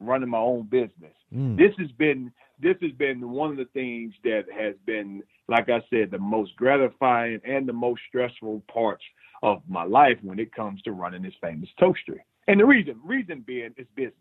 running 0.02 0.30
my 0.30 0.38
own 0.38 0.64
business. 0.64 1.16
Mm. 1.34 1.58
This 1.58 1.74
has 1.78 1.92
been 1.92 2.32
this 2.62 2.78
has 2.82 2.92
been 2.92 3.32
one 3.32 3.52
of 3.52 3.58
the 3.58 3.66
things 3.74 4.14
that 4.24 4.44
has 4.56 4.76
been, 4.86 5.24
like 5.48 5.70
I 5.70 5.82
said, 5.90 6.12
the 6.12 6.20
most 6.20 6.56
gratifying 6.56 7.42
and 7.44 7.68
the 7.68 7.74
most 7.74 8.02
stressful 8.08 8.64
parts 8.72 9.04
of 9.42 9.62
my 9.68 9.84
life 9.84 10.18
when 10.22 10.40
it 10.40 10.54
comes 10.54 10.82
to 10.84 10.92
running 10.92 11.24
this 11.24 11.34
famous 11.42 11.70
toastery. 11.80 12.20
And 12.48 12.60
the 12.60 12.66
reason, 12.66 13.00
reason 13.04 13.44
being, 13.46 13.74
is 13.78 13.88
business. 13.96 14.16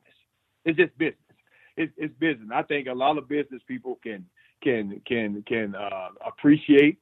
It's 0.64 0.78
just 0.78 0.96
business. 0.96 1.18
It's, 1.76 1.92
it's 1.96 2.14
business. 2.18 2.48
I 2.54 2.62
think 2.62 2.88
a 2.88 2.92
lot 2.92 3.18
of 3.18 3.28
business 3.28 3.62
people 3.66 3.98
can 4.02 4.24
can 4.62 5.00
can 5.06 5.42
can 5.46 5.74
uh, 5.74 6.08
appreciate 6.26 6.98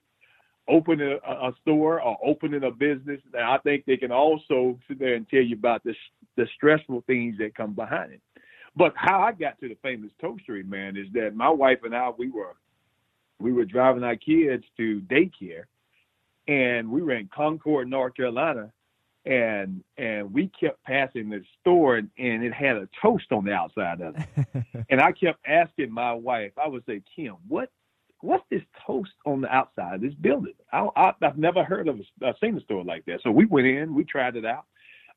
opening 0.68 1.18
a, 1.26 1.30
a 1.30 1.52
store 1.62 2.00
or 2.00 2.16
opening 2.24 2.64
a 2.64 2.70
business. 2.70 3.20
And 3.32 3.42
I 3.42 3.58
think 3.58 3.84
they 3.84 3.96
can 3.96 4.12
also 4.12 4.78
sit 4.86 4.98
there 4.98 5.14
and 5.14 5.28
tell 5.28 5.42
you 5.42 5.56
about 5.56 5.82
the 5.84 5.94
the 6.36 6.46
stressful 6.54 7.02
things 7.06 7.36
that 7.38 7.56
come 7.56 7.74
behind 7.74 8.12
it. 8.12 8.20
But 8.78 8.92
how 8.94 9.20
I 9.20 9.32
got 9.32 9.58
to 9.58 9.68
the 9.68 9.76
famous 9.82 10.12
toastery, 10.22 10.64
man, 10.64 10.96
is 10.96 11.08
that 11.12 11.34
my 11.34 11.50
wife 11.50 11.80
and 11.82 11.96
I 11.96 12.10
we 12.16 12.30
were 12.30 12.54
we 13.40 13.52
were 13.52 13.64
driving 13.64 14.04
our 14.04 14.14
kids 14.14 14.64
to 14.76 15.00
daycare, 15.00 15.64
and 16.46 16.88
we 16.88 17.02
were 17.02 17.14
in 17.14 17.28
Concord, 17.34 17.90
North 17.90 18.14
Carolina, 18.14 18.72
and 19.26 19.82
and 19.96 20.32
we 20.32 20.48
kept 20.60 20.80
passing 20.84 21.28
this 21.28 21.44
store, 21.60 21.96
and, 21.96 22.08
and 22.18 22.44
it 22.44 22.54
had 22.54 22.76
a 22.76 22.88
toast 23.02 23.32
on 23.32 23.44
the 23.44 23.52
outside 23.52 24.00
of 24.00 24.14
it. 24.16 24.64
and 24.90 25.00
I 25.00 25.10
kept 25.10 25.40
asking 25.44 25.90
my 25.90 26.12
wife, 26.12 26.52
I 26.56 26.68
would 26.68 26.84
say, 26.86 27.02
Kim, 27.16 27.34
what 27.48 27.70
what's 28.20 28.44
this 28.48 28.62
toast 28.86 29.10
on 29.26 29.40
the 29.40 29.52
outside 29.52 29.96
of 29.96 30.00
this 30.02 30.14
building? 30.14 30.54
I, 30.72 30.86
I, 30.94 31.12
I've 31.20 31.36
never 31.36 31.64
heard 31.64 31.88
of, 31.88 31.98
a, 31.98 32.26
I've 32.28 32.36
seen 32.40 32.56
a 32.56 32.60
store 32.60 32.84
like 32.84 33.06
that. 33.06 33.22
So 33.24 33.32
we 33.32 33.44
went 33.44 33.66
in, 33.66 33.92
we 33.92 34.04
tried 34.04 34.36
it 34.36 34.44
out. 34.44 34.66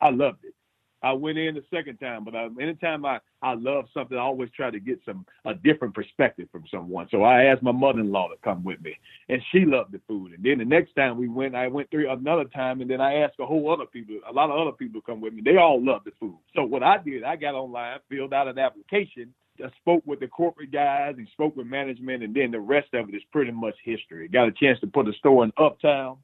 I 0.02 0.10
loved 0.10 0.46
it. 0.46 0.56
I 1.04 1.14
went 1.14 1.38
in 1.38 1.56
the 1.56 1.64
second 1.74 1.98
time, 1.98 2.24
but 2.24 2.36
I, 2.36 2.48
anytime 2.60 3.06
I, 3.06 3.20
I 3.42 3.54
love 3.54 3.86
something, 3.94 4.18
I 4.18 4.22
always 4.22 4.50
try 4.56 4.70
to 4.70 4.80
get 4.80 5.00
some 5.06 5.26
a 5.46 5.54
different 5.54 5.96
perspective 5.96 6.48
from 6.52 6.64
someone. 6.70 7.08
So 7.10 7.24
I 7.24 7.46
asked 7.46 7.64
my 7.64 7.72
mother-in-law 7.72 8.30
to 8.30 8.36
come 8.44 8.64
with 8.64 8.82
me, 8.82 8.96
and 9.30 9.42
she 9.52 9.66
loved 9.66 9.94
the 9.94 10.02
food. 10.08 10.34
And 10.34 10.44
then 10.44 10.60
the 10.60 10.66
next 10.66 10.94
time 10.96 11.18
we 11.18 11.28
went, 11.28 11.56
I 11.56 11.68
went 11.68 11.90
through 11.90 12.12
another 12.12 12.46
time, 12.46 12.82
and 12.82 12.90
then 12.90 13.02
I 13.02 13.16
asked 13.16 13.40
a 13.40 13.46
whole 13.46 13.72
other 13.72 13.86
people, 13.86 14.18
a 14.30 14.34
lot 14.34 14.50
of 14.50 14.60
other 14.60 14.76
people 14.76 15.02
to 15.02 15.06
come 15.06 15.22
with 15.22 15.34
me. 15.34 15.42
They 15.44 15.58
all 15.58 15.84
loved 15.84 16.06
the 16.06 16.12
food. 16.20 16.38
So 16.56 16.64
what 16.64 16.84
I 16.84 16.98
did, 16.98 17.24
I 17.24 17.36
got 17.36 17.56
online, 17.56 18.00
filled 18.10 18.34
out 18.34 18.48
an 18.48 18.60
application, 18.60 19.34
I 19.64 19.70
spoke 19.80 20.04
with 20.06 20.20
the 20.20 20.28
corporate 20.28 20.72
guys 20.72 21.16
and 21.18 21.28
spoke 21.34 21.56
with 21.56 21.68
management, 21.68 22.24
and 22.24 22.34
then 22.34 22.52
the 22.52 22.60
rest 22.60 22.94
of 22.94 23.10
it 23.10 23.16
is 23.16 23.22
pretty 23.32 23.52
much 23.52 23.76
history. 23.84 24.28
Got 24.28 24.48
a 24.48 24.52
chance 24.52 24.80
to 24.80 24.88
put 24.88 25.08
a 25.08 25.14
store 25.14 25.44
in 25.44 25.52
Uptown, 25.58 26.18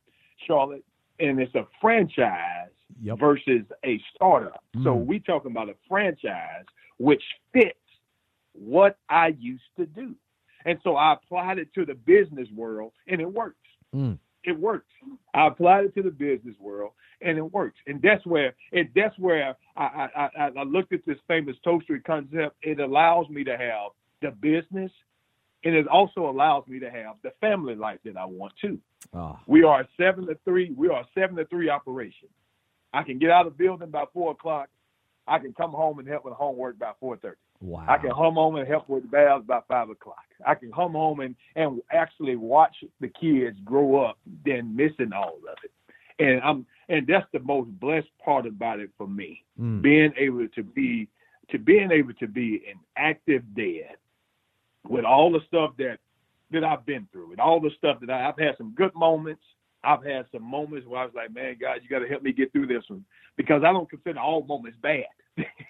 Charlotte, 0.48 0.84
and 1.20 1.40
it's 1.40 1.56
a 1.56 1.68
franchise 1.82 2.70
Yep. 3.02 3.20
versus 3.20 3.66
a 3.86 4.00
startup. 4.16 4.64
So 4.82 4.96
Mm. 4.96 5.06
we 5.06 5.20
talking 5.20 5.52
about 5.52 5.70
a 5.70 5.76
franchise 5.88 6.66
which 6.98 7.24
fits 7.52 7.78
what 8.54 8.98
I 9.10 9.28
used 9.40 9.70
to 9.76 9.86
do. 9.86 10.16
And 10.66 10.80
so 10.84 10.96
I 10.96 11.14
applied 11.14 11.60
it 11.60 11.74
to 11.76 11.86
the 11.86 11.94
business 11.94 12.50
world 12.52 12.94
and 13.08 13.22
it 13.22 13.32
works. 13.32 13.60
Mm. 13.94 14.18
It 14.44 14.58
works. 14.58 14.92
I 15.34 15.48
applied 15.48 15.86
it 15.86 15.96
to 15.96 16.02
the 16.02 16.12
business 16.12 16.56
world 16.60 16.94
and 17.22 17.38
it 17.38 17.54
works. 17.54 17.78
And 17.88 18.02
that's 18.02 18.26
where 18.26 18.56
it 18.72 18.94
that's 18.96 19.18
where 19.20 19.56
I 19.76 19.84
I, 19.84 20.30
I, 20.38 20.52
I 20.58 20.64
looked 20.64 20.94
at 20.94 21.06
this 21.06 21.20
famous 21.28 21.58
toastery 21.66 22.04
concept. 22.04 22.56
It 22.62 22.80
allows 22.80 23.30
me 23.30 23.44
to 23.44 23.58
have 23.58 23.92
the 24.22 24.32
business 24.32 24.92
and 25.68 25.76
it 25.76 25.88
also 25.88 26.30
allows 26.30 26.66
me 26.68 26.80
to 26.80 26.90
have 26.90 27.16
the 27.24 27.32
family 27.42 27.76
life 27.76 28.00
that 28.06 28.16
I 28.16 28.24
want 28.26 28.54
to. 28.62 28.80
Ah, 29.14 29.38
We 29.48 29.64
are 29.64 29.82
a 29.82 29.88
seven 29.98 30.26
to 30.28 30.36
three. 30.46 30.72
We 30.72 30.88
are 30.88 31.02
a 31.02 31.08
seven 31.14 31.36
to 31.36 31.46
three 31.46 31.70
operation. 31.70 32.30
I 32.94 33.04
can 33.04 33.20
get 33.20 33.30
out 33.32 33.46
of 33.48 33.58
the 33.58 33.64
building 33.64 33.90
by 33.92 34.06
four 34.14 34.32
o'clock. 34.32 34.70
I 35.28 35.40
can 35.40 35.52
come 35.54 35.72
home 35.72 36.00
and 36.00 36.08
help 36.08 36.24
with 36.24 36.36
homework 36.36 36.80
by 36.80 36.94
four 37.02 37.18
thirty. 37.18 37.36
wow. 37.60 37.86
I 37.88 37.98
can 37.98 38.12
come 38.12 38.36
home 38.36 38.56
and 38.56 38.66
help 38.68 38.88
with 38.88 39.04
the 39.04 39.10
baths 39.10 39.44
by 39.46 39.60
five 39.68 39.90
o'clock. 39.90 40.24
I 40.46 40.56
can 40.56 40.72
come 40.72 40.94
home 40.94 41.20
and 41.20 41.36
and 41.56 41.82
actually 41.92 42.38
watch 42.38 42.76
the 43.02 43.10
kids 43.10 43.58
grow 43.66 44.06
up, 44.06 44.18
then 44.46 44.74
missing 44.76 45.12
all 45.14 45.38
of 45.52 45.58
it. 45.66 45.72
And 46.20 46.42
I'm 46.44 46.66
and 46.88 47.06
that's 47.06 47.28
the 47.34 47.40
most 47.42 47.70
blessed 47.80 48.08
part 48.24 48.46
about 48.46 48.80
it 48.80 48.90
for 48.98 49.08
me 49.08 49.44
Mm. 49.60 49.82
being 49.82 50.14
able 50.18 50.48
to 50.48 50.64
be 50.64 51.10
to 51.50 51.58
being 51.60 51.92
able 51.92 52.14
to 52.14 52.28
be 52.28 52.62
an 52.72 52.80
active 52.96 53.44
dad 53.56 53.98
with 54.90 55.06
all 55.06 55.32
the 55.32 55.42
stuff 55.48 55.72
that 55.78 55.98
that 56.52 56.64
I've 56.64 56.86
been 56.86 57.08
through 57.12 57.32
and 57.32 57.42
all 57.42 57.60
the 57.60 57.72
stuff 57.78 58.00
that 58.00 58.10
I, 58.10 58.30
I've 58.30 58.40
had 58.40 58.56
some 58.58 58.74
good 58.76 58.96
moments. 58.96 59.44
I've 59.84 60.04
had 60.04 60.26
some 60.32 60.44
moments 60.44 60.88
where 60.88 61.02
I 61.02 61.06
was 61.06 61.14
like, 61.14 61.34
man, 61.34 61.58
God, 61.60 61.80
you 61.84 61.90
got 61.90 62.00
to 62.00 62.08
help 62.08 62.24
me 62.24 62.32
get 62.32 62.52
through 62.52 62.68
this 62.68 62.84
one 62.88 63.04
because 63.36 63.64
I 63.64 63.72
don't 63.74 63.90
consider 63.90 64.20
all 64.20 64.44
moments 64.44 64.78
bad. 64.82 65.04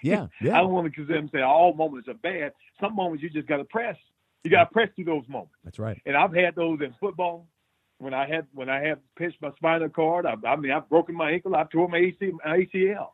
Yeah, 0.02 0.28
yeah. 0.42 0.56
I 0.56 0.60
don't 0.62 0.72
want 0.72 0.86
to 0.86 0.92
consider 0.92 1.20
them 1.20 1.30
say 1.34 1.42
all 1.42 1.74
moments 1.74 2.08
are 2.08 2.14
bad. 2.14 2.54
Some 2.80 2.96
moments 2.96 3.24
you 3.24 3.30
just 3.30 3.48
got 3.48 3.58
to 3.58 3.66
press. 3.66 3.98
You 4.44 4.52
got 4.52 4.66
to 4.66 4.72
press 4.74 4.90
through 4.96 5.06
those 5.06 5.28
moments. 5.28 5.54
That's 5.64 5.80
right. 5.80 6.02
And 6.06 6.16
I've 6.16 6.34
had 6.34 6.56
those 6.56 6.80
in 6.82 6.94
football. 7.00 7.48
When 8.00 8.14
I 8.14 8.28
had 8.28 8.46
when 8.54 8.70
I 8.70 8.80
had 8.80 9.00
pinched 9.18 9.42
my 9.42 9.52
spinal 9.56 9.90
cord, 9.90 10.28
I, 10.28 10.36
I 10.48 10.56
mean 10.56 10.72
I've 10.72 10.88
broken 10.88 11.16
my 11.16 11.32
ankle, 11.32 11.56
I've 11.56 11.70
tore 11.72 11.90
my 11.90 11.98
AC, 11.98 12.32
my 12.46 12.60
ACL, 12.60 13.08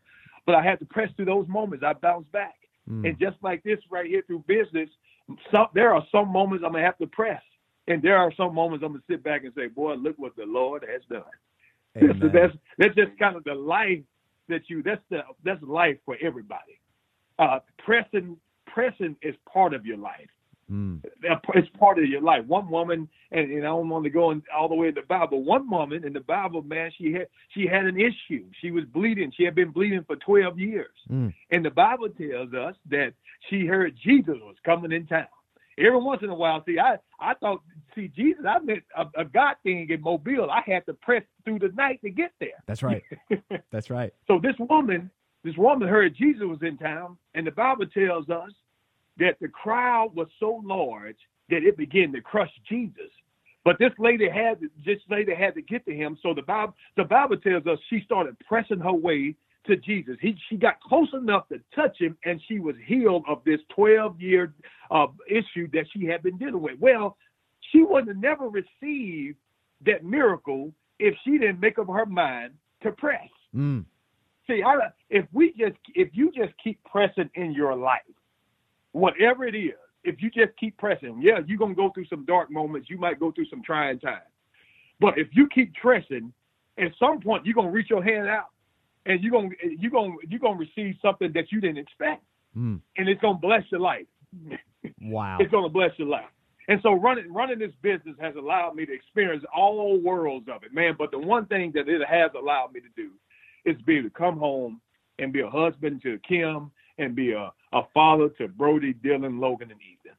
but 0.45 0.55
I 0.55 0.61
had 0.61 0.79
to 0.79 0.85
press 0.85 1.09
through 1.15 1.25
those 1.25 1.47
moments. 1.47 1.85
I 1.87 1.93
bounced 1.93 2.31
back, 2.33 2.55
Mm. 2.89 3.07
and 3.07 3.17
just 3.17 3.37
like 3.41 3.63
this 3.63 3.79
right 3.89 4.05
here 4.05 4.23
through 4.27 4.43
business, 4.45 4.89
some 5.51 5.67
there 5.73 5.93
are 5.93 6.03
some 6.11 6.31
moments 6.31 6.63
I'm 6.65 6.73
gonna 6.73 6.85
have 6.85 6.97
to 6.97 7.07
press, 7.07 7.41
and 7.87 8.01
there 8.01 8.17
are 8.17 8.31
some 8.35 8.53
moments 8.53 8.83
I'm 8.83 8.93
gonna 8.93 9.03
sit 9.09 9.23
back 9.23 9.43
and 9.43 9.53
say, 9.55 9.67
"Boy, 9.67 9.93
look 9.95 10.17
what 10.17 10.35
the 10.35 10.45
Lord 10.45 10.85
has 10.89 11.01
done." 11.09 11.23
that's 11.95 12.55
that's 12.77 12.95
just 12.95 13.17
kind 13.19 13.35
of 13.35 13.43
the 13.43 13.53
life 13.53 14.01
that 14.49 14.69
you 14.69 14.83
that's 14.83 15.01
the 15.09 15.21
that's 15.43 15.61
life 15.61 15.97
for 16.05 16.17
everybody. 16.21 16.79
Uh, 17.39 17.59
pressing 17.79 18.37
pressing 18.67 19.15
is 19.21 19.35
part 19.51 19.73
of 19.73 19.85
your 19.85 19.97
life. 19.97 20.29
Mm. 20.71 21.03
It's 21.55 21.69
part 21.77 21.99
of 21.99 22.05
your 22.05 22.21
life. 22.21 22.45
One 22.45 22.69
woman, 22.69 23.09
and, 23.31 23.51
and 23.51 23.63
I 23.63 23.67
don't 23.67 23.89
want 23.89 24.05
to 24.05 24.09
go 24.09 24.31
in, 24.31 24.41
all 24.55 24.69
the 24.69 24.75
way 24.75 24.89
in 24.89 24.95
the 24.95 25.01
Bible. 25.01 25.43
One 25.43 25.69
woman 25.69 26.05
in 26.05 26.13
the 26.13 26.21
Bible, 26.21 26.61
man, 26.61 26.91
she 26.97 27.13
had 27.13 27.27
she 27.49 27.67
had 27.67 27.85
an 27.85 27.99
issue. 27.99 28.45
She 28.61 28.71
was 28.71 28.85
bleeding. 28.85 29.31
She 29.35 29.43
had 29.43 29.55
been 29.55 29.71
bleeding 29.71 30.03
for 30.05 30.15
twelve 30.17 30.59
years, 30.59 30.95
mm. 31.09 31.33
and 31.51 31.65
the 31.65 31.69
Bible 31.69 32.09
tells 32.09 32.53
us 32.53 32.75
that 32.89 33.13
she 33.49 33.65
heard 33.65 33.97
Jesus 34.03 34.35
was 34.41 34.55
coming 34.65 34.91
in 34.91 35.05
town. 35.05 35.27
Every 35.77 35.99
once 35.99 36.21
in 36.21 36.29
a 36.29 36.35
while, 36.35 36.63
see, 36.65 36.79
I 36.79 36.97
I 37.19 37.33
thought, 37.35 37.61
see, 37.95 38.07
Jesus, 38.07 38.43
I 38.47 38.59
meant 38.59 38.83
a, 38.95 39.21
a 39.21 39.25
God 39.25 39.55
thing 39.63 39.87
in 39.89 40.01
Mobile. 40.01 40.49
I 40.49 40.61
had 40.65 40.85
to 40.85 40.93
press 40.93 41.23
through 41.43 41.59
the 41.59 41.69
night 41.69 41.99
to 42.03 42.09
get 42.09 42.31
there. 42.39 42.63
That's 42.67 42.83
right. 42.83 43.03
That's 43.71 43.89
right. 43.89 44.13
So 44.27 44.39
this 44.41 44.55
woman, 44.59 45.09
this 45.43 45.57
woman 45.57 45.87
heard 45.87 46.15
Jesus 46.15 46.43
was 46.43 46.59
in 46.61 46.77
town, 46.77 47.17
and 47.33 47.45
the 47.45 47.51
Bible 47.51 47.85
tells 47.87 48.29
us 48.29 48.51
that 49.17 49.37
the 49.39 49.47
crowd 49.47 50.11
was 50.15 50.27
so 50.39 50.61
large 50.63 51.17
that 51.49 51.63
it 51.63 51.77
began 51.77 52.11
to 52.13 52.21
crush 52.21 52.51
Jesus. 52.67 53.11
But 53.65 53.77
this 53.79 53.91
lady 53.97 54.27
had 54.29 54.59
this 54.85 54.99
lady 55.09 55.33
had 55.33 55.55
to 55.55 55.61
get 55.61 55.85
to 55.85 55.95
him. 55.95 56.17
So 56.21 56.33
the 56.33 56.41
Bible 56.41 56.73
the 56.97 57.05
Bible 57.05 57.37
tells 57.37 57.65
us 57.65 57.79
she 57.89 58.01
started 58.05 58.35
pressing 58.47 58.79
her 58.79 58.93
way 58.93 59.35
to 59.67 59.77
Jesus. 59.77 60.17
He, 60.21 60.35
she 60.49 60.57
got 60.57 60.81
close 60.81 61.07
enough 61.13 61.47
to 61.49 61.59
touch 61.73 61.97
him, 61.97 62.17
and 62.25 62.41
she 62.47 62.59
was 62.59 62.75
healed 62.85 63.23
of 63.27 63.41
this 63.45 63.59
12 63.75 64.19
year 64.19 64.53
uh, 64.91 65.07
issue 65.29 65.69
that 65.71 65.85
she 65.95 66.05
had 66.05 66.21
been 66.21 66.37
dealing 66.37 66.61
with. 66.61 66.77
Well, 66.79 67.17
she 67.71 67.83
would 67.83 68.07
have 68.07 68.17
never 68.17 68.49
received 68.49 69.37
that 69.85 70.03
miracle 70.03 70.73
if 70.99 71.15
she 71.23 71.37
didn't 71.37 71.59
make 71.59 71.79
up 71.79 71.87
her 71.87 72.05
mind 72.05 72.53
to 72.81 72.91
press. 72.91 73.29
Mm. 73.55 73.85
See, 74.47 74.61
I, 74.65 74.75
if 75.09 75.25
we 75.31 75.53
just 75.57 75.77
if 75.95 76.09
you 76.11 76.31
just 76.35 76.53
keep 76.61 76.83
pressing 76.83 77.29
in 77.35 77.53
your 77.53 77.75
life, 77.75 78.01
whatever 78.93 79.45
it 79.45 79.55
is, 79.55 79.73
if 80.03 80.21
you 80.21 80.29
just 80.29 80.57
keep 80.57 80.77
pressing, 80.77 81.19
yeah, 81.21 81.39
you're 81.45 81.57
gonna 81.57 81.75
go 81.75 81.89
through 81.89 82.05
some 82.07 82.25
dark 82.25 82.49
moments. 82.49 82.89
You 82.89 82.97
might 82.97 83.19
go 83.19 83.31
through 83.31 83.47
some 83.47 83.61
trying 83.63 83.99
times, 83.99 84.23
but 84.99 85.17
if 85.17 85.27
you 85.31 85.47
keep 85.53 85.73
pressing, 85.75 86.33
at 86.77 86.91
some 86.99 87.19
point 87.19 87.45
you're 87.45 87.55
gonna 87.55 87.69
reach 87.69 87.89
your 87.89 88.03
hand 88.03 88.27
out 88.27 88.47
and 89.05 89.21
you're 89.21 89.31
gonna 89.31 89.49
you're 89.79 89.91
gonna 89.91 90.13
you're 90.27 90.39
gonna 90.39 90.57
receive 90.57 90.95
something 91.01 91.31
that 91.33 91.51
you 91.51 91.61
didn't 91.61 91.77
expect, 91.77 92.23
mm. 92.57 92.79
and 92.97 93.09
it's 93.09 93.21
gonna 93.21 93.37
bless 93.37 93.63
your 93.71 93.81
life. 93.81 94.05
Wow, 95.01 95.37
it's 95.41 95.51
gonna 95.51 95.69
bless 95.69 95.91
your 95.97 96.07
life. 96.07 96.25
And 96.67 96.79
so 96.81 96.93
running 96.93 97.31
running 97.33 97.59
this 97.59 97.73
business 97.81 98.15
has 98.19 98.35
allowed 98.35 98.75
me 98.75 98.85
to 98.85 98.93
experience 98.93 99.43
all 99.55 99.99
worlds 99.99 100.47
of 100.53 100.63
it, 100.63 100.73
man. 100.73 100.95
But 100.97 101.11
the 101.11 101.19
one 101.19 101.45
thing 101.45 101.71
that 101.75 101.89
it 101.89 102.01
has 102.07 102.31
allowed 102.37 102.73
me 102.73 102.79
to 102.81 102.89
do 102.95 103.11
is 103.65 103.81
be 103.83 103.97
able 103.97 104.09
to 104.09 104.15
come 104.15 104.37
home 104.37 104.81
and 105.19 105.31
be 105.31 105.41
a 105.41 105.49
husband 105.49 106.01
to 106.03 106.19
Kim 106.27 106.71
and 106.97 107.15
be 107.15 107.31
a, 107.31 107.51
a 107.71 107.81
father 107.93 108.29
to 108.37 108.47
Brody, 108.47 108.93
Dylan, 108.93 109.39
Logan, 109.39 109.71
and 109.71 109.79
Ethan. 109.79 110.17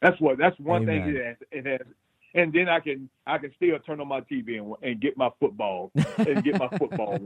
That's 0.00 0.20
what 0.20 0.38
that's 0.38 0.58
one 0.58 0.82
Amen. 0.82 1.04
thing 1.04 1.16
it 1.16 1.24
has, 1.24 1.36
it 1.50 1.66
has 1.66 1.86
and 2.34 2.52
then 2.52 2.68
I 2.68 2.80
can 2.80 3.08
I 3.26 3.38
can 3.38 3.52
still 3.56 3.78
turn 3.80 4.00
on 4.00 4.08
my 4.08 4.20
TV 4.22 4.58
and, 4.58 4.74
and 4.82 5.00
get 5.00 5.16
my 5.16 5.30
football 5.38 5.92
and 6.16 6.42
get 6.42 6.58
my 6.58 6.68
football. 6.78 7.18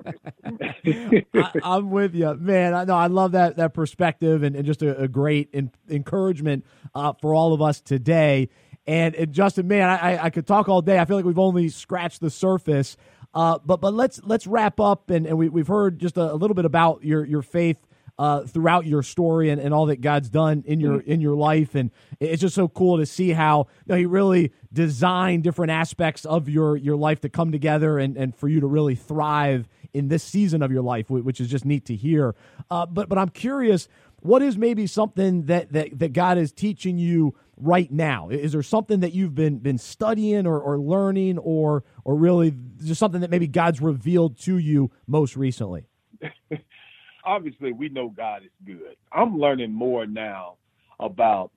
I, 1.65 1.77
am 1.77 1.91
with 1.91 2.15
you, 2.15 2.35
man. 2.35 2.75
I 2.75 2.85
know 2.85 2.97
I 2.97 3.07
love 3.07 3.33
that 3.33 3.57
that 3.57 3.75
perspective 3.75 4.43
and, 4.43 4.57
and 4.57 4.67
just 4.67 4.83
a, 4.83 4.99
a 4.99 5.09
great 5.09 5.51
in, 5.53 5.71
encouragement 5.89 6.65
uh, 6.95 7.13
for 7.21 7.35
all 7.35 7.53
of 7.53 7.63
us 7.63 7.81
today. 7.81 8.49
And, 8.89 9.17
and 9.17 9.33
Justin, 9.33 9.67
man, 9.67 9.89
I, 9.89 10.25
I 10.25 10.31
could 10.31 10.47
talk 10.47 10.69
all 10.69 10.81
day. 10.81 10.99
I 11.01 11.05
feel 11.07 11.17
like 11.17 11.25
we've 11.25 11.41
only 11.41 11.69
scratched 11.69 12.21
the 12.21 12.31
surface. 12.31 12.97
Uh, 13.35 13.59
but 13.65 13.81
but 13.81 13.95
let's 13.95 14.21
let's 14.25 14.47
wrap 14.47 14.81
up 14.81 15.11
and, 15.11 15.27
and 15.27 15.39
we, 15.39 15.49
we've 15.49 15.67
heard 15.69 15.99
just 15.99 16.17
a, 16.17 16.33
a 16.33 16.37
little 16.37 16.55
bit 16.55 16.65
about 16.65 17.05
your 17.05 17.25
your 17.25 17.43
faith 17.43 17.79
uh, 18.19 18.43
throughout 18.43 18.87
your 18.87 19.03
story 19.03 19.51
and, 19.51 19.61
and 19.61 19.75
all 19.75 19.87
that 19.87 20.01
God's 20.01 20.29
done 20.29 20.65
in 20.67 20.81
your 20.81 20.99
mm-hmm. 20.99 21.11
in 21.11 21.21
your 21.21 21.37
life, 21.37 21.75
and 21.75 21.91
it's 22.19 22.41
just 22.41 22.55
so 22.55 22.69
cool 22.69 22.99
to 22.99 23.07
see 23.07 23.31
how 23.31 23.67
you 23.87 23.93
know, 23.93 23.97
He 23.97 24.07
really 24.07 24.53
designed 24.73 25.43
different 25.43 25.71
aspects 25.73 26.25
of 26.25 26.49
your 26.49 26.77
your 26.77 26.97
life 26.97 27.21
to 27.21 27.29
come 27.29 27.53
together 27.53 27.99
and 27.99 28.17
and 28.17 28.35
for 28.35 28.49
you 28.49 28.61
to 28.61 28.67
really 28.67 28.95
thrive 28.95 29.69
in 29.93 30.09
this 30.09 30.23
season 30.23 30.63
of 30.63 30.71
your 30.71 30.83
life, 30.83 31.11
which 31.11 31.41
is 31.41 31.49
just 31.49 31.65
neat 31.65 31.87
to 31.87 31.95
hear. 31.95 32.35
Uh, 32.71 32.87
but 32.87 33.09
but 33.09 33.19
I'm 33.19 33.31
curious, 33.31 33.89
what 34.21 34.43
is 34.43 34.57
maybe 34.57 34.87
something 34.87 35.47
that 35.47 35.73
that 35.73 35.99
that 35.99 36.13
God 36.13 36.39
is 36.39 36.53
teaching 36.53 36.99
you 36.99 37.35
right 37.57 37.91
now? 37.91 38.29
Is 38.29 38.53
there 38.53 38.63
something 38.63 39.01
that 39.01 39.13
you've 39.13 39.35
been 39.35 39.59
been 39.59 39.79
studying 39.79 40.47
or, 40.47 40.59
or 40.59 40.79
learning, 40.79 41.39
or 41.39 41.85
or 42.05 42.17
really 42.17 42.55
just 42.83 42.99
something 42.99 43.21
that 43.21 43.31
maybe 43.31 43.47
God's 43.47 43.81
revealed 43.81 44.39
to 44.41 44.59
you 44.59 44.91
most 45.07 45.37
recently? 45.37 45.87
obviously 47.27 47.73
we 47.73 47.89
know 47.91 48.09
God 48.09 48.45
is 48.45 48.51
good. 48.65 48.97
I'm 49.13 49.39
learning 49.39 49.73
more 49.73 50.07
now 50.07 50.55
about 51.01 51.51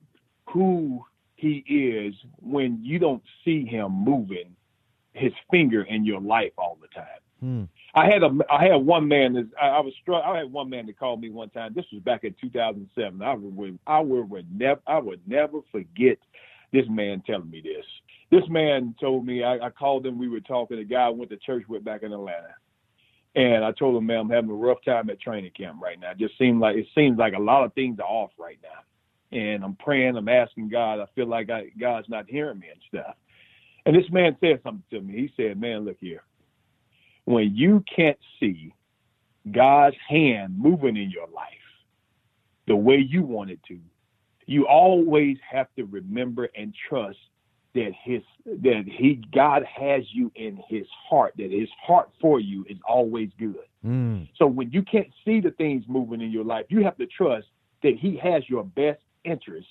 who 0.46 1.04
he 1.36 1.64
is 1.66 2.14
when 2.42 2.80
you 2.82 2.98
don't 2.98 3.22
see 3.44 3.64
him 3.64 3.92
moving 3.92 4.54
his 5.14 5.32
finger 5.50 5.82
in 5.82 6.04
your 6.04 6.20
life 6.20 6.52
all 6.58 6.76
the 6.80 6.88
time. 6.88 7.06
Hmm. 7.40 7.64
I 7.94 8.06
had 8.06 8.22
a 8.22 8.30
I 8.50 8.66
had 8.66 8.76
one 8.76 9.08
man 9.08 9.32
that 9.32 9.48
I, 9.60 9.68
I 9.68 9.80
was 9.80 9.94
struck. 10.02 10.22
I 10.24 10.38
had 10.38 10.52
one 10.52 10.68
man 10.68 10.86
that 10.86 10.98
called 10.98 11.20
me 11.20 11.30
one 11.30 11.48
time. 11.50 11.72
This 11.74 11.86
was 11.92 12.02
back 12.02 12.24
in 12.24 12.34
2007. 12.40 13.22
I 13.22 13.34
would 13.34 13.78
I 13.86 14.00
would, 14.00 14.30
would 14.30 14.46
never 14.58 14.80
I 14.86 14.98
would 14.98 15.20
never 15.26 15.60
forget 15.72 16.18
this 16.72 16.86
man 16.88 17.22
telling 17.26 17.50
me 17.50 17.62
this. 17.62 17.86
This 18.30 18.48
man 18.48 18.94
told 19.00 19.26
me 19.26 19.42
I, 19.42 19.66
I 19.66 19.70
called 19.70 20.06
him. 20.06 20.18
We 20.18 20.28
were 20.28 20.40
talking. 20.40 20.76
The 20.76 20.84
guy 20.84 21.06
I 21.06 21.08
went 21.08 21.30
to 21.30 21.36
church 21.38 21.64
with 21.68 21.82
back 21.82 22.02
in 22.02 22.12
Atlanta. 22.12 22.54
And 23.34 23.64
I 23.64 23.72
told 23.72 23.96
him, 23.96 24.06
man, 24.06 24.18
I'm 24.18 24.30
having 24.30 24.50
a 24.50 24.54
rough 24.54 24.78
time 24.84 25.08
at 25.08 25.20
training 25.20 25.52
camp 25.56 25.80
right 25.80 25.98
now. 25.98 26.10
It 26.10 26.18
just 26.18 26.36
seems 26.36 26.60
like 26.60 26.76
it 26.76 26.86
seems 26.94 27.18
like 27.18 27.34
a 27.34 27.42
lot 27.42 27.64
of 27.64 27.72
things 27.74 27.98
are 28.00 28.06
off 28.06 28.32
right 28.38 28.58
now. 28.62 29.38
And 29.38 29.62
I'm 29.62 29.76
praying, 29.76 30.16
I'm 30.16 30.28
asking 30.28 30.70
God. 30.70 30.98
I 31.00 31.06
feel 31.14 31.26
like 31.26 31.50
I, 31.50 31.70
God's 31.80 32.08
not 32.08 32.28
hearing 32.28 32.58
me 32.58 32.66
and 32.70 32.80
stuff. 32.88 33.14
And 33.86 33.94
this 33.94 34.10
man 34.10 34.36
said 34.40 34.60
something 34.64 34.82
to 34.90 35.00
me. 35.00 35.14
He 35.14 35.32
said, 35.36 35.60
"Man, 35.60 35.84
look 35.84 35.96
here. 36.00 36.22
When 37.24 37.54
you 37.54 37.84
can't 37.94 38.18
see 38.40 38.74
God's 39.50 39.96
hand 40.08 40.58
moving 40.58 40.96
in 40.96 41.10
your 41.10 41.28
life 41.28 41.46
the 42.66 42.76
way 42.76 42.96
you 42.96 43.22
want 43.22 43.50
it 43.50 43.60
to, 43.68 43.78
you 44.46 44.66
always 44.66 45.36
have 45.48 45.68
to 45.76 45.84
remember 45.84 46.48
and 46.56 46.74
trust 46.88 47.18
that 47.74 47.92
his 48.02 48.22
that 48.44 48.84
he 48.86 49.22
God 49.32 49.64
has 49.64 50.02
you 50.12 50.30
in 50.34 50.58
his 50.68 50.86
heart, 51.08 51.34
that 51.38 51.50
his 51.50 51.68
heart 51.86 52.10
for 52.20 52.40
you 52.40 52.64
is 52.68 52.78
always 52.88 53.30
good. 53.38 53.66
Mm. 53.84 54.28
So 54.36 54.46
when 54.46 54.70
you 54.70 54.82
can't 54.82 55.10
see 55.24 55.40
the 55.40 55.52
things 55.52 55.84
moving 55.88 56.20
in 56.20 56.30
your 56.30 56.44
life, 56.44 56.66
you 56.68 56.82
have 56.82 56.96
to 56.98 57.06
trust 57.06 57.46
that 57.82 57.94
he 57.98 58.18
has 58.22 58.42
your 58.48 58.64
best 58.64 59.00
interest 59.24 59.68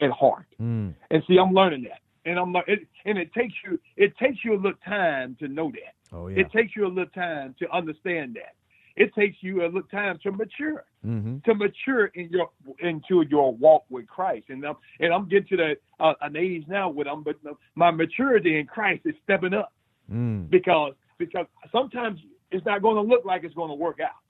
at 0.00 0.10
heart. 0.10 0.46
Mm. 0.60 0.94
And 1.10 1.22
see, 1.26 1.38
I'm 1.38 1.52
learning 1.52 1.84
that. 1.84 2.00
And 2.24 2.38
I'm 2.38 2.54
it, 2.66 2.86
and 3.04 3.18
it 3.18 3.32
takes 3.32 3.54
you 3.64 3.80
it 3.96 4.16
takes 4.18 4.44
you 4.44 4.54
a 4.54 4.56
little 4.56 4.78
time 4.84 5.36
to 5.40 5.48
know 5.48 5.72
that. 5.72 6.16
Oh, 6.16 6.28
yeah. 6.28 6.40
It 6.40 6.52
takes 6.52 6.76
you 6.76 6.86
a 6.86 6.88
little 6.88 7.06
time 7.06 7.54
to 7.58 7.70
understand 7.74 8.36
that 8.36 8.54
it 9.00 9.14
takes 9.14 9.38
you 9.40 9.62
a 9.62 9.64
little 9.64 9.82
time 9.84 10.18
to 10.22 10.30
mature, 10.30 10.84
mm-hmm. 11.04 11.38
to 11.46 11.54
mature 11.54 12.06
in 12.08 12.28
your 12.28 12.50
into 12.80 13.24
your 13.30 13.54
walk 13.54 13.84
with 13.88 14.06
Christ. 14.06 14.44
And 14.50 14.62
I'm 14.62 14.76
and 15.00 15.10
I'm 15.12 15.26
getting 15.26 15.48
to 15.48 15.56
the 15.56 15.76
uh, 15.98 16.12
an 16.20 16.36
age 16.36 16.64
now 16.68 16.90
with 16.90 17.06
I'm, 17.06 17.22
but 17.22 17.36
my 17.74 17.90
maturity 17.90 18.58
in 18.58 18.66
Christ 18.66 19.02
is 19.06 19.14
stepping 19.24 19.54
up 19.54 19.72
mm. 20.12 20.50
because 20.50 20.92
because 21.16 21.46
sometimes 21.72 22.20
it's 22.50 22.66
not 22.66 22.82
going 22.82 22.96
to 22.96 23.02
look 23.02 23.24
like 23.24 23.42
it's 23.42 23.54
going 23.54 23.70
to 23.70 23.74
work 23.74 24.00
out, 24.00 24.20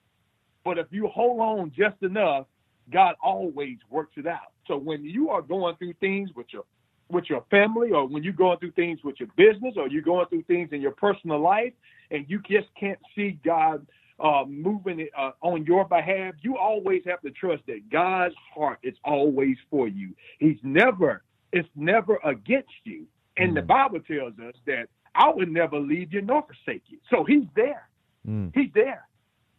but 0.64 0.78
if 0.78 0.86
you 0.90 1.08
hold 1.08 1.40
on 1.40 1.72
just 1.76 2.00
enough, 2.02 2.46
God 2.92 3.16
always 3.20 3.78
works 3.90 4.12
it 4.18 4.26
out. 4.26 4.52
So 4.68 4.76
when 4.76 5.02
you 5.02 5.30
are 5.30 5.42
going 5.42 5.74
through 5.78 5.94
things 5.94 6.30
with 6.36 6.46
your 6.52 6.62
with 7.10 7.24
your 7.28 7.44
family 7.50 7.90
or 7.90 8.06
when 8.06 8.22
you're 8.22 8.32
going 8.32 8.58
through 8.58 8.70
things 8.72 9.00
with 9.02 9.16
your 9.18 9.30
business 9.36 9.74
or 9.76 9.88
you're 9.88 10.00
going 10.00 10.26
through 10.26 10.44
things 10.44 10.68
in 10.70 10.80
your 10.80 10.92
personal 10.92 11.40
life 11.40 11.72
and 12.12 12.24
you 12.28 12.40
just 12.48 12.68
can't 12.78 13.00
see 13.16 13.36
God 13.44 13.84
uh, 14.22 14.44
moving 14.46 15.00
it 15.00 15.10
uh, 15.16 15.32
on 15.40 15.64
your 15.64 15.84
behalf, 15.84 16.34
you 16.42 16.56
always 16.56 17.02
have 17.06 17.20
to 17.22 17.30
trust 17.30 17.62
that 17.66 17.90
God's 17.90 18.34
heart 18.54 18.78
is 18.82 18.94
always 19.04 19.56
for 19.70 19.88
you. 19.88 20.14
He's 20.38 20.58
never, 20.62 21.22
it's 21.52 21.68
never 21.74 22.18
against 22.24 22.68
you. 22.84 23.06
And 23.36 23.52
mm. 23.52 23.54
the 23.56 23.62
Bible 23.62 24.00
tells 24.00 24.38
us 24.38 24.54
that 24.66 24.88
I 25.14 25.30
would 25.30 25.50
never 25.50 25.78
leave 25.78 26.12
you 26.12 26.22
nor 26.22 26.42
forsake 26.42 26.82
you. 26.88 26.98
So 27.10 27.24
he's 27.24 27.44
there. 27.56 27.88
Mm. 28.28 28.52
He's 28.54 28.70
there. 28.74 29.06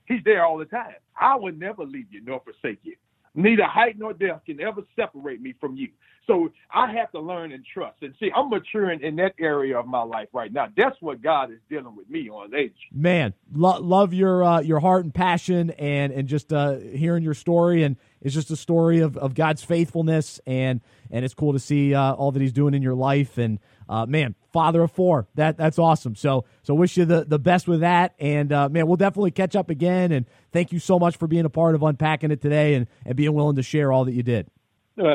He's 0.05 0.23
there 0.23 0.45
all 0.45 0.57
the 0.57 0.65
time. 0.65 0.95
I 1.19 1.35
would 1.35 1.59
never 1.59 1.83
leave 1.83 2.07
you 2.11 2.21
nor 2.23 2.41
forsake 2.41 2.79
you. 2.83 2.95
Neither 3.35 3.63
height 3.63 3.97
nor 3.97 4.13
depth 4.13 4.45
can 4.45 4.59
ever 4.61 4.81
separate 4.95 5.41
me 5.41 5.53
from 5.59 5.75
you. 5.75 5.89
So 6.27 6.51
I 6.73 6.91
have 6.93 7.11
to 7.11 7.19
learn 7.19 7.51
and 7.51 7.65
trust. 7.65 8.01
And 8.01 8.13
see, 8.19 8.31
I'm 8.35 8.49
maturing 8.49 9.01
in 9.01 9.15
that 9.17 9.33
area 9.39 9.77
of 9.77 9.87
my 9.87 10.03
life 10.03 10.29
right 10.33 10.51
now. 10.51 10.67
That's 10.77 10.95
what 11.01 11.21
God 11.21 11.51
is 11.51 11.59
dealing 11.69 11.95
with 11.95 12.09
me 12.09 12.29
on 12.29 12.53
age. 12.53 12.75
Man, 12.91 13.33
lo- 13.53 13.79
love 13.79 14.13
your 14.13 14.43
uh, 14.43 14.61
your 14.61 14.79
heart 14.79 15.03
and 15.03 15.13
passion, 15.13 15.71
and 15.71 16.13
and 16.13 16.27
just 16.27 16.53
uh, 16.53 16.75
hearing 16.77 17.23
your 17.23 17.33
story, 17.33 17.83
and 17.83 17.97
it's 18.21 18.33
just 18.33 18.51
a 18.51 18.55
story 18.55 18.99
of, 18.99 19.17
of 19.17 19.33
God's 19.33 19.63
faithfulness, 19.63 20.39
and 20.45 20.81
and 21.09 21.25
it's 21.25 21.33
cool 21.33 21.53
to 21.53 21.59
see 21.59 21.93
uh, 21.93 22.13
all 22.13 22.31
that 22.31 22.41
He's 22.41 22.53
doing 22.53 22.73
in 22.73 22.81
your 22.81 22.95
life, 22.95 23.37
and 23.37 23.59
uh, 23.89 24.05
man, 24.05 24.35
father 24.53 24.83
of 24.83 24.91
four. 24.91 25.27
That 25.35 25.57
that's 25.57 25.77
awesome. 25.77 26.15
So 26.15 26.45
so 26.63 26.73
wish 26.73 26.97
you 26.97 27.05
the, 27.05 27.25
the 27.25 27.39
best 27.39 27.67
with 27.67 27.81
that. 27.81 28.15
And 28.19 28.51
uh, 28.51 28.69
man, 28.69 28.87
we'll 28.87 28.97
definitely 28.97 29.31
catch 29.31 29.55
up 29.55 29.69
again. 29.69 30.11
And 30.11 30.25
thank 30.51 30.71
you 30.71 30.79
so 30.79 30.97
much 30.97 31.17
for 31.17 31.27
being 31.27 31.45
a 31.45 31.49
part 31.49 31.75
of 31.75 31.83
unpacking 31.83 32.31
it 32.31 32.41
today 32.41 32.75
and, 32.75 32.87
and 33.05 33.15
being 33.15 33.33
willing 33.33 33.57
to 33.57 33.63
share 33.63 33.91
all 33.91 34.05
that 34.05 34.13
you 34.13 34.23
did. 34.23 34.47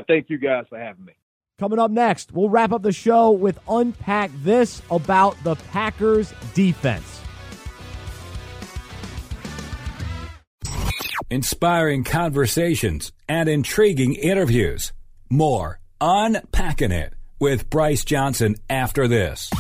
Thank 0.07 0.31
you 0.31 0.39
guys 0.39 0.67
for 0.69 0.79
having 0.79 1.05
me. 1.05 1.13
Coming 1.59 1.79
up 1.79 1.91
next, 1.91 2.33
we'll 2.33 2.51
wrap 2.51 2.73
up 2.73 2.83
the 2.83 2.93
show 2.93 3.31
with 3.31 3.59
unpack 3.67 4.31
this 4.43 4.83
about 4.91 5.43
the 5.43 5.55
Packers 5.55 6.35
defense. 6.53 7.23
Inspiring 11.29 12.05
conversations 12.05 13.11
and 13.29 13.49
intriguing 13.49 14.15
interviews. 14.15 14.93
More 15.29 15.81
unpacking 16.01 16.93
it 16.93 17.15
with 17.41 17.69
Bryce 17.69 18.05
Johnson 18.05 18.55
after 18.71 19.09
this. 19.09 19.51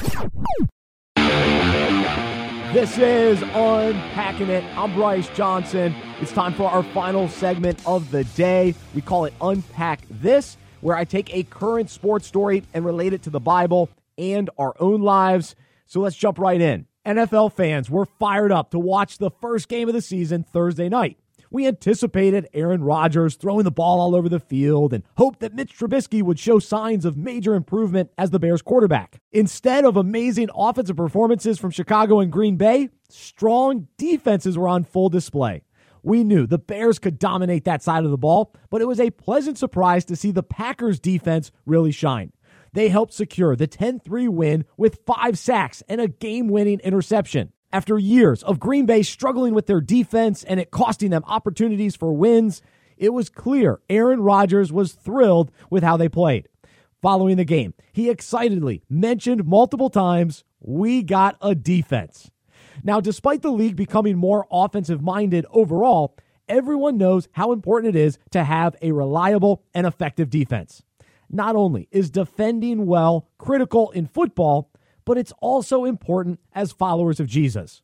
This 2.72 2.96
is 2.98 3.42
Unpacking 3.42 4.48
It. 4.48 4.62
I'm 4.78 4.94
Bryce 4.94 5.28
Johnson. 5.30 5.92
It's 6.20 6.30
time 6.30 6.54
for 6.54 6.70
our 6.70 6.84
final 6.84 7.28
segment 7.28 7.84
of 7.84 8.12
the 8.12 8.22
day. 8.22 8.76
We 8.94 9.00
call 9.00 9.24
it 9.24 9.34
Unpack 9.40 10.02
This, 10.08 10.56
where 10.82 10.96
I 10.96 11.02
take 11.04 11.34
a 11.34 11.42
current 11.42 11.90
sports 11.90 12.28
story 12.28 12.62
and 12.74 12.84
relate 12.84 13.12
it 13.12 13.22
to 13.22 13.30
the 13.30 13.40
Bible 13.40 13.90
and 14.16 14.48
our 14.56 14.76
own 14.78 15.00
lives. 15.00 15.56
So 15.86 15.98
let's 15.98 16.14
jump 16.14 16.38
right 16.38 16.60
in. 16.60 16.86
NFL 17.04 17.54
fans 17.54 17.90
were 17.90 18.06
fired 18.06 18.52
up 18.52 18.70
to 18.70 18.78
watch 18.78 19.18
the 19.18 19.32
first 19.32 19.66
game 19.68 19.88
of 19.88 19.94
the 19.94 20.02
season 20.02 20.44
Thursday 20.44 20.88
night. 20.88 21.18
We 21.50 21.66
anticipated 21.66 22.48
Aaron 22.52 22.82
Rodgers 22.82 23.36
throwing 23.36 23.64
the 23.64 23.70
ball 23.70 24.00
all 24.00 24.14
over 24.14 24.28
the 24.28 24.40
field 24.40 24.92
and 24.92 25.04
hoped 25.16 25.40
that 25.40 25.54
Mitch 25.54 25.76
Trubisky 25.78 26.22
would 26.22 26.38
show 26.38 26.58
signs 26.58 27.04
of 27.04 27.16
major 27.16 27.54
improvement 27.54 28.10
as 28.18 28.30
the 28.30 28.38
Bears 28.38 28.62
quarterback. 28.62 29.20
Instead 29.32 29.84
of 29.84 29.96
amazing 29.96 30.48
offensive 30.54 30.96
performances 30.96 31.58
from 31.58 31.70
Chicago 31.70 32.20
and 32.20 32.32
Green 32.32 32.56
Bay, 32.56 32.88
strong 33.08 33.88
defenses 33.96 34.58
were 34.58 34.68
on 34.68 34.84
full 34.84 35.08
display. 35.08 35.62
We 36.02 36.22
knew 36.22 36.46
the 36.46 36.58
Bears 36.58 36.98
could 37.00 37.18
dominate 37.18 37.64
that 37.64 37.82
side 37.82 38.04
of 38.04 38.10
the 38.10 38.16
ball, 38.16 38.54
but 38.70 38.80
it 38.80 38.86
was 38.86 39.00
a 39.00 39.10
pleasant 39.10 39.58
surprise 39.58 40.04
to 40.04 40.14
see 40.14 40.30
the 40.30 40.42
Packers 40.42 41.00
defense 41.00 41.50
really 41.64 41.90
shine. 41.90 42.32
They 42.72 42.90
helped 42.90 43.14
secure 43.14 43.56
the 43.56 43.66
10 43.66 44.00
3 44.00 44.28
win 44.28 44.64
with 44.76 45.00
five 45.06 45.38
sacks 45.38 45.82
and 45.88 46.00
a 46.00 46.08
game 46.08 46.48
winning 46.48 46.78
interception. 46.80 47.52
After 47.76 47.98
years 47.98 48.42
of 48.42 48.58
Green 48.58 48.86
Bay 48.86 49.02
struggling 49.02 49.52
with 49.52 49.66
their 49.66 49.82
defense 49.82 50.42
and 50.44 50.58
it 50.58 50.70
costing 50.70 51.10
them 51.10 51.22
opportunities 51.26 51.94
for 51.94 52.10
wins, 52.10 52.62
it 52.96 53.12
was 53.12 53.28
clear 53.28 53.80
Aaron 53.90 54.22
Rodgers 54.22 54.72
was 54.72 54.94
thrilled 54.94 55.50
with 55.68 55.82
how 55.82 55.98
they 55.98 56.08
played. 56.08 56.48
Following 57.02 57.36
the 57.36 57.44
game, 57.44 57.74
he 57.92 58.08
excitedly 58.08 58.82
mentioned 58.88 59.44
multiple 59.44 59.90
times, 59.90 60.42
We 60.58 61.02
got 61.02 61.36
a 61.42 61.54
defense. 61.54 62.30
Now, 62.82 62.98
despite 62.98 63.42
the 63.42 63.52
league 63.52 63.76
becoming 63.76 64.16
more 64.16 64.46
offensive 64.50 65.02
minded 65.02 65.44
overall, 65.50 66.16
everyone 66.48 66.96
knows 66.96 67.28
how 67.32 67.52
important 67.52 67.94
it 67.94 68.00
is 68.00 68.18
to 68.30 68.42
have 68.42 68.74
a 68.80 68.92
reliable 68.92 69.64
and 69.74 69.86
effective 69.86 70.30
defense. 70.30 70.82
Not 71.28 71.56
only 71.56 71.88
is 71.90 72.08
defending 72.08 72.86
well 72.86 73.28
critical 73.36 73.90
in 73.90 74.06
football, 74.06 74.70
but 75.06 75.16
it's 75.16 75.32
also 75.40 75.86
important 75.86 76.38
as 76.54 76.72
followers 76.72 77.18
of 77.18 77.26
Jesus. 77.26 77.80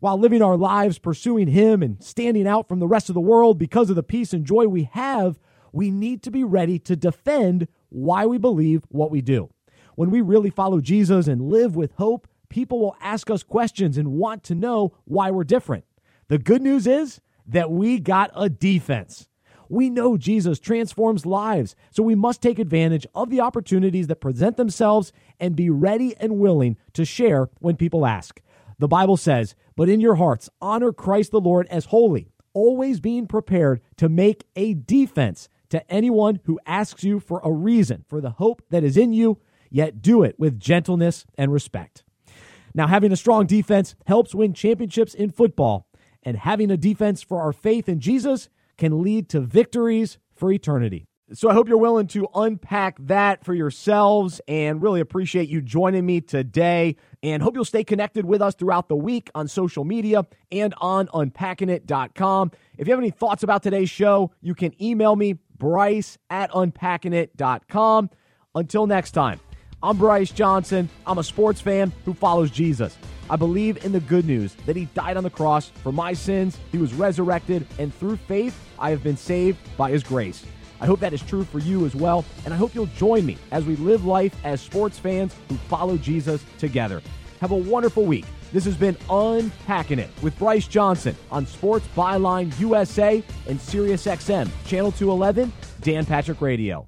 While 0.00 0.18
living 0.18 0.42
our 0.42 0.58
lives 0.58 0.98
pursuing 0.98 1.48
Him 1.48 1.82
and 1.82 2.02
standing 2.02 2.46
out 2.46 2.68
from 2.68 2.80
the 2.80 2.86
rest 2.86 3.08
of 3.08 3.14
the 3.14 3.20
world 3.20 3.58
because 3.58 3.88
of 3.88 3.96
the 3.96 4.02
peace 4.02 4.34
and 4.34 4.44
joy 4.44 4.66
we 4.66 4.90
have, 4.92 5.38
we 5.72 5.90
need 5.90 6.22
to 6.24 6.30
be 6.30 6.44
ready 6.44 6.78
to 6.80 6.94
defend 6.94 7.68
why 7.88 8.26
we 8.26 8.36
believe 8.36 8.84
what 8.90 9.10
we 9.10 9.22
do. 9.22 9.50
When 9.94 10.10
we 10.10 10.20
really 10.20 10.50
follow 10.50 10.80
Jesus 10.80 11.26
and 11.26 11.48
live 11.48 11.76
with 11.76 11.92
hope, 11.92 12.28
people 12.48 12.80
will 12.80 12.96
ask 13.00 13.30
us 13.30 13.42
questions 13.42 13.96
and 13.96 14.12
want 14.12 14.42
to 14.44 14.54
know 14.54 14.96
why 15.04 15.30
we're 15.30 15.44
different. 15.44 15.84
The 16.28 16.38
good 16.38 16.62
news 16.62 16.86
is 16.86 17.20
that 17.46 17.70
we 17.70 17.98
got 17.98 18.30
a 18.34 18.48
defense. 18.48 19.28
We 19.74 19.90
know 19.90 20.16
Jesus 20.16 20.60
transforms 20.60 21.26
lives, 21.26 21.74
so 21.90 22.04
we 22.04 22.14
must 22.14 22.40
take 22.40 22.60
advantage 22.60 23.08
of 23.12 23.28
the 23.28 23.40
opportunities 23.40 24.06
that 24.06 24.20
present 24.20 24.56
themselves 24.56 25.12
and 25.40 25.56
be 25.56 25.68
ready 25.68 26.14
and 26.18 26.38
willing 26.38 26.76
to 26.92 27.04
share 27.04 27.48
when 27.58 27.74
people 27.74 28.06
ask. 28.06 28.40
The 28.78 28.86
Bible 28.86 29.16
says, 29.16 29.56
But 29.74 29.88
in 29.88 30.00
your 30.00 30.14
hearts, 30.14 30.48
honor 30.60 30.92
Christ 30.92 31.32
the 31.32 31.40
Lord 31.40 31.66
as 31.70 31.86
holy, 31.86 32.30
always 32.52 33.00
being 33.00 33.26
prepared 33.26 33.80
to 33.96 34.08
make 34.08 34.44
a 34.54 34.74
defense 34.74 35.48
to 35.70 35.92
anyone 35.92 36.38
who 36.44 36.60
asks 36.66 37.02
you 37.02 37.18
for 37.18 37.40
a 37.42 37.50
reason 37.50 38.04
for 38.08 38.20
the 38.20 38.30
hope 38.30 38.62
that 38.70 38.84
is 38.84 38.96
in 38.96 39.12
you, 39.12 39.40
yet 39.70 40.00
do 40.00 40.22
it 40.22 40.38
with 40.38 40.60
gentleness 40.60 41.26
and 41.36 41.52
respect. 41.52 42.04
Now, 42.76 42.86
having 42.86 43.10
a 43.10 43.16
strong 43.16 43.46
defense 43.46 43.96
helps 44.06 44.36
win 44.36 44.54
championships 44.54 45.14
in 45.14 45.32
football, 45.32 45.88
and 46.22 46.36
having 46.36 46.70
a 46.70 46.76
defense 46.76 47.24
for 47.24 47.40
our 47.40 47.52
faith 47.52 47.88
in 47.88 47.98
Jesus 47.98 48.48
can 48.76 49.02
lead 49.02 49.28
to 49.30 49.40
victories 49.40 50.18
for 50.34 50.50
eternity. 50.50 51.06
So 51.32 51.48
I 51.48 51.54
hope 51.54 51.68
you're 51.68 51.78
willing 51.78 52.06
to 52.08 52.28
unpack 52.34 52.98
that 53.00 53.44
for 53.44 53.54
yourselves 53.54 54.42
and 54.46 54.82
really 54.82 55.00
appreciate 55.00 55.48
you 55.48 55.62
joining 55.62 56.04
me 56.04 56.20
today 56.20 56.96
and 57.22 57.42
hope 57.42 57.54
you'll 57.54 57.64
stay 57.64 57.82
connected 57.82 58.26
with 58.26 58.42
us 58.42 58.54
throughout 58.54 58.88
the 58.88 58.96
week 58.96 59.30
on 59.34 59.48
social 59.48 59.84
media 59.84 60.26
and 60.52 60.74
on 60.78 61.06
unpackingit.com. 61.08 62.50
If 62.76 62.86
you 62.86 62.92
have 62.92 63.00
any 63.00 63.10
thoughts 63.10 63.42
about 63.42 63.62
today's 63.62 63.88
show, 63.88 64.32
you 64.42 64.54
can 64.54 64.80
email 64.82 65.16
me, 65.16 65.38
Bryce 65.56 66.18
at 66.28 66.50
unpackingit.com. 66.52 68.10
Until 68.54 68.86
next 68.86 69.12
time, 69.12 69.40
I'm 69.82 69.96
Bryce 69.96 70.30
Johnson. 70.30 70.90
I'm 71.06 71.18
a 71.18 71.24
sports 71.24 71.60
fan 71.60 71.90
who 72.04 72.12
follows 72.12 72.50
Jesus. 72.50 72.96
I 73.30 73.36
believe 73.36 73.84
in 73.84 73.92
the 73.92 74.00
good 74.00 74.26
news 74.26 74.54
that 74.66 74.76
he 74.76 74.84
died 74.86 75.16
on 75.16 75.24
the 75.24 75.30
cross 75.30 75.70
for 75.82 75.92
my 75.92 76.12
sins, 76.12 76.58
he 76.70 76.78
was 76.78 76.92
resurrected, 76.92 77.66
and 77.78 77.94
through 77.94 78.16
faith, 78.16 78.58
I 78.78 78.90
have 78.90 79.02
been 79.02 79.16
saved 79.16 79.58
by 79.76 79.90
his 79.90 80.02
grace. 80.02 80.44
I 80.80 80.86
hope 80.86 81.00
that 81.00 81.14
is 81.14 81.22
true 81.22 81.44
for 81.44 81.58
you 81.58 81.86
as 81.86 81.94
well, 81.94 82.24
and 82.44 82.52
I 82.52 82.56
hope 82.56 82.74
you'll 82.74 82.86
join 82.86 83.24
me 83.24 83.38
as 83.50 83.64
we 83.64 83.76
live 83.76 84.04
life 84.04 84.34
as 84.44 84.60
sports 84.60 84.98
fans 84.98 85.34
who 85.48 85.56
follow 85.68 85.96
Jesus 85.96 86.44
together. 86.58 87.00
Have 87.40 87.52
a 87.52 87.56
wonderful 87.56 88.04
week. 88.04 88.26
This 88.52 88.64
has 88.66 88.76
been 88.76 88.96
Unpacking 89.10 89.98
It 89.98 90.10
with 90.22 90.38
Bryce 90.38 90.68
Johnson 90.68 91.16
on 91.30 91.46
Sports 91.46 91.88
Byline 91.96 92.56
USA 92.60 93.22
and 93.48 93.58
SiriusXM, 93.58 94.48
Channel 94.66 94.92
211, 94.92 95.52
Dan 95.80 96.04
Patrick 96.04 96.40
Radio. 96.40 96.86